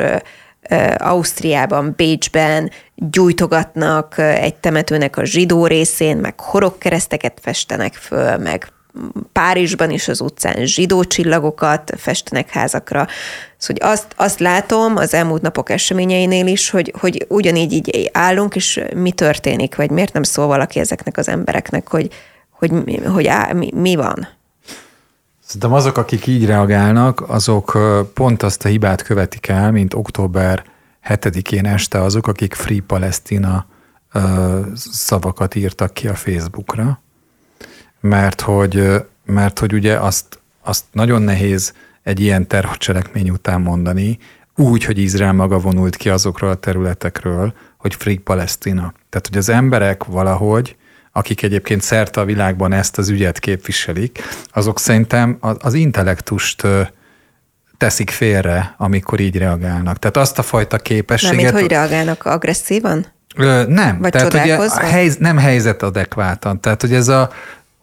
Ausztriában, 0.96 1.94
Bécsben 1.96 2.70
gyújtogatnak 2.94 4.18
egy 4.18 4.54
temetőnek 4.54 5.16
a 5.16 5.24
zsidó 5.24 5.66
részén, 5.66 6.16
meg 6.16 6.40
horogkereszteket 6.40 7.38
festenek 7.42 7.94
föl, 7.94 8.36
meg 8.36 8.68
Párizsban 9.32 9.90
is 9.90 10.08
az 10.08 10.20
utcán 10.20 10.66
zsidó 10.66 11.04
csillagokat 11.04 11.92
festenek 11.96 12.50
házakra. 12.50 13.06
Szóval 13.56 13.90
azt, 13.90 14.06
azt 14.16 14.38
látom 14.38 14.96
az 14.96 15.14
elmúlt 15.14 15.42
napok 15.42 15.70
eseményeinél 15.70 16.46
is, 16.46 16.70
hogy, 16.70 16.94
hogy 16.98 17.26
ugyanígy 17.28 17.72
így 17.72 18.10
állunk, 18.12 18.54
és 18.54 18.80
mi 18.94 19.10
történik, 19.10 19.76
vagy 19.76 19.90
miért 19.90 20.12
nem 20.12 20.22
szól 20.22 20.46
valaki 20.46 20.78
ezeknek 20.78 21.16
az 21.16 21.28
embereknek, 21.28 21.88
hogy, 21.88 22.10
hogy, 22.50 22.72
hogy 23.12 23.26
á, 23.26 23.52
mi, 23.52 23.70
mi 23.74 23.94
van? 23.94 24.28
Szerintem 25.44 25.72
azok, 25.72 25.96
akik 25.96 26.26
így 26.26 26.46
reagálnak, 26.46 27.28
azok 27.28 27.78
pont 28.14 28.42
azt 28.42 28.64
a 28.64 28.68
hibát 28.68 29.02
követik 29.02 29.48
el, 29.48 29.70
mint 29.70 29.94
október 29.94 30.64
7-én 31.08 31.66
este 31.66 32.02
azok, 32.02 32.26
akik 32.26 32.54
Free 32.54 32.82
Palestina 32.86 33.66
szavakat 34.74 35.54
írtak 35.54 35.94
ki 35.94 36.08
a 36.08 36.14
Facebookra, 36.14 37.00
mert 38.08 38.40
hogy, 38.40 39.02
mert 39.24 39.58
hogy 39.58 39.72
ugye 39.72 39.98
azt, 39.98 40.40
azt 40.62 40.84
nagyon 40.92 41.22
nehéz 41.22 41.72
egy 42.02 42.20
ilyen 42.20 42.46
terrorcselekmény 42.46 43.30
után 43.30 43.60
mondani, 43.60 44.18
úgy, 44.56 44.84
hogy 44.84 44.98
Izrael 44.98 45.32
maga 45.32 45.58
vonult 45.58 45.96
ki 45.96 46.08
azokról 46.08 46.50
a 46.50 46.54
területekről, 46.54 47.54
hogy 47.76 47.94
Free 47.94 48.18
Palestina. 48.24 48.92
Tehát, 49.08 49.26
hogy 49.28 49.36
az 49.36 49.48
emberek 49.48 50.04
valahogy 50.04 50.76
akik 51.16 51.42
egyébként 51.42 51.82
szerte 51.82 52.20
a 52.20 52.24
világban 52.24 52.72
ezt 52.72 52.98
az 52.98 53.08
ügyet 53.08 53.38
képviselik, 53.38 54.22
azok 54.52 54.78
szerintem 54.78 55.38
az 55.40 55.74
intellektust 55.74 56.66
teszik 57.76 58.10
félre, 58.10 58.74
amikor 58.78 59.20
így 59.20 59.36
reagálnak. 59.36 59.98
Tehát 59.98 60.16
azt 60.16 60.38
a 60.38 60.42
fajta 60.42 60.76
képességet... 60.78 61.52
Nem, 61.52 61.60
hogy 61.60 61.70
reagálnak 61.70 62.24
agresszívan? 62.24 63.06
Ö, 63.36 63.64
nem. 63.68 63.98
Vagy 64.00 64.10
tehát 64.10 64.34
ugye 64.34 64.56
a 64.56 64.80
helyz, 64.80 65.16
nem 65.16 65.38
helyzet 65.38 65.82
adekvátan. 65.82 66.60
Tehát, 66.60 66.80
hogy 66.80 66.94
ez 66.94 67.08
a, 67.08 67.30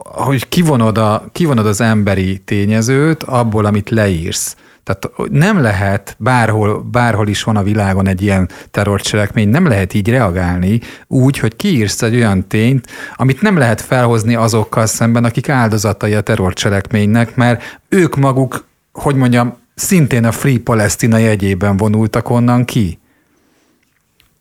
hogy 0.04 0.49
kivonod, 0.49 0.97
a, 0.97 1.26
kivonod 1.32 1.66
az 1.66 1.82
emberi 1.82 2.38
tényezőt 2.38 3.24
abból, 3.24 3.66
amit 3.66 3.89
leírsz. 3.89 4.56
Tehát 4.84 5.32
nem 5.32 5.62
lehet, 5.62 6.16
bárhol, 6.20 6.82
bárhol 6.82 7.28
is 7.28 7.43
van 7.43 7.56
a 7.56 7.64
világon 7.64 8.08
egy 8.08 8.22
ilyen 8.22 8.49
terrorcselekmény, 8.72 9.49
nem 9.49 9.68
lehet 9.68 9.93
így 9.93 10.10
reagálni 10.10 10.80
úgy, 11.08 11.38
hogy 11.38 11.56
kiírsz 11.56 12.01
egy 12.01 12.16
olyan 12.16 12.47
tényt, 12.47 12.88
amit 13.16 13.41
nem 13.41 13.58
lehet 13.58 13.82
felhozni 13.82 14.36
azokkal 14.36 14.86
szemben, 14.86 15.24
akik 15.24 15.49
áldozatai 15.49 16.14
a 16.14 16.22
terrorcselekménynek, 16.22 17.36
mert 17.36 17.80
ők 17.89 18.16
maguk, 18.16 18.66
hogy 18.91 19.16
mondjam, 19.16 19.58
szintén 19.76 20.26
a 20.26 20.32
Free 20.32 20.60
Palestina 20.64 21.18
jegyében 21.18 21.78
vonultak 21.78 22.30
onnan 22.30 22.66
ki. 22.66 22.99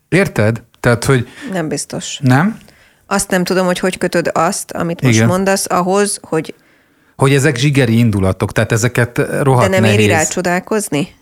Érted? 0.09 0.63
Tehát, 0.79 1.05
hogy... 1.05 1.27
Nem 1.51 1.67
biztos. 1.67 2.19
Nem? 2.21 2.57
Azt 3.13 3.29
nem 3.29 3.43
tudom, 3.43 3.65
hogy 3.65 3.79
hogy 3.79 3.97
kötöd 3.97 4.29
azt, 4.33 4.71
amit 4.71 5.01
most 5.01 5.15
Igen. 5.15 5.27
mondasz, 5.27 5.65
ahhoz, 5.69 6.19
hogy 6.21 6.53
hogy 7.15 7.33
ezek 7.33 7.55
zsigeri 7.55 7.97
indulatok, 7.97 8.51
tehát 8.51 8.71
ezeket 8.71 9.17
rohadt 9.41 9.69
De 9.69 9.69
nem 9.69 9.81
nehéz. 9.81 9.99
éri 9.99 10.07
rá 10.07 10.23
csodálkozni? 10.23 11.15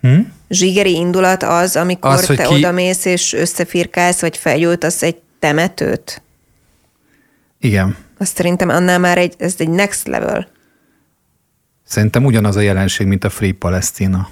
Hm? 0.00 0.18
Zsigeri 0.48 0.94
indulat 0.94 1.42
az, 1.42 1.76
amikor 1.76 2.10
az, 2.10 2.24
te 2.26 2.42
ki... 2.42 2.54
odamész 2.54 3.04
és 3.04 3.32
összefirkálsz, 3.32 4.20
vagy 4.20 4.36
felgyújtasz 4.36 5.02
egy 5.02 5.16
temetőt? 5.38 6.22
Igen. 7.60 7.96
Azt 8.18 8.36
szerintem 8.36 8.68
annál 8.68 8.98
már 8.98 9.18
egy, 9.18 9.34
ez 9.38 9.54
egy 9.58 9.68
next 9.68 10.06
level. 10.06 10.48
Szerintem 11.84 12.24
ugyanaz 12.24 12.56
a 12.56 12.60
jelenség, 12.60 13.06
mint 13.06 13.24
a 13.24 13.30
Free 13.30 13.54
Palestina. 13.58 14.28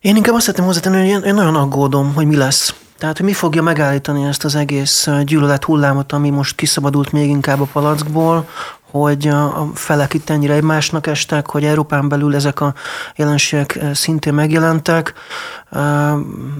Én 0.00 0.16
inkább 0.16 0.34
azt 0.34 0.44
szeretném 0.44 0.66
hozzátenni, 0.66 0.96
hogy 0.96 1.08
én, 1.08 1.22
én 1.22 1.34
nagyon 1.34 1.56
aggódom, 1.56 2.14
hogy 2.14 2.26
mi 2.26 2.36
lesz. 2.36 2.74
Tehát, 2.98 3.16
hogy 3.16 3.26
mi 3.26 3.32
fogja 3.32 3.62
megállítani 3.62 4.24
ezt 4.24 4.44
az 4.44 4.54
egész 4.54 5.08
gyűlölet 5.24 5.64
hullámot, 5.64 6.12
ami 6.12 6.30
most 6.30 6.54
kiszabadult 6.54 7.12
még 7.12 7.28
inkább 7.28 7.60
a 7.60 7.68
palackból, 7.72 8.48
hogy 8.90 9.28
a 9.28 9.70
felek 9.74 10.14
itt 10.14 10.30
ennyire 10.30 10.54
egymásnak 10.54 11.06
estek, 11.06 11.50
hogy 11.50 11.64
Európán 11.64 12.08
belül 12.08 12.34
ezek 12.34 12.60
a 12.60 12.74
jelenségek 13.16 13.78
szintén 13.92 14.34
megjelentek. 14.34 15.14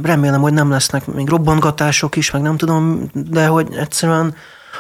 Remélem, 0.03 0.41
hogy 0.41 0.53
nem 0.53 0.71
lesznek 0.71 1.07
még 1.07 1.29
robbantgatások 1.29 2.17
is, 2.17 2.31
meg 2.31 2.43
nem 2.43 2.57
tudom, 2.57 3.11
de 3.13 3.47
hogy 3.47 3.69
egyszerűen 3.79 4.35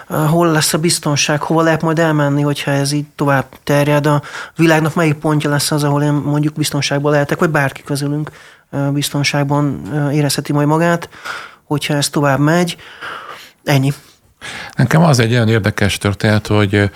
hol 0.08 0.50
lesz 0.50 0.72
a 0.72 0.78
biztonság, 0.78 1.42
hova 1.42 1.62
lehet 1.62 1.82
majd 1.82 1.98
elmenni, 1.98 2.42
hogyha 2.42 2.70
ez 2.70 2.92
így 2.92 3.06
tovább 3.14 3.46
terjed. 3.64 4.06
A 4.06 4.22
világnak 4.56 4.94
melyik 4.94 5.14
pontja 5.14 5.50
lesz 5.50 5.70
az, 5.70 5.84
ahol 5.84 6.02
én 6.02 6.12
mondjuk 6.12 6.54
biztonságban 6.54 7.12
lehetek, 7.12 7.38
vagy 7.38 7.50
bárki 7.50 7.82
közülünk 7.82 8.30
biztonságban 8.92 9.80
érezheti 10.12 10.52
majd 10.52 10.66
magát, 10.66 11.08
hogyha 11.64 11.94
ez 11.94 12.08
tovább 12.08 12.38
megy. 12.38 12.76
Ennyi. 13.64 13.92
Nekem 14.76 15.02
az 15.02 15.18
egy 15.18 15.32
olyan 15.32 15.48
érdekes 15.48 15.98
történet, 15.98 16.46
hogy 16.46 16.90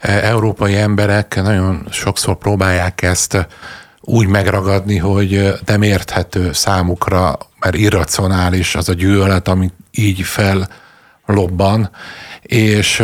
európai 0.00 0.76
emberek 0.76 1.42
nagyon 1.42 1.86
sokszor 1.90 2.36
próbálják 2.36 3.02
ezt 3.02 3.46
úgy 4.00 4.26
megragadni, 4.26 4.98
hogy 4.98 5.52
nem 5.66 5.82
érthető 5.82 6.52
számukra, 6.52 7.38
mert 7.60 7.76
irracionális 7.76 8.74
az 8.74 8.88
a 8.88 8.92
gyűlölet, 8.92 9.48
amit 9.48 9.74
így 9.90 10.20
fellobban, 10.20 11.90
és 12.42 13.02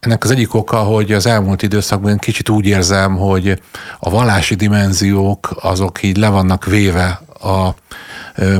ennek 0.00 0.24
az 0.24 0.30
egyik 0.30 0.54
oka, 0.54 0.76
hogy 0.76 1.12
az 1.12 1.26
elmúlt 1.26 1.62
időszakban 1.62 2.18
kicsit 2.18 2.48
úgy 2.48 2.66
érzem, 2.66 3.16
hogy 3.16 3.62
a 3.98 4.10
vallási 4.10 4.54
dimenziók 4.54 5.56
azok 5.60 6.02
így 6.02 6.16
le 6.16 6.28
vannak 6.28 6.64
véve 6.64 7.20
a 7.40 7.74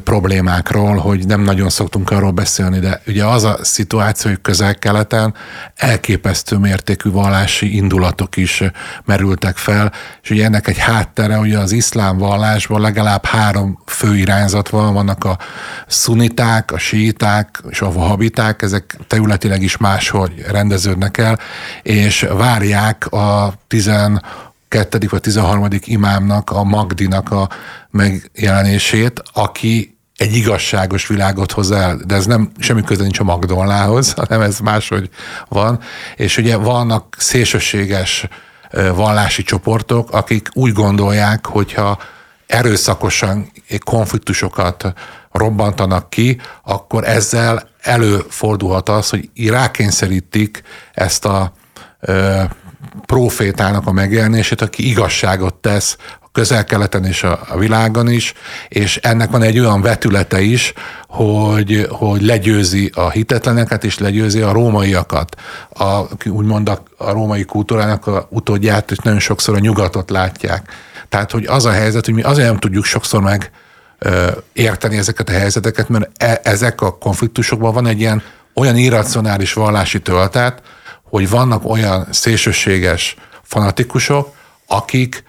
problémákról, 0.05 0.97
hogy 0.97 1.27
nem 1.27 1.41
nagyon 1.41 1.69
szoktunk 1.69 2.11
arról 2.11 2.31
beszélni, 2.31 2.79
de 2.79 3.03
ugye 3.07 3.25
az 3.25 3.45
a 3.45 3.59
szituáció, 3.63 4.31
hogy 4.31 4.41
közel-keleten 4.41 5.35
elképesztő 5.75 6.57
mértékű 6.57 7.11
vallási 7.11 7.77
indulatok 7.77 8.37
is 8.37 8.63
merültek 9.05 9.57
fel, 9.57 9.93
és 10.23 10.31
ugye 10.31 10.45
ennek 10.45 10.69
egy 10.69 10.79
háttere, 10.79 11.39
ugye 11.39 11.59
az 11.59 11.73
iszlám 11.73 12.19
vallásban 12.19 12.81
legalább 12.81 13.25
három 13.25 13.83
fő 13.87 14.17
irányzat 14.17 14.69
van, 14.69 14.95
vannak 14.95 15.25
a 15.25 15.39
szuniták, 15.87 16.73
a 16.73 16.79
síták 16.79 17.63
és 17.69 17.81
a 17.81 17.93
vahabiták, 17.93 18.63
ezek 18.63 18.97
területileg 19.07 19.63
is 19.63 19.77
máshol 19.77 20.31
rendeződnek 20.51 21.19
el, 21.19 21.39
és 21.83 22.27
várják 22.31 23.13
a 23.13 23.53
tizen 23.69 24.23
kettedik 24.71 25.11
vagy 25.11 25.21
tizenharmadik 25.21 25.87
imámnak, 25.87 26.51
a 26.51 26.65
Magdinak 26.65 27.31
a 27.31 27.49
megjelenését, 27.91 29.23
aki 29.33 29.99
egy 30.17 30.35
igazságos 30.35 31.07
világot 31.07 31.53
hoz 31.53 31.71
el, 31.71 32.01
de 32.07 32.15
ez 32.15 32.27
nem 32.27 32.51
semmi 32.59 32.83
köze 32.83 33.03
nincs 33.03 33.21
a 33.21 33.25
Magdolnához, 33.25 34.13
hanem 34.21 34.41
ez 34.41 34.59
máshogy 34.59 35.09
van. 35.49 35.81
És 36.17 36.37
ugye 36.37 36.57
vannak 36.57 37.17
szélsőséges 37.19 38.29
vallási 38.95 39.43
csoportok, 39.43 40.13
akik 40.13 40.49
úgy 40.53 40.73
gondolják, 40.73 41.47
hogyha 41.47 41.99
erőszakosan 42.47 43.53
konfliktusokat 43.85 44.93
robbantanak 45.33 46.11
ki, 46.11 46.41
akkor 46.63 47.05
ezzel 47.09 47.69
előfordulhat 47.81 48.89
az, 48.89 49.09
hogy 49.09 49.31
rákényszerítik 49.49 50.63
ezt 50.93 51.25
a 51.25 51.53
profétának 53.07 53.87
a 53.87 53.93
megjelenését, 53.93 54.61
aki 54.61 54.89
igazságot 54.89 55.55
tesz 55.55 55.97
a 56.21 56.29
közel-keleten 56.33 57.05
és 57.05 57.23
a, 57.23 57.47
világon 57.59 58.09
is, 58.09 58.35
és 58.69 58.97
ennek 58.97 59.31
van 59.31 59.43
egy 59.43 59.59
olyan 59.59 59.81
vetülete 59.81 60.41
is, 60.41 60.73
hogy, 61.09 61.87
hogy 61.91 62.23
legyőzi 62.23 62.91
a 62.95 63.11
hitetleneket, 63.11 63.85
és 63.85 63.99
legyőzi 63.99 64.41
a 64.41 64.53
rómaiakat. 64.53 65.37
A, 65.75 66.01
úgymond 66.27 66.69
a, 66.69 66.83
a 66.97 67.13
római 67.13 67.45
kultúrának 67.45 68.07
a 68.07 68.27
utódját, 68.31 68.91
és 68.91 68.99
nagyon 68.99 69.21
sokszor 69.21 69.55
a 69.55 69.59
nyugatot 69.59 70.11
látják. 70.11 70.69
Tehát, 71.09 71.31
hogy 71.31 71.47
az 71.47 71.65
a 71.65 71.71
helyzet, 71.71 72.05
hogy 72.05 72.15
mi 72.15 72.23
azért 72.23 72.49
nem 72.49 72.59
tudjuk 72.59 72.85
sokszor 72.85 73.23
meg 73.23 73.51
érteni 74.53 74.97
ezeket 74.97 75.29
a 75.29 75.33
helyzeteket, 75.33 75.89
mert 75.89 76.11
e, 76.17 76.41
ezek 76.45 76.81
a 76.81 76.99
konfliktusokban 76.99 77.73
van 77.73 77.87
egy 77.87 78.01
ilyen 78.01 78.23
olyan 78.55 78.77
irracionális 78.77 79.53
vallási 79.53 80.01
töltet, 80.01 80.63
hogy 81.11 81.29
vannak 81.29 81.69
olyan 81.69 82.07
szélsőséges 82.11 83.17
fanatikusok, 83.43 84.35
akik 84.67 85.25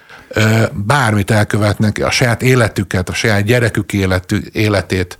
bármit 0.71 1.31
elkövetnek, 1.31 2.01
a 2.03 2.11
saját 2.11 2.41
életüket, 2.41 3.09
a 3.09 3.13
saját 3.13 3.43
gyerekük 3.43 3.93
életű, 3.93 4.41
életét 4.51 5.17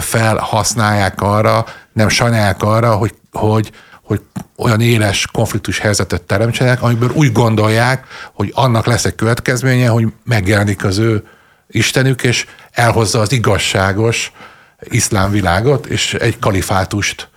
felhasználják 0.00 1.20
arra, 1.22 1.66
nem 1.92 2.08
sajnálják 2.08 2.62
arra, 2.62 2.94
hogy, 2.94 3.14
hogy, 3.32 3.70
hogy 4.02 4.20
olyan 4.56 4.80
éles 4.80 5.26
konfliktus 5.32 5.78
helyzetet 5.78 6.22
teremtsenek, 6.22 6.82
amiből 6.82 7.10
úgy 7.14 7.32
gondolják, 7.32 8.06
hogy 8.32 8.52
annak 8.54 8.86
lesz 8.86 9.04
egy 9.04 9.14
következménye, 9.14 9.88
hogy 9.88 10.06
megjelenik 10.24 10.84
az 10.84 10.98
ő 10.98 11.24
Istenük, 11.70 12.22
és 12.22 12.46
elhozza 12.70 13.20
az 13.20 13.32
igazságos 13.32 14.32
iszlám 14.80 15.30
világot, 15.30 15.86
és 15.86 16.14
egy 16.14 16.38
kalifátust 16.38 17.28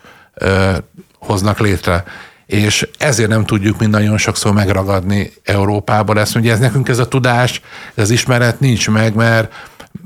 hoznak 1.20 1.60
létre. 1.60 2.04
És 2.52 2.88
ezért 2.98 3.30
nem 3.30 3.46
tudjuk 3.46 3.80
mindannyian 3.80 4.18
sokszor 4.18 4.54
megragadni 4.54 5.32
Európában 5.44 6.18
ezt. 6.18 6.36
Ugye 6.36 6.52
ez 6.52 6.60
nekünk 6.60 6.90
ez 6.90 7.00
a 7.00 7.08
tudás, 7.08 7.62
ez 7.96 8.04
az 8.04 8.10
ismeret 8.10 8.60
nincs 8.60 8.90
meg, 8.90 9.16
mert 9.16 9.54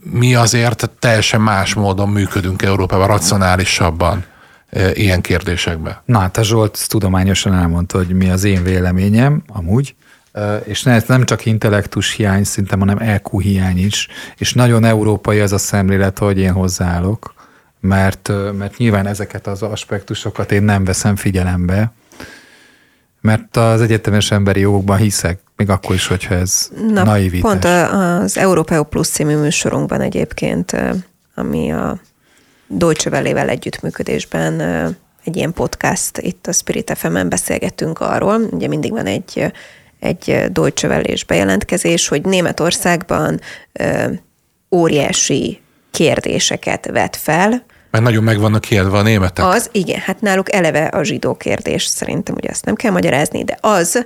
mi 0.03 0.35
azért 0.35 0.89
teljesen 0.99 1.41
más 1.41 1.73
módon 1.73 2.09
működünk 2.09 2.61
Európában, 2.61 3.07
racionálisabban 3.07 4.25
ilyen 4.93 5.21
kérdésekben. 5.21 5.97
Na 6.05 6.19
hát 6.19 6.37
a 6.37 6.43
Zsolt 6.43 6.87
tudományosan 6.87 7.53
elmondta, 7.53 7.97
hogy 7.97 8.15
mi 8.15 8.29
az 8.29 8.43
én 8.43 8.63
véleményem, 8.63 9.43
amúgy, 9.47 9.95
és 10.63 10.83
nem 10.83 11.23
csak 11.23 11.45
intellektus 11.45 12.13
hiány 12.13 12.43
szintem, 12.43 12.79
hanem 12.79 12.97
EQ 12.97 13.39
hiány 13.39 13.85
is, 13.85 14.07
és 14.37 14.53
nagyon 14.53 14.83
európai 14.83 15.39
az 15.39 15.53
a 15.53 15.57
szemlélet, 15.57 16.17
hogy 16.17 16.39
én 16.39 16.51
hozzáállok, 16.51 17.33
mert, 17.79 18.31
mert 18.57 18.77
nyilván 18.77 19.07
ezeket 19.07 19.47
az 19.47 19.61
aspektusokat 19.61 20.51
én 20.51 20.63
nem 20.63 20.83
veszem 20.83 21.15
figyelembe, 21.15 21.93
mert 23.25 23.57
az 23.57 23.81
egyetemes 23.81 24.31
emberi 24.31 24.59
jogokban 24.59 24.97
hiszek, 24.97 25.39
még 25.55 25.69
akkor 25.69 25.95
is, 25.95 26.07
hogyha 26.07 26.35
ez 26.35 26.69
Na, 26.87 27.03
naivitás. 27.03 27.51
Pont 27.51 27.65
az 27.65 28.37
Európai 28.37 28.77
Plus 28.89 29.07
című 29.07 29.35
műsorunkban 29.35 30.01
egyébként, 30.01 30.75
ami 31.35 31.71
a 31.71 31.99
Deutsche 32.67 33.09
Welle-vel 33.11 33.49
együttműködésben 33.49 34.61
egy 35.23 35.35
ilyen 35.35 35.53
podcast, 35.53 36.17
itt 36.17 36.47
a 36.47 36.51
Spirit 36.51 36.91
FM-en 36.97 37.29
beszélgetünk 37.29 37.99
arról, 37.99 38.41
ugye 38.51 38.67
mindig 38.67 38.91
van 38.91 39.05
egy, 39.05 39.51
egy 39.99 40.45
Deutsche 40.51 40.87
Welle 40.87 41.15
bejelentkezés, 41.27 42.07
hogy 42.07 42.21
Németországban 42.21 43.39
óriási 44.71 45.61
kérdéseket 45.91 46.85
vet 46.85 47.15
fel, 47.15 47.65
mert 47.95 48.07
nagyon 48.07 48.23
meg 48.23 48.39
vannak 48.39 48.61
kiadva 48.61 48.97
a 48.97 49.01
németek. 49.01 49.45
Az, 49.45 49.69
igen, 49.71 49.99
hát 49.99 50.21
náluk 50.21 50.53
eleve 50.53 50.83
a 50.83 51.03
zsidó 51.03 51.35
kérdés, 51.35 51.85
szerintem 51.85 52.35
ugye 52.35 52.49
azt 52.49 52.65
nem 52.65 52.75
kell 52.75 52.91
magyarázni, 52.91 53.43
de 53.43 53.57
az, 53.61 54.05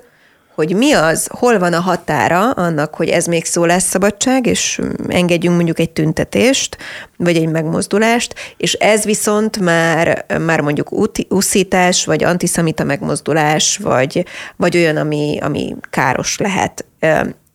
hogy 0.55 0.75
mi 0.75 0.91
az, 0.91 1.27
hol 1.31 1.59
van 1.59 1.73
a 1.73 1.79
határa 1.79 2.51
annak, 2.51 2.95
hogy 2.95 3.07
ez 3.09 3.25
még 3.25 3.45
szó 3.45 3.65
lesz 3.65 3.83
szabadság, 3.83 4.45
és 4.45 4.81
engedjünk 5.07 5.55
mondjuk 5.55 5.79
egy 5.79 5.89
tüntetést, 5.89 6.77
vagy 7.17 7.35
egy 7.35 7.49
megmozdulást, 7.49 8.35
és 8.57 8.73
ez 8.73 9.03
viszont 9.03 9.59
már, 9.59 10.25
már 10.39 10.61
mondjuk 10.61 10.91
uszítás, 11.29 12.05
vagy 12.05 12.23
antiszemita 12.23 12.83
megmozdulás, 12.83 13.77
vagy, 13.77 14.25
vagy 14.55 14.77
olyan, 14.77 14.97
ami, 14.97 15.37
ami 15.41 15.75
káros 15.89 16.37
lehet. 16.37 16.85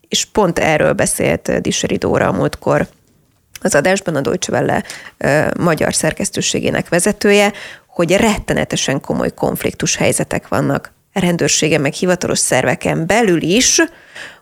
És 0.09 0.25
pont 0.25 0.59
erről 0.59 0.93
beszélt 0.93 1.61
Diseri 1.61 1.97
Dóra 1.97 2.29
a 2.29 2.33
múltkor 2.33 2.87
az 3.65 3.75
adásban 3.75 4.17
a 4.17 4.21
Deutsche 4.21 4.53
Welle 4.53 4.83
magyar 5.59 5.95
szerkesztőségének 5.95 6.89
vezetője, 6.89 7.53
hogy 7.87 8.17
rettenetesen 8.17 9.01
komoly 9.01 9.35
konfliktus 9.35 9.97
helyzetek 9.97 10.49
vannak 10.49 10.93
rendőrségen, 11.13 11.81
meg 11.81 11.93
hivatalos 11.93 12.39
szerveken 12.39 13.07
belül 13.07 13.43
is, 13.43 13.81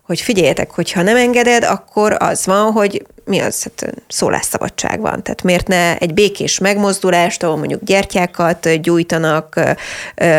hogy 0.02 0.20
figyeljetek, 0.20 0.70
hogy 0.70 0.92
ha 0.92 1.02
nem 1.02 1.16
engeded, 1.16 1.64
akkor 1.64 2.16
az 2.18 2.46
van, 2.46 2.72
hogy 2.72 3.06
mi 3.24 3.38
az, 3.38 3.62
hát 3.62 3.94
szólásszabadság 4.08 5.00
van. 5.00 5.22
Tehát 5.22 5.42
miért 5.42 5.66
ne 5.66 5.98
egy 5.98 6.14
békés 6.14 6.58
megmozdulást, 6.58 7.42
ahol 7.42 7.56
mondjuk 7.56 7.82
gyertyákat 7.82 8.80
gyújtanak, 8.80 9.60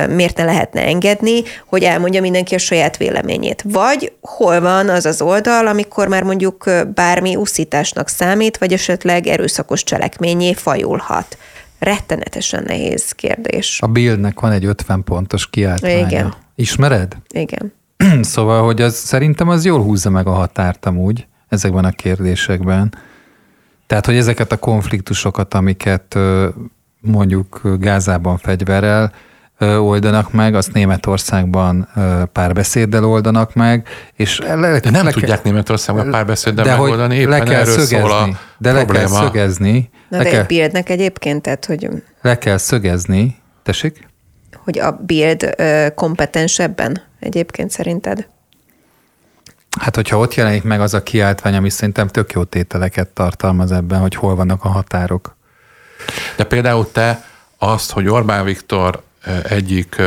miért 0.10 0.38
ne 0.38 0.44
lehetne 0.44 0.82
engedni, 0.86 1.42
hogy 1.66 1.84
elmondja 1.84 2.22
mindenki 2.22 2.56
a 2.56 2.58
saját 2.58 2.98
véleményét. 2.98 3.64
Vagy 3.68 4.12
hol 4.22 4.62
van 4.62 4.90
az 4.90 5.06
az 5.06 5.22
oldal, 5.22 5.68
amikor 5.68 6.08
már 6.08 6.24
mondjuk 6.24 6.70
bármi 6.94 7.36
uszításnak 7.36 8.10
számít, 8.10 8.58
vagy 8.58 8.74
esetleg 8.74 9.28
erőszakos 9.28 9.84
cselekményé 9.84 10.54
fajulhat. 10.54 11.38
Rettenetesen 11.80 12.64
nehéz 12.68 13.12
kérdés. 13.12 13.80
A 13.82 13.88
Billnek 13.88 14.40
van 14.40 14.52
egy 14.52 14.66
50 14.66 15.04
pontos 15.04 15.50
kiáltványa. 15.50 16.08
Igen. 16.08 16.34
Ismered? 16.56 17.16
Igen. 17.30 17.74
szóval, 18.22 18.64
hogy 18.64 18.82
az, 18.82 18.96
szerintem 18.96 19.50
az 19.50 19.66
jól 19.66 19.82
húzza 19.82 20.10
meg 20.10 20.28
a 20.28 20.32
határt 20.32 20.86
amúgy 20.86 21.28
ezekben 21.48 21.86
a 21.86 21.92
kérdésekben. 21.92 22.94
Tehát, 23.88 24.06
hogy 24.06 24.16
ezeket 24.16 24.52
a 24.52 24.58
konfliktusokat, 24.58 25.54
amiket 25.54 26.18
mondjuk 27.00 27.62
Gázában 27.80 28.38
fegyverrel 28.38 29.12
oldanak 29.60 30.32
meg, 30.32 30.56
azt 30.56 30.74
Németországban 30.74 31.88
párbeszéddel 32.32 33.06
oldanak 33.06 33.54
meg, 33.54 33.88
és 34.14 34.40
le, 34.40 34.80
de 34.80 34.90
nem 34.90 35.06
le 35.06 35.12
tudják 35.12 35.44
Németországban 35.44 36.12
párbeszéddel 36.12 36.66
de 36.66 36.72
megoldani, 36.72 37.16
éppen 37.16 37.30
le 37.30 37.40
kell 37.40 37.54
erről 37.54 37.74
szögezni, 37.74 37.98
szól 37.98 38.12
a 38.12 38.30
De 38.58 38.72
le 38.72 38.86
kell 38.86 39.08
szögezni. 39.08 39.90
Na 40.10 40.18
le 40.18 40.24
de 40.24 40.30
kell, 40.30 40.82
egyébként, 40.84 41.42
tehát, 41.42 41.66
hogy... 41.66 41.90
Le 42.22 42.38
kell 42.38 42.58
szögezni, 42.58 43.36
tessék? 43.64 44.08
Hogy 44.64 44.80
a 44.80 44.92
Bild 44.92 45.56
kompetensebben 45.96 47.02
egyébként 47.20 47.72
szerinted? 47.72 48.28
Hát, 49.80 49.96
hogyha 49.96 50.18
ott 50.18 50.34
jelenik 50.34 50.64
meg 50.64 50.82
az 50.82 50.94
a 50.94 51.04
kiáltvány, 51.04 51.56
ami 51.56 51.70
szerintem 51.70 52.08
tök 52.08 52.32
jó 52.32 52.44
tételeket 52.44 53.08
tartalmaz 53.08 53.72
ebben, 53.72 54.00
hogy 54.00 54.16
hol 54.16 54.36
vannak 54.36 54.64
a 54.64 54.70
határok. 54.70 55.36
De 56.36 56.44
például 56.44 56.92
te 56.92 57.26
azt, 57.58 57.92
hogy 57.92 58.08
Orbán 58.08 58.46
Viktor 58.46 59.02
egyik 59.44 60.02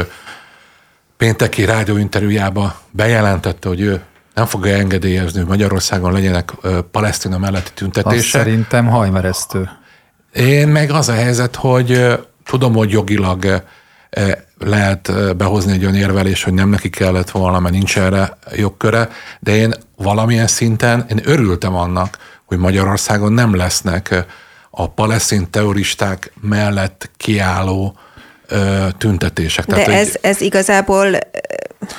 pénteki 1.16 1.64
rádióinterjújába 1.64 2.80
bejelentette, 2.90 3.68
hogy 3.68 3.80
ő 3.80 4.02
nem 4.34 4.46
fogja 4.46 4.76
engedélyezni, 4.76 5.38
hogy 5.38 5.48
Magyarországon 5.48 6.12
legyenek 6.12 6.52
Palesztina 6.90 7.38
melletti 7.38 7.70
tüntetések. 7.74 8.18
Azt 8.18 8.28
szerintem 8.28 8.86
hajmeresztő. 8.86 9.68
Én 10.32 10.68
meg 10.68 10.90
az 10.90 11.08
a 11.08 11.12
helyzet, 11.14 11.56
hogy 11.56 12.18
tudom, 12.44 12.74
hogy 12.74 12.90
jogilag 12.90 13.62
lehet 14.58 15.36
behozni 15.36 15.72
egy 15.72 15.82
olyan 15.82 15.94
érvelés, 15.94 16.42
hogy 16.42 16.52
nem 16.52 16.68
neki 16.68 16.90
kellett 16.90 17.30
volna, 17.30 17.60
mert 17.60 17.74
nincs 17.74 17.98
erre 17.98 18.36
jogköre, 18.54 19.08
de 19.40 19.56
én 19.56 19.74
valamilyen 19.96 20.46
szinten, 20.46 21.06
én 21.10 21.20
örültem 21.24 21.74
annak, 21.74 22.18
hogy 22.44 22.58
Magyarországon 22.58 23.32
nem 23.32 23.56
lesznek 23.56 24.24
a 24.70 24.90
palesztin 24.90 25.50
teoristák 25.50 26.32
mellett 26.40 27.10
kiálló 27.16 27.98
tüntetések. 28.98 29.66
De 29.66 29.74
Tehát, 29.74 29.88
ez, 29.88 30.14
ez 30.20 30.40
igazából, 30.40 31.18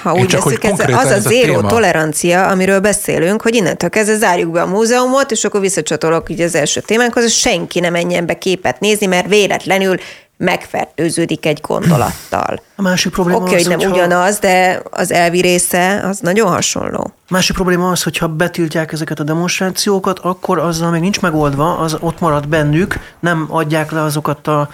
ha 0.02 0.14
úgy 0.14 0.32
veszik, 0.32 0.64
ez 0.64 0.80
az 0.80 1.12
a, 1.12 1.20
zéró 1.20 1.62
tolerancia, 1.62 2.48
amiről 2.48 2.80
beszélünk, 2.80 3.42
hogy 3.42 3.56
innentől 3.56 3.90
kezdve 3.90 4.18
zárjuk 4.18 4.52
be 4.52 4.62
a 4.62 4.66
múzeumot, 4.66 5.32
és 5.32 5.44
akkor 5.44 5.60
visszacsatolok 5.60 6.30
így 6.30 6.42
az 6.42 6.56
első 6.56 6.82
témánkhoz, 6.82 7.24
hogy 7.24 7.32
senki 7.32 7.80
nem 7.80 7.92
menjen 7.92 8.26
be 8.26 8.38
képet 8.38 8.80
nézni, 8.80 9.06
mert 9.06 9.28
véletlenül 9.28 9.98
megfertőződik 10.38 11.46
egy 11.46 11.62
gondolattal. 11.62 12.62
A 12.76 12.82
másik 12.82 13.12
probléma 13.12 13.40
Oké, 13.40 13.50
okay, 13.50 13.64
hogy 13.64 13.70
nem 13.70 13.80
hogyha... 13.80 13.96
ugyanaz, 13.96 14.40
de 14.40 14.82
az 14.90 15.12
elvi 15.12 15.42
része 15.42 16.02
az 16.04 16.20
nagyon 16.20 16.50
hasonló. 16.50 17.12
Másik 17.30 17.56
probléma 17.56 17.90
az, 17.90 18.04
hogyha 18.04 18.28
betiltják 18.28 18.92
ezeket 18.92 19.20
a 19.20 19.24
demonstrációkat, 19.24 20.20
akkor 20.20 20.60
azzal 20.60 20.92
még 20.92 21.02
nincs 21.02 21.22
megoldva, 21.22 21.78
az 21.78 21.98
ott 22.00 22.20
marad 22.20 22.48
bennük, 22.48 23.00
nem 23.20 23.48
adják 23.50 23.92
le 23.92 24.02
azokat 24.02 24.48
a 24.48 24.70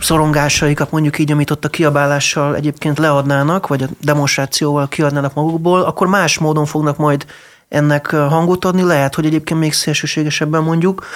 szorongásaikat, 0.00 0.90
mondjuk 0.90 1.18
így, 1.18 1.32
amit 1.32 1.50
ott 1.50 1.64
a 1.64 1.68
kiabálással 1.68 2.56
egyébként 2.56 2.98
leadnának, 2.98 3.66
vagy 3.66 3.82
a 3.82 3.86
demonstrációval 4.00 4.88
kiadnának 4.88 5.34
magukból, 5.34 5.82
akkor 5.82 6.06
más 6.06 6.38
módon 6.38 6.64
fognak 6.64 6.96
majd 6.96 7.26
ennek 7.68 8.06
hangot 8.06 8.64
adni, 8.64 8.82
lehet, 8.82 9.14
hogy 9.14 9.26
egyébként 9.26 9.60
még 9.60 9.72
szélsőségesebben 9.72 10.62
mondjuk, 10.62 11.06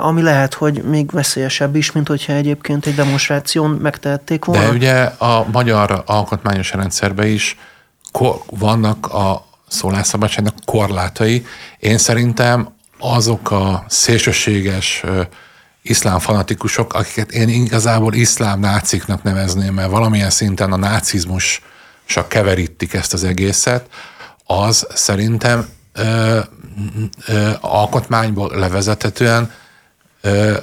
ami 0.00 0.22
lehet, 0.22 0.54
hogy 0.54 0.82
még 0.82 1.10
veszélyesebb 1.10 1.76
is, 1.76 1.92
mint 1.92 2.08
hogyha 2.08 2.32
egyébként 2.32 2.86
egy 2.86 2.94
demonstráción 2.94 3.70
megtehették 3.70 4.44
volna. 4.44 4.62
De 4.62 4.70
ugye 4.70 5.02
a 5.02 5.46
magyar 5.52 6.02
alkotmányos 6.06 6.72
rendszerben 6.72 7.26
is 7.26 7.58
vannak 8.50 9.06
a 9.06 9.46
szólásszabadságnak 9.68 10.54
korlátai. 10.64 11.46
Én 11.78 11.98
szerintem 11.98 12.68
azok 12.98 13.50
a 13.50 13.84
szélsőséges 13.88 15.04
iszlám 15.82 16.18
fanatikusok, 16.18 16.94
akiket 16.94 17.30
én 17.30 17.48
igazából 17.48 18.14
iszlám 18.14 18.60
náciknak 18.60 19.22
nevezném, 19.22 19.74
mert 19.74 19.90
valamilyen 19.90 20.30
szinten 20.30 20.72
a 20.72 20.76
nácizmus 20.76 21.62
csak 22.06 22.28
keverítik 22.28 22.94
ezt 22.94 23.12
az 23.12 23.24
egészet, 23.24 23.88
az 24.44 24.86
szerintem 24.94 25.68
ö, 25.92 26.38
ö, 27.26 27.50
alkotmányból 27.60 28.50
levezethetően 28.56 29.50
ö, 30.20 30.56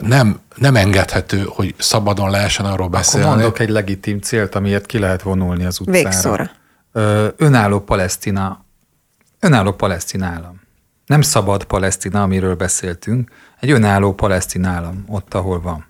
nem, 0.00 0.40
nem 0.54 0.76
engedhető, 0.76 1.44
hogy 1.48 1.74
szabadon 1.78 2.30
lehessen 2.30 2.66
arról 2.66 2.88
beszélni. 2.88 3.26
Akkor 3.26 3.38
mondok 3.38 3.58
egy 3.58 3.68
legitim 3.68 4.20
célt, 4.20 4.54
amiért 4.54 4.86
ki 4.86 4.98
lehet 4.98 5.22
vonulni 5.22 5.64
az 5.64 5.80
utcára. 5.80 5.98
Végszóra. 5.98 6.50
Ö, 6.92 7.28
önálló 7.36 7.80
Palesztina, 7.80 8.64
önálló 9.40 9.72
Palesztin 9.72 10.22
állam. 10.22 10.60
Nem 11.06 11.22
szabad 11.22 11.64
Palesztina, 11.64 12.22
amiről 12.22 12.54
beszéltünk, 12.54 13.30
egy 13.60 13.70
önálló 13.70 14.14
palesztin 14.14 14.64
állam, 14.64 15.04
ott, 15.06 15.34
ahol 15.34 15.60
van. 15.60 15.86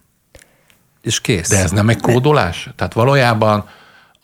És 1.03 1.20
kész. 1.20 1.49
De 1.49 1.62
ez 1.62 1.70
nem 1.70 1.88
egy 1.88 2.01
kódolás? 2.01 2.70
Tehát 2.76 2.92
valójában 2.92 3.68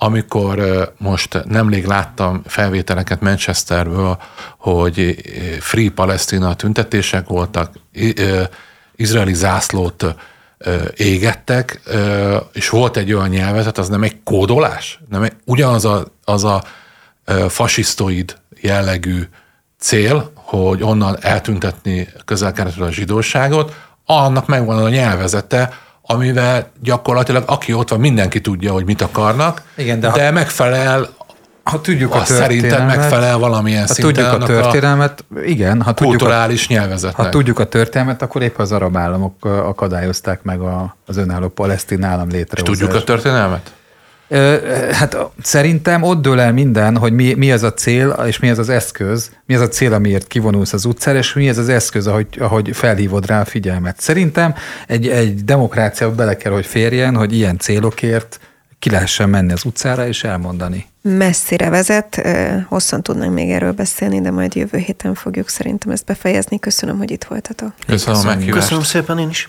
amikor 0.04 0.88
most 0.98 1.44
nemrég 1.44 1.84
láttam 1.84 2.42
felvételeket 2.46 3.20
Manchesterből, 3.20 4.18
hogy 4.58 5.16
Free 5.60 5.90
Palestina 5.90 6.54
tüntetések 6.54 7.26
voltak, 7.26 7.72
izraeli 8.96 9.34
zászlót 9.34 10.14
égettek, 10.96 11.80
és 12.52 12.68
volt 12.68 12.96
egy 12.96 13.12
olyan 13.12 13.28
nyelvezet, 13.28 13.78
az 13.78 13.88
nem 13.88 14.02
egy 14.02 14.22
kódolás, 14.24 15.00
nem 15.08 15.22
egy, 15.22 15.32
ugyanaz 15.44 15.84
a, 15.84 16.04
az 16.24 16.44
a 16.44 16.62
fasisztoid 17.48 18.36
jellegű 18.60 19.22
cél, 19.78 20.30
hogy 20.34 20.82
onnan 20.82 21.16
eltüntetni 21.20 22.08
közel 22.24 22.52
a 22.78 22.90
zsidóságot, 22.90 23.74
annak 24.04 24.46
megvan 24.46 24.84
a 24.84 24.88
nyelvezete, 24.88 25.72
amivel 26.06 26.70
gyakorlatilag 26.82 27.42
aki 27.46 27.72
ott 27.72 27.88
van, 27.88 28.00
mindenki 28.00 28.40
tudja, 28.40 28.72
hogy 28.72 28.84
mit 28.84 29.02
akarnak, 29.02 29.62
Igen, 29.76 30.00
de, 30.00 30.10
de 30.10 30.26
ha... 30.26 30.32
megfelel 30.32 31.08
ha 31.64 31.80
tudjuk 31.80 32.14
a 32.14 32.18
történelmet, 32.18 32.50
szerintem 32.50 32.86
megfelel 32.86 33.38
valamilyen 33.38 33.86
ha 33.86 33.94
tudjuk 33.94 34.26
a 34.26 34.38
történelmet, 34.38 35.24
a 35.34 35.38
igen, 35.38 35.82
ha 35.82 35.92
tudjuk 35.92 36.16
kulturális 36.16 36.68
a, 36.68 36.72
nyelvezetnek. 36.72 37.26
Ha 37.26 37.32
tudjuk 37.32 37.58
a 37.58 37.64
történelmet, 37.64 38.22
akkor 38.22 38.42
épp 38.42 38.58
az 38.58 38.72
arab 38.72 38.96
államok 38.96 39.44
akadályozták 39.44 40.42
meg 40.42 40.60
a, 40.60 40.96
az 41.06 41.16
önálló 41.16 41.48
palesztin 41.48 42.02
állam 42.02 42.28
létrehozását. 42.28 42.68
És 42.68 42.78
tudjuk 42.78 43.02
a 43.02 43.04
történelmet? 43.04 43.72
Hát 44.92 45.16
szerintem 45.42 46.02
ott 46.02 46.22
dől 46.22 46.40
el 46.40 46.52
minden, 46.52 46.96
hogy 46.96 47.12
mi, 47.12 47.34
mi 47.34 47.52
az 47.52 47.62
a 47.62 47.74
cél, 47.74 48.08
és 48.26 48.38
mi 48.38 48.50
az 48.50 48.58
az 48.58 48.68
eszköz, 48.68 49.30
mi 49.46 49.54
az 49.54 49.60
a 49.60 49.68
cél, 49.68 49.92
amiért 49.92 50.26
kivonulsz 50.26 50.72
az 50.72 50.84
utcára, 50.84 51.18
és 51.18 51.32
mi 51.32 51.48
az 51.48 51.58
az 51.58 51.68
eszköz, 51.68 52.06
ahogy, 52.06 52.26
ahogy 52.38 52.70
felhívod 52.72 53.26
rá 53.26 53.40
a 53.40 53.44
figyelmet. 53.44 54.00
Szerintem 54.00 54.54
egy, 54.86 55.08
egy 55.08 55.44
demokráciába 55.44 56.14
bele 56.14 56.36
kell, 56.36 56.52
hogy 56.52 56.66
férjen, 56.66 57.16
hogy 57.16 57.34
ilyen 57.34 57.58
célokért 57.58 58.40
ki 58.78 58.90
lehessen 58.90 59.28
menni 59.28 59.52
az 59.52 59.64
utcára 59.64 60.06
és 60.06 60.24
elmondani. 60.24 60.86
Messzire 61.02 61.68
vezet, 61.68 62.22
hosszan 62.68 63.02
tudnánk 63.02 63.34
még 63.34 63.50
erről 63.50 63.72
beszélni, 63.72 64.20
de 64.20 64.30
majd 64.30 64.54
jövő 64.54 64.78
héten 64.78 65.14
fogjuk 65.14 65.48
szerintem 65.48 65.90
ezt 65.90 66.04
befejezni. 66.04 66.58
Köszönöm, 66.58 66.98
hogy 66.98 67.10
itt 67.10 67.24
voltatok. 67.24 67.72
Köszönöm, 67.86 68.22
Köszönöm, 68.22 68.48
Köszönöm 68.48 68.82
szépen 68.82 69.18
én 69.18 69.28
is. 69.28 69.48